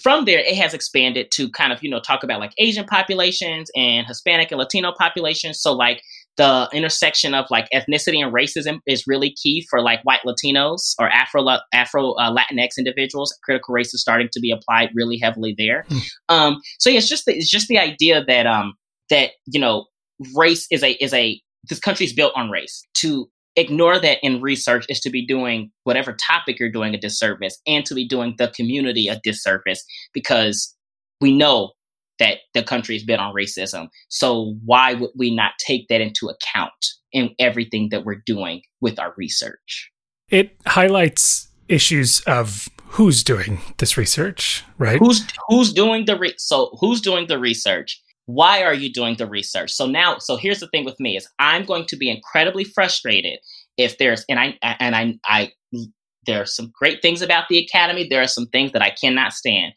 From 0.00 0.24
there, 0.24 0.40
it 0.40 0.56
has 0.56 0.74
expanded 0.74 1.30
to 1.34 1.48
kind 1.50 1.72
of, 1.72 1.80
you 1.82 1.88
know, 1.88 2.00
talk 2.00 2.24
about 2.24 2.40
like 2.40 2.52
Asian 2.58 2.84
populations 2.84 3.70
and 3.76 4.04
Hispanic 4.06 4.50
and 4.50 4.58
Latino 4.58 4.92
populations. 4.98 5.60
So, 5.60 5.72
like, 5.72 6.02
the 6.36 6.68
intersection 6.72 7.32
of 7.32 7.46
like 7.48 7.68
ethnicity 7.72 8.20
and 8.20 8.34
racism 8.34 8.80
is 8.86 9.04
really 9.06 9.32
key 9.40 9.64
for 9.70 9.80
like 9.80 10.00
white 10.02 10.22
Latinos 10.26 10.94
or 10.98 11.08
Afro 11.08 11.46
Afro 11.72 12.12
uh, 12.14 12.34
Latinx 12.34 12.70
individuals. 12.76 13.32
Critical 13.44 13.72
race 13.72 13.94
is 13.94 14.00
starting 14.00 14.28
to 14.32 14.40
be 14.40 14.50
applied 14.50 14.90
really 14.96 15.16
heavily 15.16 15.54
there. 15.56 15.84
Mm. 15.88 16.00
Um, 16.28 16.60
so 16.80 16.90
yeah, 16.90 16.98
it's 16.98 17.08
just 17.08 17.26
the, 17.26 17.36
it's 17.36 17.50
just 17.50 17.68
the 17.68 17.78
idea 17.78 18.24
that 18.26 18.46
um, 18.46 18.74
that 19.10 19.32
you 19.46 19.60
know 19.60 19.86
race 20.34 20.66
is 20.70 20.82
a 20.82 20.92
is 21.02 21.12
a 21.12 21.40
this 21.68 21.80
country's 21.80 22.12
built 22.12 22.32
on 22.36 22.50
race. 22.50 22.82
To 22.98 23.28
ignore 23.56 23.98
that 24.00 24.18
in 24.22 24.40
research 24.40 24.84
is 24.88 25.00
to 25.00 25.10
be 25.10 25.24
doing 25.24 25.70
whatever 25.84 26.12
topic 26.12 26.58
you're 26.58 26.70
doing 26.70 26.94
a 26.94 26.98
disservice 26.98 27.60
and 27.66 27.84
to 27.86 27.94
be 27.94 28.06
doing 28.06 28.34
the 28.38 28.48
community 28.48 29.08
a 29.08 29.20
disservice 29.22 29.84
because 30.12 30.74
we 31.20 31.32
know 31.36 31.72
that 32.18 32.38
the 32.52 32.62
country's 32.62 33.04
been 33.04 33.20
on 33.20 33.34
racism. 33.34 33.88
So 34.08 34.54
why 34.64 34.94
would 34.94 35.10
we 35.16 35.34
not 35.34 35.52
take 35.64 35.88
that 35.88 36.00
into 36.00 36.28
account 36.28 36.72
in 37.12 37.34
everything 37.38 37.88
that 37.90 38.04
we're 38.04 38.22
doing 38.26 38.62
with 38.80 38.98
our 38.98 39.14
research? 39.16 39.90
It 40.28 40.56
highlights 40.66 41.48
issues 41.68 42.20
of 42.20 42.68
who's 42.88 43.24
doing 43.24 43.60
this 43.78 43.96
research, 43.96 44.64
right? 44.78 44.98
Who's 44.98 45.26
who's 45.48 45.72
doing 45.72 46.04
the 46.04 46.18
re- 46.18 46.34
so 46.38 46.76
who's 46.80 47.00
doing 47.00 47.26
the 47.26 47.38
research? 47.38 48.00
Why 48.26 48.62
are 48.62 48.74
you 48.74 48.92
doing 48.92 49.16
the 49.16 49.26
research? 49.26 49.70
So 49.70 49.86
now, 49.86 50.18
so 50.18 50.36
here's 50.36 50.60
the 50.60 50.68
thing 50.68 50.84
with 50.84 50.98
me 50.98 51.16
is 51.16 51.28
I'm 51.38 51.64
going 51.64 51.84
to 51.86 51.96
be 51.96 52.10
incredibly 52.10 52.64
frustrated 52.64 53.38
if 53.76 53.98
there's 53.98 54.24
and 54.28 54.40
I 54.40 54.58
and 54.62 54.94
I 54.96 55.18
I 55.26 55.52
there 56.26 56.40
are 56.40 56.46
some 56.46 56.72
great 56.78 57.02
things 57.02 57.22
about 57.22 57.48
the 57.48 57.58
academy. 57.58 58.06
There 58.08 58.22
are 58.22 58.26
some 58.28 58.46
things 58.46 58.72
that 58.72 58.82
I 58.82 58.90
cannot 58.90 59.32
stand. 59.32 59.74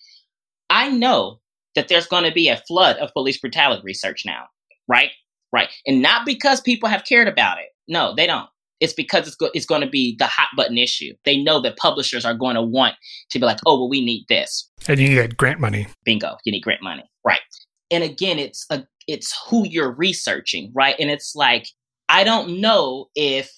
I 0.70 0.90
know 0.90 1.40
that 1.76 1.88
there's 1.88 2.08
going 2.08 2.24
to 2.24 2.32
be 2.32 2.50
a 2.50 2.62
flood 2.68 2.98
of 2.98 3.14
police 3.14 3.38
brutality 3.38 3.82
research 3.84 4.24
now, 4.26 4.46
right? 4.88 5.12
Right. 5.52 5.70
And 5.86 6.02
not 6.02 6.26
because 6.26 6.60
people 6.62 6.90
have 6.90 7.06
cared 7.06 7.28
about 7.28 7.60
it. 7.60 7.68
No, 7.88 8.14
they 8.16 8.28
don't. 8.28 8.50
It's 8.80 8.94
because 8.94 9.28
it's, 9.28 9.36
go- 9.36 9.50
it's 9.54 9.66
going 9.66 9.82
to 9.82 9.90
be 9.90 10.16
the 10.20 10.26
hot 10.26 10.50
button 10.56 10.78
issue. 10.78 11.14
They 11.26 11.38
know 11.42 11.62
that 11.62 11.78
publishers 11.78 12.26
are 12.26 12.34
going 12.34 12.56
to 12.56 12.62
want 12.62 12.96
to 13.30 13.40
be 13.40 13.46
like, 13.46 13.60
oh, 13.66 13.80
well, 13.80 13.90
we 13.90 14.04
need 14.04 14.26
this. 14.30 14.70
And 14.88 15.00
you 15.00 15.10
need 15.10 15.38
grant 15.38 15.60
money. 15.60 15.88
Bingo. 16.04 16.38
You 16.46 16.52
need 16.52 16.62
grant 16.62 16.84
money. 16.84 17.04
Right. 17.26 17.40
And 17.92 18.04
again, 18.04 18.40
it's 18.40 18.66
a, 18.70 18.86
it's 19.08 19.38
who 19.50 19.68
you're 19.68 19.92
researching, 19.92 20.72
right? 20.76 20.96
And 21.00 21.10
it's 21.10 21.36
like, 21.36 21.68
I 22.10 22.24
don't 22.24 22.60
know 22.62 23.08
if 23.16 23.52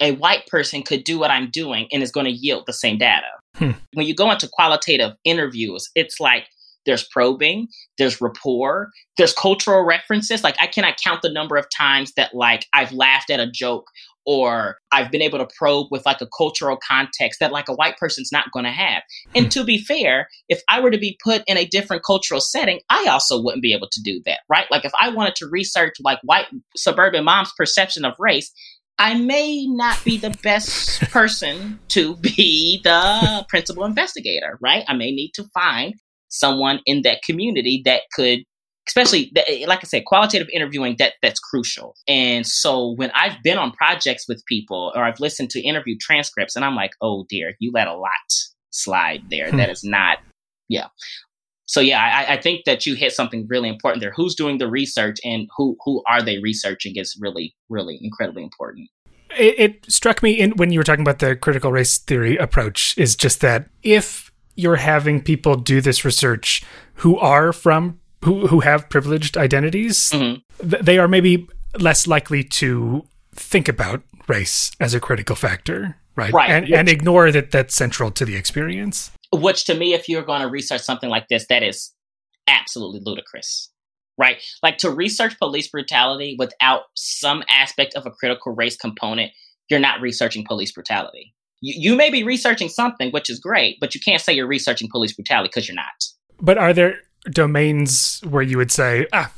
a 0.00 0.12
white 0.12 0.46
person 0.46 0.82
could 0.82 1.04
do 1.04 1.18
what 1.18 1.30
I'm 1.30 1.50
doing 1.50 1.88
and 1.92 2.02
is 2.02 2.10
going 2.10 2.26
to 2.26 2.32
yield 2.32 2.64
the 2.66 2.72
same 2.72 2.98
data. 2.98 3.28
Hmm. 3.56 3.72
When 3.94 4.06
you 4.06 4.14
go 4.14 4.30
into 4.30 4.48
qualitative 4.52 5.14
interviews, 5.24 5.90
it's 5.94 6.18
like 6.18 6.46
there's 6.86 7.06
probing, 7.08 7.68
there's 7.98 8.20
rapport, 8.20 8.90
there's 9.16 9.32
cultural 9.34 9.84
references. 9.84 10.42
Like 10.42 10.56
I 10.60 10.66
cannot 10.66 10.96
count 11.02 11.22
the 11.22 11.32
number 11.32 11.56
of 11.56 11.66
times 11.76 12.12
that 12.16 12.34
like 12.34 12.66
I've 12.72 12.92
laughed 12.92 13.30
at 13.30 13.40
a 13.40 13.50
joke 13.50 13.86
or 14.24 14.76
I've 14.92 15.10
been 15.10 15.22
able 15.22 15.38
to 15.38 15.48
probe 15.56 15.88
with 15.90 16.06
like 16.06 16.20
a 16.20 16.28
cultural 16.36 16.78
context 16.86 17.40
that 17.40 17.52
like 17.52 17.68
a 17.68 17.74
white 17.74 17.96
person's 17.98 18.30
not 18.30 18.52
going 18.52 18.64
to 18.64 18.70
have. 18.70 19.02
And 19.34 19.46
hmm. 19.46 19.50
to 19.50 19.64
be 19.64 19.78
fair, 19.78 20.28
if 20.48 20.62
I 20.68 20.80
were 20.80 20.90
to 20.90 20.98
be 20.98 21.18
put 21.22 21.42
in 21.46 21.56
a 21.56 21.66
different 21.66 22.04
cultural 22.04 22.40
setting, 22.40 22.80
I 22.88 23.06
also 23.08 23.42
wouldn't 23.42 23.62
be 23.62 23.74
able 23.74 23.88
to 23.90 24.02
do 24.02 24.20
that, 24.26 24.40
right? 24.48 24.66
Like 24.70 24.84
if 24.84 24.92
I 25.00 25.08
wanted 25.08 25.34
to 25.36 25.48
research 25.50 25.94
like 26.00 26.20
white 26.22 26.46
suburban 26.76 27.24
mom's 27.24 27.52
perception 27.56 28.04
of 28.04 28.14
race, 28.18 28.52
I 28.98 29.14
may 29.14 29.66
not 29.66 30.02
be 30.04 30.16
the 30.16 30.36
best 30.42 31.00
person 31.10 31.80
to 31.88 32.16
be 32.16 32.80
the 32.84 33.44
principal 33.48 33.84
investigator, 33.84 34.58
right? 34.60 34.84
I 34.86 34.94
may 34.94 35.10
need 35.10 35.32
to 35.34 35.44
find 35.54 35.94
someone 36.32 36.80
in 36.86 37.02
that 37.02 37.22
community 37.22 37.82
that 37.84 38.02
could 38.14 38.40
especially 38.88 39.32
like 39.66 39.78
I 39.78 39.86
said, 39.86 40.04
qualitative 40.06 40.48
interviewing 40.52 40.96
that 40.98 41.14
that's 41.22 41.38
crucial. 41.38 41.94
And 42.08 42.46
so 42.46 42.94
when 42.96 43.12
I've 43.14 43.40
been 43.44 43.58
on 43.58 43.70
projects 43.72 44.26
with 44.28 44.44
people 44.46 44.92
or 44.96 45.04
I've 45.04 45.20
listened 45.20 45.50
to 45.50 45.60
interview 45.60 45.96
transcripts 46.00 46.56
and 46.56 46.64
I'm 46.64 46.74
like, 46.74 46.92
oh 47.00 47.24
dear, 47.28 47.54
you 47.60 47.70
let 47.72 47.86
a 47.86 47.94
lot 47.94 48.10
slide 48.70 49.22
there. 49.30 49.50
Hmm. 49.50 49.58
That 49.58 49.70
is 49.70 49.84
not, 49.84 50.18
yeah. 50.68 50.88
So 51.66 51.80
yeah, 51.80 52.00
I, 52.02 52.34
I, 52.34 52.40
think 52.40 52.64
that 52.66 52.84
you 52.84 52.94
hit 52.94 53.12
something 53.12 53.46
really 53.48 53.68
important 53.68 54.02
there. 54.02 54.12
Who's 54.14 54.34
doing 54.34 54.58
the 54.58 54.68
research 54.68 55.18
and 55.24 55.48
who 55.56 55.76
who 55.84 56.02
are 56.08 56.20
they 56.20 56.38
researching 56.38 56.96
is 56.96 57.16
really 57.20 57.54
really 57.70 57.98
incredibly 58.02 58.42
important. 58.42 58.90
It, 59.38 59.58
it 59.58 59.90
struck 59.90 60.22
me 60.22 60.32
in 60.32 60.50
when 60.56 60.72
you 60.72 60.80
were 60.80 60.84
talking 60.84 61.02
about 61.02 61.20
the 61.20 61.36
critical 61.36 61.72
race 61.72 61.98
theory 61.98 62.36
approach 62.36 62.98
is 62.98 63.16
just 63.16 63.40
that 63.40 63.70
if 63.82 64.31
you're 64.54 64.76
having 64.76 65.22
people 65.22 65.54
do 65.54 65.80
this 65.80 66.04
research 66.04 66.62
who 66.96 67.18
are 67.18 67.52
from 67.52 68.00
who 68.24 68.46
who 68.46 68.60
have 68.60 68.88
privileged 68.88 69.36
identities, 69.36 70.10
mm-hmm. 70.10 70.68
th- 70.68 70.82
they 70.82 70.98
are 70.98 71.08
maybe 71.08 71.48
less 71.78 72.06
likely 72.06 72.44
to 72.44 73.04
think 73.34 73.68
about 73.68 74.02
race 74.28 74.70
as 74.78 74.94
a 74.94 75.00
critical 75.00 75.34
factor, 75.34 75.96
right? 76.16 76.32
Right. 76.32 76.50
And, 76.50 76.68
and 76.70 76.88
ignore 76.88 77.32
that 77.32 77.50
that's 77.50 77.74
central 77.74 78.10
to 78.12 78.24
the 78.24 78.36
experience. 78.36 79.10
Which 79.32 79.64
to 79.64 79.74
me, 79.74 79.94
if 79.94 80.08
you're 80.08 80.22
going 80.22 80.42
to 80.42 80.48
research 80.48 80.82
something 80.82 81.08
like 81.08 81.28
this, 81.28 81.46
that 81.48 81.62
is 81.62 81.92
absolutely 82.46 83.00
ludicrous. 83.04 83.70
Right? 84.18 84.42
Like 84.62 84.76
to 84.78 84.90
research 84.90 85.38
police 85.38 85.68
brutality 85.68 86.36
without 86.38 86.82
some 86.94 87.42
aspect 87.48 87.94
of 87.94 88.04
a 88.04 88.10
critical 88.10 88.52
race 88.52 88.76
component, 88.76 89.32
you're 89.70 89.80
not 89.80 90.02
researching 90.02 90.44
police 90.44 90.70
brutality. 90.70 91.34
You, 91.62 91.90
you 91.92 91.96
may 91.96 92.10
be 92.10 92.22
researching 92.22 92.68
something, 92.68 93.10
which 93.12 93.30
is 93.30 93.38
great, 93.38 93.78
but 93.80 93.94
you 93.94 94.00
can't 94.00 94.20
say 94.20 94.34
you're 94.34 94.46
researching 94.46 94.88
police 94.90 95.14
brutality 95.14 95.48
because 95.48 95.66
you're 95.66 95.76
not. 95.76 96.04
But 96.40 96.58
are 96.58 96.74
there 96.74 97.00
domains 97.30 98.20
where 98.28 98.42
you 98.42 98.58
would 98.58 98.72
say, 98.72 99.06
ah, 99.12 99.32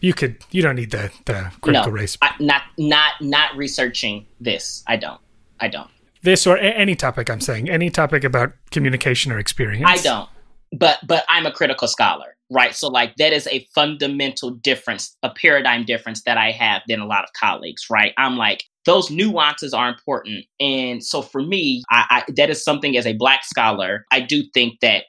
you 0.00 0.12
could, 0.12 0.38
you 0.50 0.60
don't 0.60 0.76
need 0.76 0.90
the 0.90 1.10
the 1.24 1.50
critical 1.60 1.90
no, 1.90 1.92
race. 1.92 2.18
I, 2.20 2.32
not 2.40 2.62
not 2.76 3.12
not 3.20 3.56
researching 3.56 4.26
this. 4.40 4.84
I 4.86 4.96
don't. 4.96 5.20
I 5.60 5.68
don't. 5.68 5.90
This 6.22 6.46
or 6.46 6.56
a- 6.56 6.60
any 6.62 6.94
topic. 6.94 7.30
I'm 7.30 7.40
saying 7.40 7.70
any 7.70 7.90
topic 7.90 8.24
about 8.24 8.52
communication 8.70 9.32
or 9.32 9.38
experience. 9.38 9.86
I 9.86 9.96
don't. 9.96 10.28
But 10.72 10.98
but 11.06 11.24
I'm 11.28 11.46
a 11.46 11.52
critical 11.52 11.88
scholar, 11.88 12.36
right? 12.50 12.74
So 12.74 12.88
like 12.88 13.16
that 13.16 13.32
is 13.32 13.46
a 13.48 13.66
fundamental 13.74 14.50
difference, 14.50 15.16
a 15.22 15.30
paradigm 15.30 15.84
difference 15.84 16.22
that 16.24 16.36
I 16.38 16.50
have 16.50 16.82
than 16.86 17.00
a 17.00 17.06
lot 17.06 17.24
of 17.24 17.32
colleagues, 17.32 17.86
right? 17.88 18.12
I'm 18.18 18.36
like 18.36 18.64
those 18.88 19.10
nuances 19.10 19.72
are 19.74 19.88
important, 19.88 20.46
and 20.58 21.04
so 21.04 21.22
for 21.22 21.42
me, 21.42 21.82
I, 21.90 22.24
I 22.28 22.32
that 22.36 22.50
is 22.50 22.64
something 22.64 22.96
as 22.96 23.06
a 23.06 23.16
black 23.16 23.44
scholar, 23.44 24.04
I 24.10 24.20
do 24.20 24.42
think 24.54 24.80
that 24.80 25.04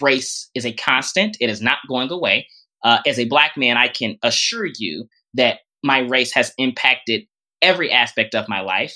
race 0.00 0.48
is 0.54 0.64
a 0.64 0.72
constant. 0.72 1.36
It 1.40 1.50
is 1.50 1.60
not 1.60 1.78
going 1.88 2.10
away. 2.10 2.46
Uh, 2.84 2.98
as 3.06 3.18
a 3.18 3.28
black 3.28 3.56
man, 3.56 3.76
I 3.76 3.88
can 3.88 4.16
assure 4.22 4.68
you 4.78 5.08
that 5.34 5.60
my 5.82 5.98
race 6.00 6.32
has 6.32 6.52
impacted 6.56 7.26
every 7.60 7.90
aspect 7.90 8.34
of 8.34 8.48
my 8.48 8.60
life 8.60 8.94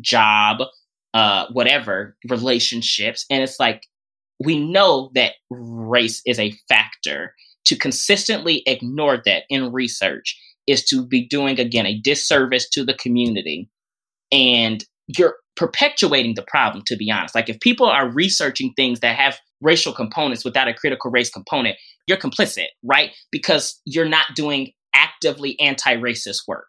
job, 0.00 0.58
uh, 1.14 1.46
whatever, 1.52 2.16
relationships. 2.28 3.24
And 3.30 3.42
it's 3.42 3.58
like, 3.58 3.86
we 4.44 4.58
know 4.58 5.10
that 5.14 5.34
race 5.50 6.22
is 6.26 6.38
a 6.38 6.54
factor. 6.68 7.34
To 7.68 7.76
consistently 7.76 8.62
ignore 8.66 9.22
that 9.24 9.44
in 9.48 9.72
research 9.72 10.38
is 10.66 10.84
to 10.86 11.06
be 11.06 11.26
doing, 11.26 11.60
again, 11.60 11.86
a 11.86 11.98
disservice 11.98 12.68
to 12.70 12.84
the 12.84 12.94
community. 12.94 13.68
And 14.32 14.84
you're 15.06 15.36
perpetuating 15.56 16.34
the 16.34 16.42
problem, 16.42 16.82
to 16.86 16.96
be 16.96 17.10
honest. 17.10 17.34
Like, 17.34 17.48
if 17.48 17.60
people 17.60 17.86
are 17.86 18.08
researching 18.08 18.72
things 18.74 19.00
that 19.00 19.16
have 19.16 19.38
racial 19.60 19.92
components 19.92 20.44
without 20.44 20.68
a 20.68 20.74
critical 20.74 21.10
race 21.10 21.30
component, 21.30 21.76
you're 22.06 22.18
complicit, 22.18 22.66
right? 22.82 23.10
Because 23.30 23.80
you're 23.84 24.08
not 24.08 24.26
doing 24.34 24.72
actively 24.94 25.58
anti-racist 25.60 26.46
work. 26.46 26.66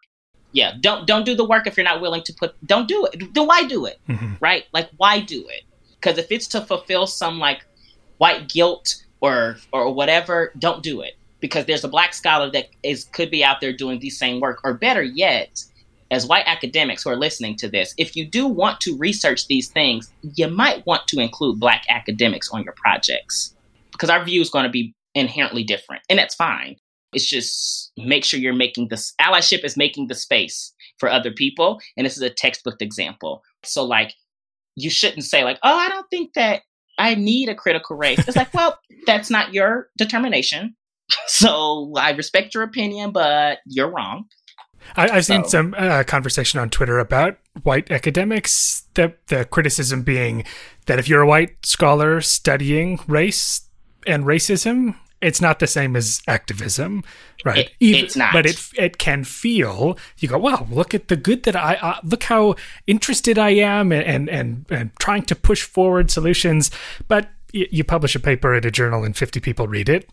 Yeah, 0.52 0.72
don't 0.80 1.06
don't 1.06 1.26
do 1.26 1.34
the 1.34 1.44
work 1.44 1.66
if 1.66 1.76
you're 1.76 1.84
not 1.84 2.00
willing 2.00 2.22
to 2.22 2.32
put 2.32 2.54
don't 2.66 2.88
do 2.88 3.06
it. 3.06 3.34
Then 3.34 3.46
why 3.46 3.64
do 3.64 3.84
it? 3.84 3.98
Mm-hmm. 4.08 4.34
Right? 4.40 4.64
Like 4.72 4.88
why 4.96 5.20
do 5.20 5.46
it? 5.48 5.64
Because 6.00 6.16
if 6.18 6.32
it's 6.32 6.46
to 6.48 6.62
fulfill 6.62 7.06
some 7.06 7.38
like 7.38 7.66
white 8.16 8.48
guilt 8.48 9.04
or 9.20 9.58
or 9.72 9.92
whatever, 9.92 10.52
don't 10.58 10.82
do 10.82 11.02
it. 11.02 11.14
Because 11.46 11.66
there's 11.66 11.84
a 11.84 11.88
black 11.88 12.12
scholar 12.12 12.50
that 12.50 12.70
is 12.82 13.04
could 13.04 13.30
be 13.30 13.44
out 13.44 13.60
there 13.60 13.72
doing 13.72 14.00
the 14.00 14.10
same 14.10 14.40
work, 14.40 14.58
or 14.64 14.74
better 14.74 15.02
yet, 15.02 15.62
as 16.10 16.26
white 16.26 16.42
academics 16.46 17.04
who 17.04 17.10
are 17.10 17.16
listening 17.16 17.54
to 17.56 17.68
this, 17.68 17.94
if 17.98 18.16
you 18.16 18.26
do 18.26 18.48
want 18.48 18.80
to 18.80 18.96
research 18.96 19.46
these 19.46 19.68
things, 19.68 20.12
you 20.22 20.48
might 20.48 20.84
want 20.86 21.06
to 21.08 21.20
include 21.20 21.60
black 21.60 21.84
academics 21.88 22.50
on 22.50 22.64
your 22.64 22.74
projects 22.76 23.54
because 23.92 24.10
our 24.10 24.24
view 24.24 24.40
is 24.40 24.50
going 24.50 24.64
to 24.64 24.70
be 24.70 24.92
inherently 25.14 25.62
different, 25.62 26.02
and 26.10 26.18
that's 26.18 26.34
fine. 26.34 26.76
It's 27.12 27.26
just 27.26 27.92
make 27.96 28.24
sure 28.24 28.40
you're 28.40 28.52
making 28.52 28.88
this 28.88 29.14
allyship 29.20 29.64
is 29.64 29.76
making 29.76 30.08
the 30.08 30.14
space 30.14 30.72
for 30.98 31.08
other 31.08 31.30
people, 31.30 31.80
and 31.96 32.04
this 32.04 32.16
is 32.16 32.22
a 32.22 32.30
textbook 32.30 32.82
example. 32.82 33.42
So, 33.62 33.84
like, 33.84 34.14
you 34.74 34.90
shouldn't 34.90 35.24
say 35.24 35.44
like, 35.44 35.58
"Oh, 35.62 35.76
I 35.76 35.88
don't 35.88 36.08
think 36.10 36.34
that 36.34 36.62
I 36.98 37.14
need 37.14 37.48
a 37.48 37.54
critical 37.54 37.96
race." 37.96 38.26
It's 38.26 38.36
like, 38.36 38.52
well, 38.54 38.78
that's 39.06 39.30
not 39.30 39.54
your 39.54 39.88
determination. 39.96 40.76
So 41.28 41.92
I 41.96 42.10
respect 42.12 42.54
your 42.54 42.62
opinion, 42.62 43.10
but 43.10 43.58
you're 43.66 43.90
wrong. 43.90 44.26
I, 44.96 45.08
have 45.08 45.24
seen 45.24 45.44
so. 45.44 45.50
some 45.50 45.74
uh, 45.76 46.04
conversation 46.04 46.60
on 46.60 46.70
Twitter 46.70 46.98
about 46.98 47.38
white 47.62 47.90
academics. 47.90 48.84
The 48.94 49.14
the 49.26 49.44
criticism 49.44 50.02
being 50.02 50.44
that 50.86 50.98
if 50.98 51.08
you're 51.08 51.22
a 51.22 51.26
white 51.26 51.66
scholar 51.66 52.20
studying 52.20 53.00
race 53.06 53.68
and 54.06 54.24
racism, 54.24 54.96
it's 55.20 55.40
not 55.40 55.58
the 55.58 55.66
same 55.66 55.96
as 55.96 56.22
activism, 56.28 57.02
right? 57.44 57.66
It, 57.66 57.72
Even, 57.80 58.04
it's 58.04 58.16
not, 58.16 58.32
but 58.32 58.46
it 58.46 58.60
it 58.76 58.98
can 58.98 59.24
feel. 59.24 59.98
You 60.18 60.28
go, 60.28 60.38
wow, 60.38 60.66
look 60.70 60.94
at 60.94 61.08
the 61.08 61.16
good 61.16 61.42
that 61.44 61.56
I 61.56 61.74
uh, 61.76 62.00
look 62.04 62.24
how 62.24 62.54
interested 62.86 63.38
I 63.38 63.50
am, 63.50 63.92
and 63.92 64.28
and 64.28 64.66
and 64.70 64.90
trying 64.98 65.22
to 65.24 65.34
push 65.34 65.62
forward 65.62 66.10
solutions. 66.10 66.70
But 67.08 67.30
you 67.52 67.84
publish 67.84 68.14
a 68.14 68.20
paper 68.20 68.54
at 68.54 68.64
a 68.64 68.70
journal 68.70 69.04
and 69.04 69.16
50 69.16 69.40
people 69.40 69.68
read 69.68 69.88
it. 69.88 70.08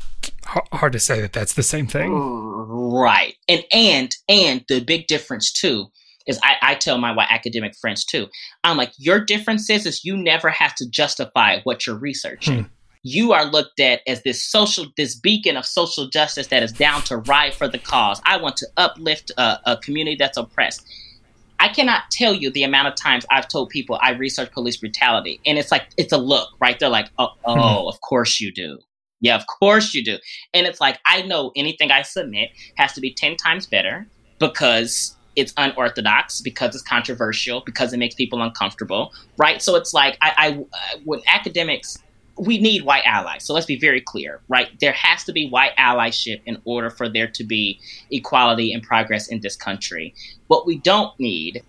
Hard 0.46 0.94
to 0.94 1.00
say 1.00 1.20
that 1.22 1.34
that's 1.34 1.54
the 1.54 1.64
same 1.64 1.88
thing. 1.88 2.12
Right. 2.14 3.36
And 3.48 3.64
and 3.72 4.16
and 4.30 4.64
the 4.68 4.82
big 4.82 5.08
difference 5.08 5.52
too 5.52 5.88
is 6.28 6.40
I, 6.44 6.56
I 6.62 6.76
tell 6.76 6.98
my 6.98 7.12
white 7.12 7.28
academic 7.30 7.76
friends 7.76 8.06
too 8.06 8.28
i'm 8.64 8.78
like 8.78 8.94
your 8.98 9.20
difference 9.20 9.70
is, 9.70 9.86
is 9.86 10.06
you 10.06 10.16
never 10.16 10.50
have 10.50 10.74
to 10.76 10.90
justify 10.90 11.60
what 11.64 11.86
you're 11.86 11.98
researching. 11.98 12.64
Hmm. 12.64 12.70
you 13.04 13.34
are 13.34 13.46
looked 13.46 13.80
at 13.80 14.02
as 14.08 14.24
this 14.24 14.42
social 14.42 14.86
this 14.96 15.16
beacon 15.16 15.58
of 15.58 15.66
social 15.66 16.08
justice 16.08 16.48
that 16.48 16.64
is 16.64 16.72
down 16.72 17.02
to 17.04 17.18
ride 17.18 17.54
for 17.54 17.68
the 17.68 17.78
cause. 17.78 18.22
I 18.26 18.38
want 18.38 18.58
to 18.58 18.68
uplift 18.78 19.32
a, 19.38 19.60
a 19.66 19.78
community 19.78 20.16
that's 20.16 20.38
oppressed 20.38 20.86
I 21.64 21.70
cannot 21.70 22.12
tell 22.12 22.34
you 22.34 22.52
the 22.52 22.64
amount 22.64 22.90
of 22.90 22.96
times 22.96 23.26
I've 23.32 23.48
told 23.48 23.70
people 23.70 23.98
I 24.02 24.12
research 24.12 24.52
police 24.52 24.76
brutality, 24.76 25.40
and 25.46 25.58
it's 25.58 25.72
like 25.72 25.88
it's 25.98 26.12
a 26.12 26.18
look, 26.18 26.50
right? 26.60 26.78
They're 26.78 26.90
like, 26.90 27.10
"Oh, 27.18 27.30
oh, 27.46 27.56
mm-hmm. 27.56 27.88
of 27.88 28.02
course 28.02 28.42
you 28.42 28.52
do." 28.52 28.80
Yeah, 29.22 29.38
of 29.38 29.48
course 29.48 29.94
you 29.94 30.04
do. 30.04 30.18
And 30.54 30.68
it's 30.68 30.82
like 30.82 31.00
I 31.06 31.22
know 31.22 31.54
anything 31.56 31.90
I 31.90 32.02
submit 32.02 32.50
has 32.76 32.92
to 32.94 33.02
be 33.02 33.14
ten 33.14 33.38
times 33.38 33.66
better 33.66 34.06
because 34.40 35.16
it's 35.38 35.54
unorthodox, 35.56 36.42
because 36.42 36.76
it's 36.76 36.84
controversial, 36.84 37.64
because 37.66 37.94
it 37.94 37.98
makes 37.98 38.14
people 38.14 38.42
uncomfortable, 38.42 39.14
right? 39.38 39.62
So 39.62 39.78
it's 39.78 39.94
like 39.94 40.18
I, 40.22 40.34
I 40.38 40.98
when 41.06 41.22
academics 41.30 41.98
we 42.38 42.60
need 42.60 42.84
white 42.84 43.04
allies. 43.06 43.44
So 43.44 43.54
let's 43.54 43.66
be 43.66 43.78
very 43.80 44.02
clear, 44.02 44.42
right? 44.48 44.70
There 44.80 44.92
has 44.92 45.24
to 45.26 45.32
be 45.32 45.50
white 45.50 45.76
allyship 45.78 46.42
in 46.46 46.62
order 46.66 46.90
for 46.90 47.08
there 47.08 47.28
to 47.28 47.44
be 47.44 47.80
equality 48.12 48.74
and 48.74 48.82
progress 48.82 49.28
in 49.28 49.42
this 49.42 49.56
country. 49.56 50.14
What 50.48 50.66
we 50.66 50.78
don't 50.78 51.18
need 51.20 51.64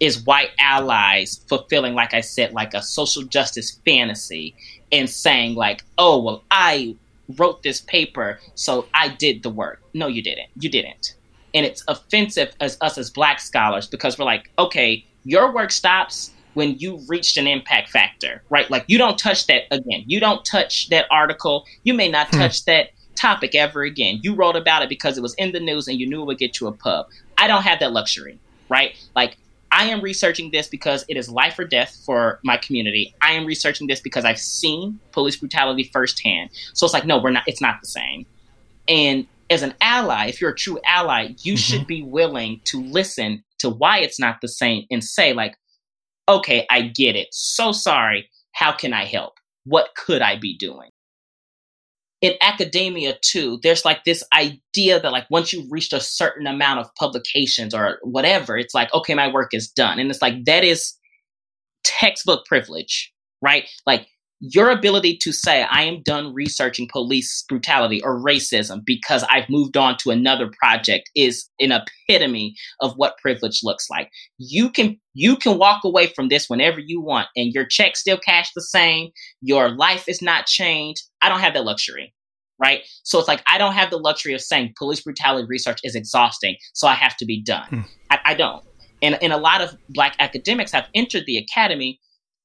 is 0.00 0.24
white 0.24 0.50
allies 0.58 1.40
fulfilling, 1.46 1.94
like 1.94 2.12
I 2.12 2.20
said, 2.20 2.52
like 2.52 2.74
a 2.74 2.82
social 2.82 3.22
justice 3.22 3.78
fantasy 3.84 4.54
and 4.90 5.08
saying, 5.08 5.54
like, 5.54 5.84
oh, 5.96 6.20
well, 6.20 6.42
I 6.50 6.96
wrote 7.36 7.62
this 7.62 7.80
paper, 7.80 8.38
so 8.54 8.86
I 8.92 9.08
did 9.08 9.42
the 9.42 9.50
work. 9.50 9.80
No, 9.94 10.08
you 10.08 10.22
didn't. 10.22 10.48
You 10.58 10.68
didn't. 10.68 11.14
And 11.54 11.64
it's 11.64 11.84
offensive 11.88 12.54
as 12.60 12.76
us 12.80 12.98
as 12.98 13.10
black 13.10 13.40
scholars 13.40 13.86
because 13.86 14.18
we're 14.18 14.24
like, 14.24 14.50
okay, 14.58 15.04
your 15.24 15.52
work 15.52 15.70
stops 15.70 16.32
when 16.54 16.78
you 16.78 17.00
reached 17.08 17.36
an 17.36 17.46
impact 17.46 17.90
factor, 17.90 18.42
right? 18.50 18.70
Like 18.70 18.84
you 18.86 18.98
don't 18.98 19.18
touch 19.18 19.46
that 19.46 19.62
again. 19.70 20.04
You 20.06 20.20
don't 20.20 20.44
touch 20.44 20.88
that 20.90 21.06
article. 21.10 21.64
You 21.84 21.94
may 21.94 22.10
not 22.10 22.28
hmm. 22.28 22.38
touch 22.38 22.64
that 22.66 22.90
topic 23.14 23.54
ever 23.54 23.82
again. 23.82 24.20
You 24.22 24.34
wrote 24.34 24.56
about 24.56 24.82
it 24.82 24.88
because 24.88 25.16
it 25.16 25.22
was 25.22 25.34
in 25.34 25.52
the 25.52 25.60
news 25.60 25.88
and 25.88 25.98
you 25.98 26.08
knew 26.08 26.22
it 26.22 26.26
would 26.26 26.38
get 26.38 26.60
you 26.60 26.66
a 26.66 26.72
pub. 26.72 27.06
I 27.38 27.46
don't 27.46 27.62
have 27.62 27.80
that 27.80 27.92
luxury, 27.92 28.38
right? 28.68 28.94
Like 29.14 29.36
I 29.70 29.84
am 29.86 30.02
researching 30.02 30.50
this 30.50 30.68
because 30.68 31.04
it 31.08 31.16
is 31.16 31.30
life 31.30 31.58
or 31.58 31.64
death 31.64 31.98
for 32.04 32.40
my 32.44 32.58
community. 32.58 33.14
I 33.22 33.32
am 33.32 33.46
researching 33.46 33.86
this 33.86 34.00
because 34.00 34.24
I've 34.24 34.38
seen 34.38 35.00
police 35.12 35.36
brutality 35.36 35.84
firsthand. 35.84 36.50
So 36.74 36.84
it's 36.84 36.92
like, 36.92 37.06
no, 37.06 37.18
we're 37.18 37.30
not, 37.30 37.44
it's 37.46 37.62
not 37.62 37.80
the 37.80 37.86
same. 37.86 38.26
And 38.86 39.26
as 39.48 39.62
an 39.62 39.74
ally, 39.80 40.26
if 40.26 40.40
you're 40.40 40.50
a 40.50 40.54
true 40.54 40.78
ally, 40.84 41.34
you 41.42 41.54
mm-hmm. 41.54 41.56
should 41.56 41.86
be 41.86 42.02
willing 42.02 42.60
to 42.64 42.82
listen 42.82 43.42
to 43.58 43.70
why 43.70 43.98
it's 43.98 44.20
not 44.20 44.40
the 44.40 44.48
same 44.48 44.86
and 44.90 45.02
say, 45.02 45.32
like, 45.32 45.56
okay, 46.28 46.66
I 46.70 46.82
get 46.82 47.16
it. 47.16 47.28
So 47.32 47.72
sorry. 47.72 48.28
How 48.52 48.72
can 48.72 48.92
I 48.92 49.04
help? 49.04 49.34
What 49.64 49.90
could 49.96 50.22
I 50.22 50.36
be 50.38 50.56
doing? 50.56 50.90
In 52.20 52.34
academia, 52.40 53.16
too, 53.20 53.58
there's 53.62 53.84
like 53.84 54.04
this 54.04 54.22
idea 54.32 55.00
that, 55.00 55.10
like, 55.10 55.26
once 55.28 55.52
you've 55.52 55.70
reached 55.72 55.92
a 55.92 56.00
certain 56.00 56.46
amount 56.46 56.78
of 56.78 56.94
publications 56.94 57.74
or 57.74 57.98
whatever, 58.02 58.56
it's 58.56 58.74
like, 58.74 58.92
okay, 58.94 59.14
my 59.14 59.26
work 59.32 59.52
is 59.52 59.68
done. 59.68 59.98
And 59.98 60.10
it's 60.10 60.22
like, 60.22 60.44
that 60.44 60.62
is 60.62 60.94
textbook 61.82 62.46
privilege, 62.46 63.12
right? 63.40 63.68
Like, 63.86 64.06
your 64.44 64.70
ability 64.70 65.16
to 65.18 65.30
say, 65.30 65.62
I 65.70 65.82
am 65.82 66.02
done 66.02 66.34
researching 66.34 66.88
police 66.90 67.44
brutality 67.48 68.02
or 68.02 68.20
racism 68.20 68.80
because 68.84 69.24
I've 69.30 69.48
moved 69.48 69.76
on 69.76 69.96
to 69.98 70.10
another 70.10 70.50
project 70.60 71.10
is 71.14 71.48
an 71.60 71.70
epitome 71.70 72.56
of 72.80 72.94
what 72.96 73.16
privilege 73.18 73.60
looks 73.62 73.88
like. 73.88 74.10
You 74.38 74.68
can 74.68 74.98
you 75.14 75.36
can 75.36 75.58
walk 75.58 75.84
away 75.84 76.08
from 76.08 76.28
this 76.28 76.50
whenever 76.50 76.80
you 76.80 77.00
want 77.00 77.28
and 77.36 77.52
your 77.52 77.64
check 77.64 77.96
still 77.96 78.18
cash 78.18 78.50
the 78.52 78.62
same, 78.62 79.10
your 79.42 79.70
life 79.70 80.08
is 80.08 80.20
not 80.20 80.46
changed. 80.46 81.04
I 81.20 81.28
don't 81.28 81.40
have 81.40 81.54
that 81.54 81.64
luxury. 81.64 82.12
Right. 82.58 82.80
So 83.04 83.20
it's 83.20 83.28
like 83.28 83.44
I 83.46 83.58
don't 83.58 83.74
have 83.74 83.90
the 83.90 83.98
luxury 83.98 84.34
of 84.34 84.40
saying 84.40 84.74
police 84.76 85.02
brutality 85.02 85.46
research 85.48 85.78
is 85.84 85.94
exhausting, 85.94 86.56
so 86.72 86.88
I 86.88 86.94
have 86.94 87.16
to 87.18 87.24
be 87.24 87.40
done. 87.40 87.68
Hmm. 87.68 87.80
I, 88.10 88.18
I 88.24 88.34
don't. 88.34 88.64
And, 89.02 89.18
and 89.22 89.32
a 89.32 89.36
lot 89.36 89.60
of 89.60 89.76
black 89.88 90.16
academics 90.18 90.72
have 90.72 90.88
entered 90.94 91.26
the 91.26 91.36
academy 91.36 92.00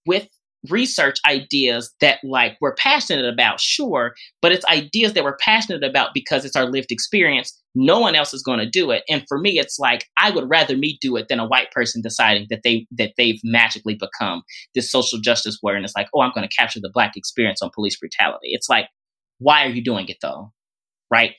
with 0.07 0.27
research 0.69 1.17
ideas 1.25 1.93
that 2.01 2.19
like 2.23 2.57
we're 2.61 2.75
passionate 2.75 3.25
about 3.25 3.59
sure 3.59 4.13
but 4.41 4.51
it's 4.51 4.65
ideas 4.65 5.13
that 5.13 5.23
we're 5.23 5.37
passionate 5.37 5.83
about 5.83 6.09
because 6.13 6.45
it's 6.45 6.55
our 6.55 6.65
lived 6.65 6.91
experience. 6.91 7.59
No 7.75 7.99
one 7.99 8.15
else 8.15 8.33
is 8.33 8.43
going 8.43 8.59
to 8.59 8.69
do 8.69 8.91
it. 8.91 9.03
And 9.09 9.23
for 9.27 9.37
me 9.37 9.59
it's 9.59 9.79
like 9.79 10.05
i 10.17 10.31
would 10.31 10.49
rather 10.49 10.77
me 10.77 10.97
do 11.01 11.15
it 11.15 11.27
than 11.27 11.39
a 11.39 11.47
white 11.47 11.71
person 11.71 12.01
deciding 12.01 12.47
that 12.49 12.61
they 12.63 12.85
that 12.91 13.13
they've 13.17 13.39
magically 13.43 13.95
become 13.95 14.43
this 14.75 14.91
social 14.91 15.19
justice 15.19 15.59
warrior. 15.61 15.77
And 15.77 15.85
it's 15.85 15.95
like 15.95 16.07
oh 16.13 16.21
i'm 16.21 16.31
going 16.33 16.47
to 16.47 16.55
capture 16.55 16.79
the 16.79 16.91
black 16.93 17.15
experience 17.15 17.61
on 17.61 17.71
police 17.73 17.97
brutality. 17.97 18.49
It's 18.51 18.69
like 18.69 18.87
why 19.39 19.65
are 19.65 19.69
you 19.69 19.83
doing 19.83 20.07
it 20.09 20.17
though? 20.21 20.51
Right 21.11 21.35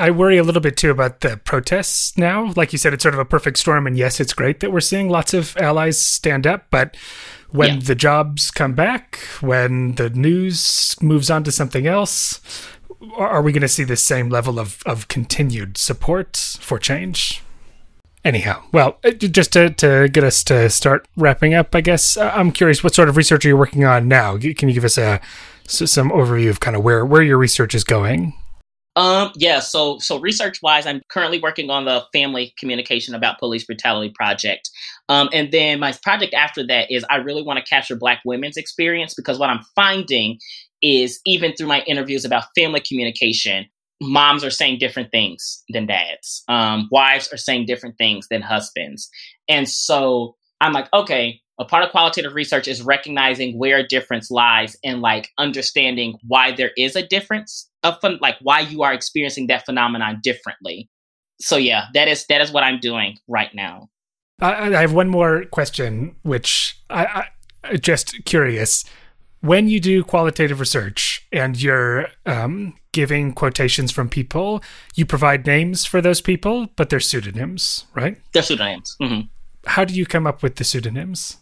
I 0.00 0.10
worry 0.10 0.38
a 0.38 0.42
little 0.42 0.62
bit 0.62 0.78
too 0.78 0.90
about 0.90 1.20
the 1.20 1.36
protests 1.36 2.16
now. 2.16 2.52
Like 2.56 2.72
you 2.72 2.78
said, 2.78 2.94
it's 2.94 3.02
sort 3.02 3.14
of 3.14 3.20
a 3.20 3.24
perfect 3.24 3.58
storm. 3.58 3.86
And 3.86 3.98
yes, 3.98 4.18
it's 4.18 4.32
great 4.32 4.60
that 4.60 4.72
we're 4.72 4.80
seeing 4.80 5.10
lots 5.10 5.34
of 5.34 5.54
allies 5.58 6.00
stand 6.00 6.46
up. 6.46 6.66
But 6.70 6.96
when 7.50 7.74
yeah. 7.74 7.80
the 7.80 7.94
jobs 7.94 8.50
come 8.50 8.72
back, 8.72 9.18
when 9.40 9.96
the 9.96 10.08
news 10.08 10.96
moves 11.02 11.30
on 11.30 11.44
to 11.44 11.52
something 11.52 11.86
else, 11.86 12.40
are 13.16 13.42
we 13.42 13.52
going 13.52 13.60
to 13.60 13.68
see 13.68 13.84
the 13.84 13.96
same 13.96 14.30
level 14.30 14.58
of, 14.58 14.82
of 14.86 15.08
continued 15.08 15.76
support 15.76 16.36
for 16.60 16.78
change? 16.78 17.42
Anyhow, 18.24 18.62
well, 18.72 18.98
uh, 19.04 19.12
just 19.12 19.52
to, 19.54 19.70
to 19.70 20.08
get 20.10 20.24
us 20.24 20.44
to 20.44 20.68
start 20.70 21.08
wrapping 21.16 21.54
up, 21.54 21.74
I 21.74 21.80
guess 21.80 22.16
uh, 22.16 22.30
I'm 22.34 22.52
curious 22.52 22.84
what 22.84 22.94
sort 22.94 23.08
of 23.08 23.16
research 23.16 23.44
are 23.44 23.48
you 23.48 23.56
working 23.56 23.84
on 23.84 24.08
now? 24.08 24.36
Can 24.36 24.68
you 24.68 24.74
give 24.74 24.84
us 24.84 24.98
a 24.98 25.20
some 25.66 26.10
overview 26.10 26.50
of 26.50 26.58
kind 26.58 26.76
of 26.76 26.82
where 26.82 27.06
where 27.06 27.22
your 27.22 27.38
research 27.38 27.74
is 27.74 27.84
going? 27.84 28.34
Um, 29.00 29.32
yeah, 29.34 29.60
so 29.60 29.98
so 29.98 30.20
research 30.20 30.60
wise, 30.62 30.84
I'm 30.84 31.00
currently 31.08 31.40
working 31.40 31.70
on 31.70 31.86
the 31.86 32.04
family 32.12 32.52
communication 32.58 33.14
about 33.14 33.38
police 33.38 33.64
brutality 33.64 34.12
project. 34.14 34.68
Um, 35.08 35.30
and 35.32 35.50
then 35.50 35.80
my 35.80 35.94
project 36.02 36.34
after 36.34 36.66
that 36.66 36.90
is 36.90 37.02
I 37.08 37.16
really 37.16 37.42
want 37.42 37.58
to 37.58 37.64
capture 37.64 37.96
black 37.96 38.20
women's 38.26 38.58
experience 38.58 39.14
because 39.14 39.38
what 39.38 39.48
I'm 39.48 39.62
finding 39.74 40.38
is 40.82 41.18
even 41.24 41.54
through 41.54 41.68
my 41.68 41.80
interviews 41.86 42.26
about 42.26 42.44
family 42.54 42.82
communication, 42.86 43.64
moms 44.02 44.44
are 44.44 44.50
saying 44.50 44.80
different 44.80 45.10
things 45.10 45.64
than 45.70 45.86
dads. 45.86 46.42
Um, 46.46 46.86
wives 46.92 47.32
are 47.32 47.38
saying 47.38 47.64
different 47.64 47.96
things 47.96 48.28
than 48.28 48.42
husbands. 48.42 49.08
And 49.48 49.66
so 49.66 50.36
I'm 50.60 50.74
like, 50.74 50.92
okay, 50.92 51.40
a 51.58 51.64
part 51.64 51.84
of 51.84 51.90
qualitative 51.90 52.34
research 52.34 52.68
is 52.68 52.82
recognizing 52.82 53.58
where 53.58 53.78
a 53.78 53.86
difference 53.86 54.30
lies 54.30 54.76
and 54.84 55.00
like 55.00 55.30
understanding 55.38 56.18
why 56.28 56.52
there 56.52 56.72
is 56.76 56.96
a 56.96 57.06
difference 57.06 57.69
of 57.82 58.00
fun, 58.00 58.18
like 58.20 58.36
why 58.42 58.60
you 58.60 58.82
are 58.82 58.92
experiencing 58.92 59.46
that 59.48 59.64
phenomenon 59.64 60.20
differently. 60.22 60.88
So 61.40 61.56
yeah, 61.56 61.86
that 61.94 62.08
is 62.08 62.26
that 62.26 62.40
is 62.40 62.52
what 62.52 62.62
I'm 62.62 62.80
doing 62.80 63.16
right 63.26 63.54
now. 63.54 63.88
I, 64.40 64.74
I 64.74 64.80
have 64.80 64.92
one 64.92 65.08
more 65.08 65.44
question, 65.46 66.16
which 66.22 66.78
I, 66.88 67.26
I 67.64 67.76
just 67.76 68.24
curious. 68.24 68.84
When 69.40 69.68
you 69.68 69.80
do 69.80 70.04
qualitative 70.04 70.60
research 70.60 71.26
and 71.32 71.60
you're 71.60 72.08
um, 72.26 72.74
giving 72.92 73.32
quotations 73.32 73.90
from 73.90 74.08
people, 74.08 74.62
you 74.94 75.06
provide 75.06 75.46
names 75.46 75.86
for 75.86 76.02
those 76.02 76.20
people, 76.20 76.68
but 76.76 76.90
they're 76.90 77.00
pseudonyms, 77.00 77.86
right? 77.94 78.18
They're 78.32 78.42
pseudonyms. 78.42 78.96
Mm-hmm. 79.00 79.28
How 79.66 79.84
do 79.84 79.94
you 79.94 80.04
come 80.04 80.26
up 80.26 80.42
with 80.42 80.56
the 80.56 80.64
pseudonyms? 80.64 81.38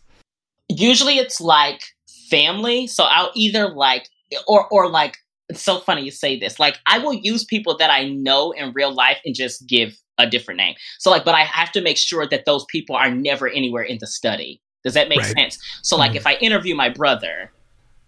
Usually, 0.69 1.19
it's 1.19 1.41
like 1.41 1.83
family. 2.31 2.87
So 2.87 3.05
I'll 3.05 3.33
either 3.35 3.69
like 3.69 4.09
or 4.47 4.69
or 4.69 4.89
like 4.89 5.17
it's 5.49 5.63
so 5.63 5.81
funny 5.81 6.03
you 6.03 6.11
say 6.11 6.39
this. 6.39 6.59
Like, 6.59 6.79
I 6.87 6.99
will 6.99 7.15
use 7.15 7.45
people 7.45 7.77
that 7.79 7.91
I 7.91 8.09
know 8.09 8.53
in 8.53 8.73
real 8.73 8.93
life 8.93 9.19
and 9.25 9.35
just 9.35 9.67
give 9.67 9.99
a 10.19 10.27
different 10.27 10.59
name. 10.59 10.75
So, 10.99 11.11
like, 11.11 11.25
but 11.25 11.35
I 11.35 11.45
have 11.45 11.73
to 11.73 11.81
make 11.81 11.97
sure 11.97 12.27
that 12.27 12.45
those 12.45 12.65
people 12.67 12.97
are 12.97 13.11
never 13.11 13.49
anywhere 13.49 13.83
in 13.83 13.99
the 13.99 14.07
study. 14.07 14.61
Does 14.85 14.95
that 14.95 15.09
make 15.09 15.21
right. 15.21 15.37
sense? 15.37 15.59
So, 15.83 15.97
like, 15.97 16.13
mm. 16.13 16.17
if 16.17 16.27
I 16.27 16.35
interview 16.35 16.75
my 16.75 16.89
brother, 16.89 17.53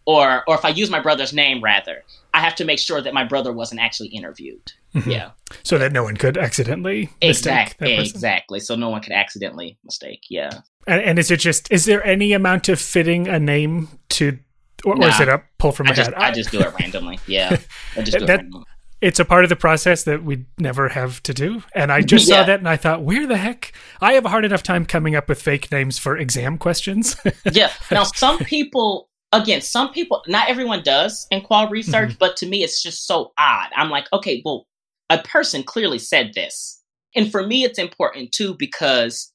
or 0.07 0.43
or 0.49 0.55
if 0.57 0.65
I 0.65 0.71
use 0.71 0.91
my 0.91 1.01
brother's 1.01 1.33
name 1.33 1.63
rather, 1.63 2.03
I 2.35 2.41
have 2.41 2.55
to 2.57 2.65
make 2.65 2.79
sure 2.79 3.01
that 3.01 3.15
my 3.15 3.25
brother 3.25 3.53
wasn't 3.53 3.81
actually 3.81 4.09
interviewed. 4.09 4.73
Mm-hmm. 4.95 5.11
Yeah. 5.11 5.31
So 5.63 5.79
that 5.79 5.93
no 5.93 6.03
one 6.03 6.17
could 6.17 6.37
accidentally 6.37 7.11
exactly 7.21 7.97
exactly. 7.97 8.61
So 8.61 8.75
no 8.75 8.89
one 8.89 9.03
could 9.03 9.13
accidentally 9.13 9.79
mistake. 9.85 10.23
Yeah. 10.29 10.61
And, 10.87 11.03
and, 11.03 11.19
is 11.19 11.31
it 11.31 11.39
just 11.39 11.71
is 11.71 11.85
there 11.85 12.05
any 12.05 12.33
amount 12.33 12.69
of 12.69 12.81
fitting 12.81 13.29
a 13.29 13.39
name 13.39 13.89
to 14.11 14.39
or, 14.85 14.97
nah, 14.97 15.07
or 15.07 15.09
is 15.11 15.21
it 15.21 15.29
a 15.29 15.43
pull 15.59 15.73
from 15.73 15.87
my 15.87 15.93
I 15.93 15.95
just, 15.95 16.11
head? 16.11 16.19
I 16.19 16.31
just 16.35 16.51
do 16.51 16.61
it 16.61 16.73
randomly. 16.79 17.19
Yeah, 17.27 17.59
I 17.97 18.03
just 18.03 18.19
do 18.19 18.27
that, 18.27 18.41
it 18.41 18.43
randomly. 18.43 18.65
It's 19.01 19.19
a 19.19 19.25
part 19.25 19.45
of 19.45 19.49
the 19.49 19.57
process 19.57 20.05
that 20.05 20.25
we 20.25 20.45
never 20.59 20.89
have 20.91 21.23
to 21.23 21.33
do. 21.33 21.63
And 21.75 21.91
I 21.91 22.03
just 22.03 22.29
yeah. 22.29 22.41
saw 22.41 22.47
that 22.47 22.59
and 22.59 22.69
I 22.69 22.77
thought, 22.77 23.03
where 23.03 23.27
the 23.27 23.39
heck? 23.39 23.73
I 24.03 24.13
have 24.13 24.27
a 24.27 24.29
hard 24.29 24.45
enough 24.45 24.63
time 24.63 24.85
coming 24.85 25.15
up 25.15 25.27
with 25.27 25.41
fake 25.41 25.73
names 25.73 25.99
for 25.99 26.19
exam 26.19 26.59
questions. 26.59 27.17
yeah. 27.53 27.73
Now, 27.91 28.03
some 28.03 28.39
people, 28.41 29.09
again, 29.33 29.63
some 29.63 29.91
people, 29.91 30.23
not 30.29 30.51
everyone 30.51 30.83
does 30.83 31.27
in 31.31 31.41
qual 31.41 31.69
research, 31.71 32.11
mm-hmm. 32.11 32.19
but 32.19 32.37
to 32.39 32.47
me, 32.47 32.63
it's 32.63 32.83
just 32.83 33.07
so 33.07 33.33
odd. 33.39 33.69
I'm 33.75 33.89
like, 33.89 34.07
okay, 34.13 34.43
well, 34.45 34.67
a 35.09 35.19
person 35.23 35.63
clearly 35.63 35.99
said 35.99 36.33
this. 36.35 36.83
And 37.17 37.31
for 37.33 37.47
me, 37.47 37.65
it's 37.65 37.79
important 37.79 38.33
too 38.33 38.55
because 38.59 39.33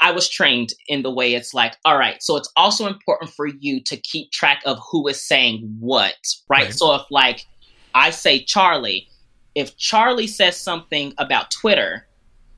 I 0.00 0.10
was 0.10 0.28
trained 0.28 0.72
in 0.88 1.02
the 1.02 1.10
way 1.10 1.34
it's 1.34 1.54
like, 1.54 1.76
all 1.84 1.98
right, 1.98 2.22
so 2.22 2.36
it's 2.36 2.50
also 2.56 2.86
important 2.86 3.30
for 3.30 3.46
you 3.46 3.80
to 3.84 3.96
keep 3.96 4.30
track 4.30 4.62
of 4.64 4.78
who 4.90 5.06
is 5.08 5.20
saying 5.20 5.76
what, 5.80 6.14
right? 6.48 6.64
right? 6.64 6.74
So 6.74 6.94
if 6.94 7.02
like 7.10 7.46
I 7.94 8.10
say 8.10 8.42
Charlie, 8.42 9.08
if 9.54 9.76
Charlie 9.76 10.26
says 10.26 10.56
something 10.56 11.14
about 11.18 11.50
Twitter, 11.50 12.06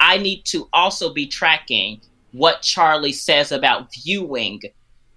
I 0.01 0.19
need 0.19 0.45
to 0.47 0.69
also 0.73 1.13
be 1.13 1.27
tracking 1.27 2.01
what 2.33 2.63
Charlie 2.63 3.13
says 3.13 3.53
about 3.53 3.93
viewing 3.93 4.61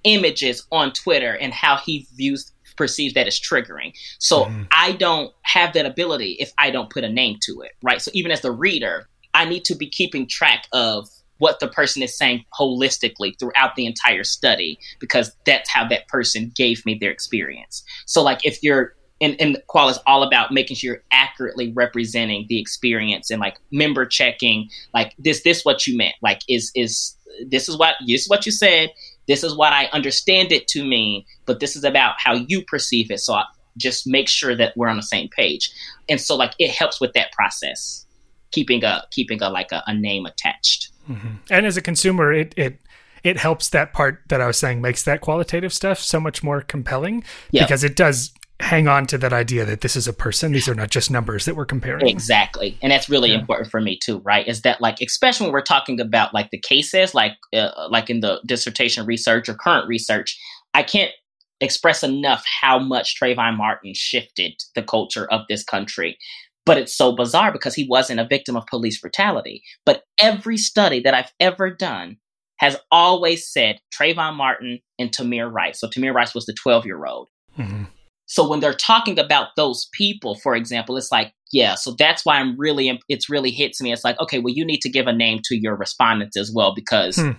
images 0.04 0.66
on 0.72 0.92
Twitter 0.94 1.38
and 1.38 1.54
how 1.54 1.78
he 1.78 2.08
views 2.16 2.52
perceives 2.78 3.14
that 3.14 3.28
as 3.28 3.40
triggering. 3.40 3.94
So 4.20 4.46
mm-hmm. 4.46 4.64
I 4.76 4.94
don't 4.94 5.32
have 5.44 5.74
that 5.74 5.86
ability 5.86 6.38
if 6.40 6.52
I 6.58 6.72
don't 6.72 6.90
put 6.90 7.04
a 7.04 7.10
name 7.10 7.38
to 7.44 7.62
it, 7.62 7.72
right? 7.84 8.02
So 8.02 8.12
even 8.14 8.32
as 8.32 8.42
the 8.42 8.52
reader, 8.52 9.08
I 9.34 9.46
need 9.46 9.66
to 9.66 9.76
be 9.76 9.88
keeping 9.88 10.28
track 10.28 10.68
of 10.74 11.08
what 11.42 11.60
the 11.60 11.68
person 11.68 12.02
is 12.02 12.18
saying 12.18 12.46
holistically 12.58 13.38
throughout 13.40 13.76
the 13.76 13.86
entire 13.86 14.24
study 14.24 14.80
because 15.00 15.36
that's 15.46 15.70
how 15.70 15.88
that 15.88 16.08
person 16.08 16.52
gave 16.56 16.86
me 16.86 16.98
their 17.00 17.12
experience. 17.12 17.84
So 18.06 18.24
like 18.24 18.46
if 18.46 18.62
you're 18.64 18.94
and, 19.20 19.36
and 19.40 19.62
qual 19.68 19.88
is 19.90 20.00
all 20.08 20.24
about 20.24 20.52
making 20.52 20.78
sure 20.78 20.96
you're 20.96 21.04
accurately 21.12 21.72
representing 21.74 22.48
the 22.50 22.60
experience 22.60 23.30
and 23.30 23.40
like 23.40 23.58
member 23.72 24.06
checking 24.06 24.70
like 24.96 25.14
this 25.20 25.44
this 25.44 25.64
what 25.64 25.86
you 25.86 25.96
meant 25.96 26.16
like 26.24 26.42
is 26.50 26.72
is 26.74 27.16
this 27.48 27.70
is 27.70 27.78
what 27.78 27.96
this 28.08 28.24
is 28.24 28.30
what 28.30 28.48
you 28.48 28.52
said 28.52 28.90
this 29.28 29.44
is 29.44 29.56
what 29.56 29.74
i 29.74 29.86
understand 29.94 30.52
it 30.52 30.68
to 30.68 30.84
mean 30.84 31.24
but 31.46 31.60
this 31.60 31.76
is 31.76 31.84
about 31.84 32.16
how 32.18 32.34
you 32.34 32.64
perceive 32.64 33.12
it. 33.12 33.20
So 33.20 33.34
I 33.34 33.44
just 33.78 34.08
make 34.08 34.30
sure 34.30 34.56
that 34.56 34.72
we're 34.78 34.88
on 34.88 34.98
the 34.98 35.04
same 35.04 35.30
page. 35.30 35.72
And 36.10 36.20
so 36.20 36.36
like 36.36 36.54
it 36.60 36.72
helps 36.72 37.02
with 37.02 37.14
that 37.14 37.32
process 37.34 38.06
keeping 38.52 38.84
a 38.84 39.04
keeping 39.12 39.42
a 39.42 39.50
like 39.50 39.72
a, 39.72 39.84
a 39.88 39.94
name 39.94 40.26
attached 40.26 40.91
mm-hmm. 41.16 41.36
and 41.50 41.66
as 41.66 41.78
a 41.78 41.82
consumer 41.82 42.34
it 42.34 42.54
it 42.58 42.80
it 43.24 43.38
helps 43.38 43.70
that 43.70 43.94
part 43.94 44.22
that 44.30 44.42
I 44.42 44.48
was 44.48 44.58
saying 44.58 44.82
makes 44.82 45.04
that 45.04 45.22
qualitative 45.22 45.72
stuff 45.72 46.00
so 46.00 46.20
much 46.20 46.42
more 46.42 46.62
compelling 46.62 47.24
because 47.52 47.84
it 47.84 47.96
does 47.96 48.34
hang 48.62 48.88
on 48.88 49.06
to 49.08 49.18
that 49.18 49.34
idea 49.34 49.66
that 49.66 49.82
this 49.82 49.96
is 49.96 50.08
a 50.08 50.14
person. 50.14 50.52
These 50.52 50.70
are 50.70 50.76
not 50.76 50.90
just 50.90 51.12
numbers 51.12 51.46
that 51.46 51.56
we're 51.56 51.66
comparing. 51.66 52.08
Exactly. 52.08 52.78
And 52.82 52.92
that's 52.92 53.10
really 53.10 53.32
yeah. 53.32 53.40
important 53.40 53.70
for 53.70 53.82
me 53.82 53.98
too, 53.98 54.20
right? 54.20 54.48
Is 54.48 54.62
that 54.62 54.82
like, 54.82 55.02
especially 55.02 55.48
when 55.48 55.54
we're 55.54 55.62
talking 55.62 56.00
about 56.00 56.34
like 56.34 56.52
the 56.52 56.60
cases, 56.60 57.14
like, 57.14 57.34
uh, 57.54 57.88
like 57.90 58.10
in 58.10 58.22
the 58.22 58.40
dissertation 58.46 59.06
research 59.06 59.50
or 59.50 59.56
current 59.56 59.88
research, 59.88 60.40
I 60.74 60.84
can't 60.84 61.12
express 61.60 62.04
enough 62.04 62.44
how 62.62 62.80
much 62.80 63.20
Trayvon 63.20 63.58
Martin 63.58 63.94
shifted 63.94 64.54
the 64.76 64.84
culture 64.84 65.30
of 65.32 65.42
this 65.50 65.64
country. 65.64 66.18
But 66.66 66.78
it's 66.78 66.96
so 66.96 67.16
bizarre 67.16 67.52
because 67.52 67.74
he 67.74 67.88
wasn't 67.90 68.20
a 68.20 68.28
victim 68.28 68.56
of 68.56 68.68
police 68.68 69.00
brutality. 69.00 69.64
But 69.86 70.04
every 70.20 70.58
study 70.58 71.00
that 71.02 71.14
I've 71.14 71.32
ever 71.40 71.72
done 71.72 72.18
has 72.58 72.78
always 72.92 73.48
said 73.48 73.80
Trayvon 73.92 74.36
Martin 74.36 74.80
and 75.00 75.12
Tamir 75.12 75.52
Rice. 75.52 75.80
So 75.80 75.88
Tamir 75.88 76.14
Rice 76.14 76.36
was 76.36 76.46
the 76.46 76.54
12 76.54 76.86
year 76.86 77.06
old. 77.06 77.30
Mm-hmm. 77.58 77.86
So 78.28 78.48
when 78.48 78.60
they're 78.60 78.74
talking 78.74 79.20
about 79.20 79.50
those 79.58 79.90
people, 79.94 80.36
for 80.36 80.56
example, 80.56 80.96
it's 80.96 81.12
like, 81.12 81.34
yeah, 81.52 81.76
so 81.76 81.96
that's 81.98 82.24
why 82.24 82.38
I'm 82.38 82.58
really, 82.58 82.98
it's 83.10 83.30
really 83.30 83.52
hits 83.52 83.82
me. 83.82 83.92
It's 83.92 84.06
like, 84.06 84.18
okay, 84.22 84.40
well, 84.40 84.54
you 84.54 84.64
need 84.64 84.80
to 84.82 84.90
give 84.90 85.08
a 85.08 85.12
name 85.12 85.40
to 85.46 85.60
your 85.60 85.76
respondents 85.76 86.38
as 86.38 86.50
well 86.56 86.74
because 86.74 87.18
hmm. 87.18 87.32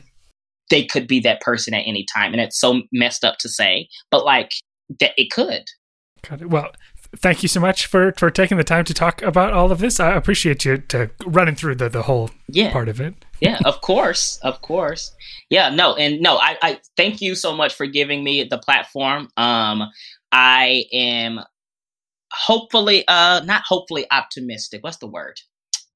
they 0.68 0.84
could 0.84 1.06
be 1.06 1.20
that 1.20 1.40
person 1.40 1.72
at 1.72 1.86
any 1.86 2.04
time. 2.12 2.32
And 2.32 2.42
it's 2.42 2.60
so 2.60 2.82
messed 2.92 3.24
up 3.24 3.38
to 3.38 3.48
say, 3.48 3.88
but 4.10 4.24
like, 4.24 4.50
that 5.00 5.12
it 5.16 5.30
could. 5.30 5.64
Well, 6.40 6.72
thank 7.16 7.42
you 7.42 7.48
so 7.48 7.60
much 7.60 7.86
for 7.86 8.12
for 8.12 8.30
taking 8.30 8.56
the 8.56 8.64
time 8.64 8.84
to 8.84 8.94
talk 8.94 9.22
about 9.22 9.52
all 9.52 9.70
of 9.70 9.78
this. 9.78 10.00
I 10.00 10.14
appreciate 10.14 10.64
you 10.64 10.78
to 10.78 11.10
running 11.24 11.54
through 11.54 11.76
the 11.76 11.88
the 11.88 12.02
whole 12.02 12.30
yeah. 12.48 12.72
part 12.72 12.88
of 12.88 13.00
it. 13.00 13.14
yeah, 13.40 13.58
of 13.64 13.80
course, 13.80 14.38
of 14.42 14.60
course. 14.62 15.12
Yeah, 15.50 15.68
no, 15.68 15.94
and 15.96 16.20
no, 16.20 16.36
I, 16.36 16.56
I 16.62 16.80
thank 16.96 17.20
you 17.20 17.34
so 17.34 17.54
much 17.54 17.74
for 17.74 17.86
giving 17.86 18.24
me 18.24 18.44
the 18.44 18.58
platform. 18.58 19.28
Um, 19.36 19.88
I 20.30 20.84
am 20.92 21.40
hopefully, 22.32 23.04
uh, 23.06 23.42
not 23.44 23.62
hopefully 23.66 24.06
optimistic. 24.10 24.82
What's 24.82 24.96
the 24.96 25.06
word? 25.06 25.38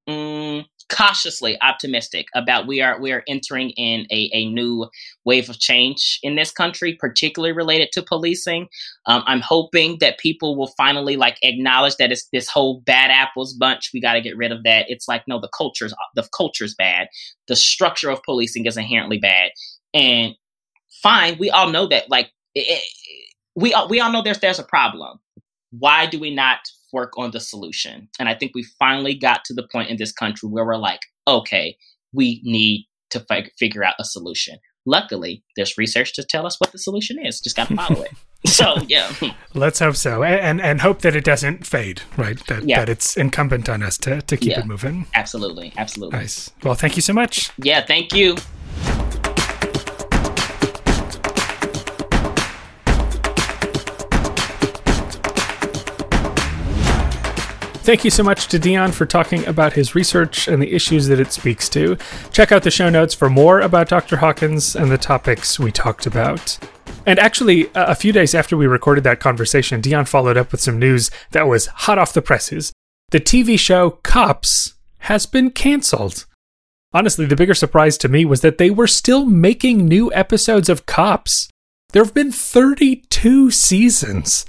Mm, 0.08 0.66
cautiously 0.88 1.60
optimistic 1.62 2.26
about 2.34 2.66
we 2.66 2.80
are 2.80 3.00
we 3.00 3.12
are 3.12 3.24
entering 3.26 3.70
in 3.70 4.06
a, 4.10 4.30
a 4.32 4.46
new 4.46 4.88
wave 5.24 5.50
of 5.50 5.58
change 5.58 6.18
in 6.22 6.36
this 6.36 6.50
country, 6.50 6.96
particularly 6.98 7.52
related 7.52 7.90
to 7.92 8.02
policing. 8.02 8.68
Um, 9.06 9.22
I'm 9.26 9.40
hoping 9.40 9.98
that 10.00 10.18
people 10.18 10.56
will 10.56 10.72
finally 10.76 11.16
like 11.16 11.38
acknowledge 11.42 11.96
that 11.96 12.12
it's 12.12 12.28
this 12.32 12.48
whole 12.48 12.80
bad 12.80 13.10
apples 13.10 13.54
bunch. 13.54 13.90
We 13.92 14.00
got 14.00 14.14
to 14.14 14.20
get 14.20 14.36
rid 14.36 14.52
of 14.52 14.62
that. 14.64 14.86
It's 14.88 15.08
like 15.08 15.24
no, 15.26 15.40
the 15.40 15.50
culture's 15.56 15.94
the 16.14 16.28
culture's 16.36 16.74
bad. 16.74 17.08
The 17.48 17.56
structure 17.56 18.10
of 18.10 18.22
policing 18.22 18.66
is 18.66 18.76
inherently 18.76 19.18
bad, 19.18 19.50
and 19.92 20.34
fine, 21.02 21.36
we 21.38 21.50
all 21.50 21.70
know 21.70 21.86
that. 21.88 22.08
Like 22.10 22.30
it, 22.54 22.82
we 23.54 23.74
all, 23.74 23.88
we 23.88 24.00
all 24.00 24.12
know 24.12 24.22
there's 24.22 24.40
there's 24.40 24.58
a 24.58 24.64
problem. 24.64 25.18
Why 25.70 26.06
do 26.06 26.18
we 26.18 26.34
not 26.34 26.60
work 26.96 27.12
on 27.16 27.30
the 27.30 27.40
solution? 27.40 28.08
And 28.18 28.28
I 28.28 28.34
think 28.34 28.52
we 28.54 28.64
finally 28.78 29.14
got 29.14 29.44
to 29.44 29.54
the 29.54 29.68
point 29.70 29.90
in 29.90 29.98
this 29.98 30.12
country 30.12 30.48
where 30.48 30.64
we're 30.64 30.76
like, 30.90 31.02
okay, 31.28 31.76
we 32.12 32.40
need 32.42 32.86
to 33.10 33.20
fi- 33.20 33.50
figure 33.58 33.84
out 33.84 33.94
a 34.00 34.04
solution. 34.04 34.58
Luckily, 34.86 35.44
there's 35.56 35.76
research 35.76 36.14
to 36.14 36.24
tell 36.24 36.46
us 36.46 36.58
what 36.60 36.72
the 36.72 36.78
solution 36.78 37.24
is. 37.24 37.40
Just 37.40 37.56
got 37.56 37.68
to 37.68 37.76
follow 37.76 38.02
it. 38.02 38.12
So 38.46 38.76
yeah, 38.86 39.12
let's 39.54 39.80
hope 39.80 39.96
so, 39.96 40.22
and 40.22 40.60
and 40.60 40.80
hope 40.80 41.00
that 41.00 41.16
it 41.16 41.24
doesn't 41.24 41.66
fade. 41.66 42.02
Right, 42.16 42.38
that 42.46 42.62
yeah. 42.62 42.78
that 42.78 42.88
it's 42.88 43.16
incumbent 43.16 43.68
on 43.68 43.82
us 43.82 43.98
to 43.98 44.22
to 44.22 44.36
keep 44.36 44.52
yeah. 44.52 44.60
it 44.60 44.66
moving. 44.66 45.06
Absolutely, 45.14 45.72
absolutely. 45.76 46.16
Nice. 46.16 46.52
Well, 46.62 46.74
thank 46.74 46.94
you 46.94 47.02
so 47.02 47.12
much. 47.12 47.50
Yeah, 47.58 47.84
thank 47.84 48.14
you. 48.14 48.36
Thank 57.86 58.02
you 58.02 58.10
so 58.10 58.24
much 58.24 58.48
to 58.48 58.58
Dion 58.58 58.90
for 58.90 59.06
talking 59.06 59.46
about 59.46 59.74
his 59.74 59.94
research 59.94 60.48
and 60.48 60.60
the 60.60 60.72
issues 60.72 61.06
that 61.06 61.20
it 61.20 61.32
speaks 61.32 61.68
to. 61.68 61.96
Check 62.32 62.50
out 62.50 62.64
the 62.64 62.70
show 62.72 62.90
notes 62.90 63.14
for 63.14 63.30
more 63.30 63.60
about 63.60 63.88
Dr. 63.88 64.16
Hawkins 64.16 64.74
and 64.74 64.90
the 64.90 64.98
topics 64.98 65.60
we 65.60 65.70
talked 65.70 66.04
about. 66.04 66.58
And 67.06 67.20
actually, 67.20 67.70
a 67.76 67.94
few 67.94 68.10
days 68.10 68.34
after 68.34 68.56
we 68.56 68.66
recorded 68.66 69.04
that 69.04 69.20
conversation, 69.20 69.80
Dion 69.80 70.04
followed 70.04 70.36
up 70.36 70.50
with 70.50 70.60
some 70.60 70.80
news 70.80 71.12
that 71.30 71.46
was 71.46 71.66
hot 71.66 71.96
off 71.96 72.12
the 72.12 72.20
presses. 72.20 72.72
The 73.12 73.20
TV 73.20 73.56
show 73.56 73.90
Cops 74.02 74.74
has 74.98 75.24
been 75.24 75.52
canceled. 75.52 76.26
Honestly, 76.92 77.24
the 77.24 77.36
bigger 77.36 77.54
surprise 77.54 77.96
to 77.98 78.08
me 78.08 78.24
was 78.24 78.40
that 78.40 78.58
they 78.58 78.68
were 78.68 78.88
still 78.88 79.26
making 79.26 79.86
new 79.86 80.12
episodes 80.12 80.68
of 80.68 80.86
Cops. 80.86 81.48
There 81.92 82.02
have 82.02 82.14
been 82.14 82.32
32 82.32 83.52
seasons. 83.52 84.44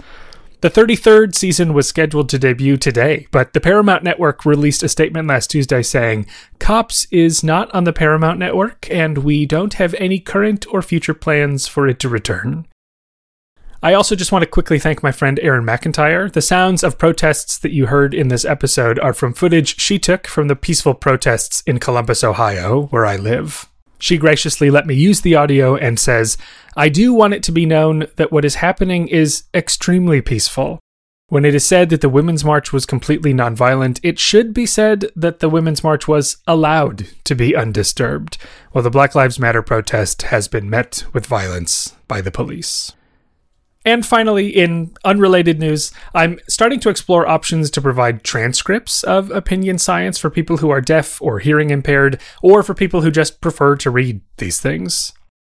The 0.61 0.71
33rd 0.71 1.35
season 1.35 1.73
was 1.75 1.87
scheduled 1.87 2.29
to 2.29 2.39
debut 2.39 2.77
today, 2.77 3.27
but 3.29 3.53
the 3.53 3.61
Paramount 3.61 4.03
Network 4.03 4.43
released 4.43 4.81
a 4.81 4.89
statement 4.89 5.27
last 5.27 5.51
Tuesday 5.51 5.83
saying, 5.83 6.25
Cops 6.57 7.05
is 7.11 7.43
not 7.43 7.71
on 7.75 7.83
the 7.83 7.93
Paramount 7.93 8.39
Network, 8.39 8.89
and 8.89 9.19
we 9.19 9.45
don't 9.45 9.75
have 9.75 9.93
any 9.99 10.19
current 10.19 10.65
or 10.73 10.81
future 10.81 11.13
plans 11.13 11.67
for 11.67 11.87
it 11.87 11.99
to 11.99 12.09
return. 12.09 12.65
I 13.83 13.93
also 13.93 14.15
just 14.15 14.31
want 14.31 14.41
to 14.41 14.49
quickly 14.49 14.79
thank 14.79 15.03
my 15.03 15.11
friend 15.11 15.39
Erin 15.43 15.63
McIntyre. 15.63 16.33
The 16.33 16.41
sounds 16.41 16.83
of 16.83 16.97
protests 16.97 17.59
that 17.59 17.71
you 17.71 17.85
heard 17.85 18.15
in 18.15 18.29
this 18.29 18.43
episode 18.43 18.97
are 18.97 19.13
from 19.13 19.35
footage 19.35 19.79
she 19.79 19.99
took 19.99 20.25
from 20.25 20.47
the 20.47 20.55
peaceful 20.55 20.95
protests 20.95 21.61
in 21.67 21.77
Columbus, 21.77 22.23
Ohio, 22.23 22.87
where 22.87 23.05
I 23.05 23.15
live. 23.15 23.69
She 23.99 24.17
graciously 24.17 24.69
let 24.69 24.85
me 24.85 24.95
use 24.95 25.21
the 25.21 25.35
audio 25.35 25.75
and 25.75 25.99
says, 25.99 26.37
I 26.75 26.89
do 26.89 27.13
want 27.13 27.33
it 27.33 27.43
to 27.43 27.51
be 27.51 27.65
known 27.65 28.07
that 28.17 28.31
what 28.31 28.45
is 28.45 28.55
happening 28.55 29.07
is 29.07 29.43
extremely 29.53 30.21
peaceful. 30.21 30.79
When 31.29 31.43
it 31.43 31.53
is 31.53 31.65
said 31.65 31.89
that 31.89 31.99
the 31.99 32.07
Women's 32.07 32.45
March 32.45 32.71
was 32.71 32.85
completely 32.85 33.33
nonviolent, 33.33 33.99
it 34.01 34.17
should 34.17 34.53
be 34.53 34.65
said 34.65 35.11
that 35.13 35.39
the 35.39 35.49
Women's 35.49 35.83
March 35.83 36.07
was 36.07 36.37
allowed 36.47 37.07
to 37.25 37.35
be 37.35 37.53
undisturbed, 37.53 38.37
while 38.71 38.83
the 38.83 38.89
Black 38.89 39.13
Lives 39.13 39.37
Matter 39.37 39.61
protest 39.61 40.21
has 40.21 40.47
been 40.47 40.69
met 40.69 41.03
with 41.11 41.25
violence 41.25 41.95
by 42.07 42.21
the 42.21 42.31
police. 42.31 42.93
And 43.87 44.05
finally, 44.05 44.49
in 44.49 44.93
unrelated 45.05 45.59
news, 45.59 45.93
I'm 46.13 46.41
starting 46.49 46.81
to 46.81 46.89
explore 46.89 47.25
options 47.25 47.71
to 47.71 47.81
provide 47.81 48.21
transcripts 48.21 49.01
of 49.01 49.31
opinion 49.31 49.77
science 49.77 50.17
for 50.17 50.29
people 50.29 50.57
who 50.57 50.69
are 50.69 50.81
deaf 50.81 51.21
or 51.21 51.39
hearing 51.39 51.69
impaired, 51.69 52.19
or 52.43 52.63
for 52.63 52.73
people 52.73 52.99
who 52.99 53.09
just 53.09 53.39
prefer 53.39 53.77
to 53.77 53.89
read 53.89 54.19
these 54.39 54.59
things. 54.59 55.13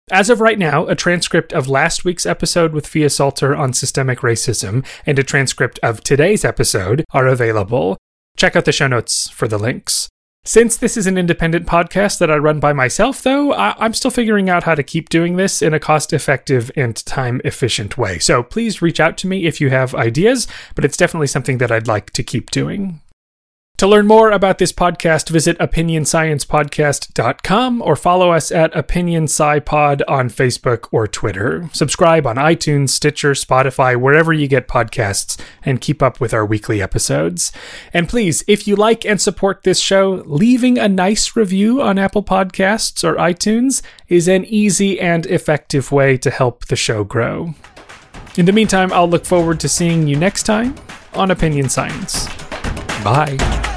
As 0.09 0.29
of 0.29 0.39
right 0.39 0.57
now, 0.57 0.87
a 0.87 0.95
transcript 0.95 1.51
of 1.51 1.67
last 1.67 2.05
week's 2.05 2.25
episode 2.25 2.71
with 2.71 2.87
Phia 2.87 3.09
Salter 3.09 3.53
on 3.53 3.73
systemic 3.73 4.19
racism 4.19 4.85
and 5.05 5.19
a 5.19 5.23
transcript 5.23 5.77
of 5.83 5.99
today's 6.01 6.45
episode 6.45 7.03
are 7.11 7.27
available. 7.27 7.97
Check 8.37 8.55
out 8.55 8.63
the 8.63 8.71
show 8.71 8.87
notes 8.87 9.29
for 9.29 9.49
the 9.49 9.59
links. 9.59 10.07
Since 10.43 10.77
this 10.77 10.97
is 10.97 11.05
an 11.05 11.19
independent 11.19 11.67
podcast 11.67 12.17
that 12.17 12.31
I 12.31 12.35
run 12.37 12.59
by 12.59 12.73
myself, 12.73 13.21
though, 13.21 13.53
I- 13.53 13.85
am 13.85 13.93
still 13.93 14.09
figuring 14.09 14.49
out 14.49 14.63
how 14.63 14.73
to 14.73 14.81
keep 14.81 15.07
doing 15.09 15.35
this 15.35 15.61
in 15.61 15.71
a 15.75 15.79
cost 15.79 16.13
effective 16.13 16.71
and 16.75 16.95
time 17.05 17.41
efficient 17.45 17.95
way. 17.95 18.17
So 18.17 18.41
please 18.41 18.81
reach 18.81 18.99
out 18.99 19.17
to 19.19 19.27
me 19.27 19.45
if 19.45 19.61
you 19.61 19.69
have 19.69 19.93
ideas, 19.93 20.47
but 20.73 20.83
it's 20.83 20.97
definitely 20.97 21.27
something 21.27 21.59
that 21.59 21.71
I'd 21.71 21.87
like 21.87 22.09
to 22.13 22.23
keep 22.23 22.49
doing. 22.49 23.00
To 23.81 23.87
learn 23.87 24.05
more 24.05 24.29
about 24.29 24.59
this 24.59 24.71
podcast, 24.71 25.31
visit 25.31 25.57
opinionsciencepodcast.com 25.57 27.81
or 27.81 27.95
follow 27.95 28.29
us 28.29 28.51
at 28.51 28.71
OpinionSciPod 28.73 30.03
on 30.07 30.29
Facebook 30.29 30.87
or 30.91 31.07
Twitter. 31.07 31.67
Subscribe 31.73 32.27
on 32.27 32.35
iTunes, 32.35 32.89
Stitcher, 32.89 33.31
Spotify, 33.31 33.99
wherever 33.99 34.31
you 34.31 34.47
get 34.47 34.67
podcasts, 34.67 35.41
and 35.65 35.81
keep 35.81 36.03
up 36.03 36.19
with 36.19 36.31
our 36.31 36.45
weekly 36.45 36.79
episodes. 36.79 37.51
And 37.91 38.07
please, 38.07 38.43
if 38.47 38.67
you 38.67 38.75
like 38.75 39.03
and 39.03 39.19
support 39.19 39.63
this 39.63 39.79
show, 39.79 40.21
leaving 40.27 40.77
a 40.77 40.87
nice 40.87 41.35
review 41.35 41.81
on 41.81 41.97
Apple 41.97 42.21
Podcasts 42.21 43.03
or 43.03 43.15
iTunes 43.15 43.81
is 44.07 44.27
an 44.27 44.45
easy 44.45 44.99
and 44.99 45.25
effective 45.25 45.91
way 45.91 46.17
to 46.17 46.29
help 46.29 46.67
the 46.67 46.75
show 46.75 47.03
grow. 47.03 47.55
In 48.37 48.45
the 48.45 48.51
meantime, 48.51 48.93
I'll 48.93 49.09
look 49.09 49.25
forward 49.25 49.59
to 49.61 49.67
seeing 49.67 50.07
you 50.07 50.17
next 50.17 50.43
time 50.43 50.75
on 51.15 51.31
Opinion 51.31 51.67
Science. 51.67 52.27
Bye. 53.03 53.69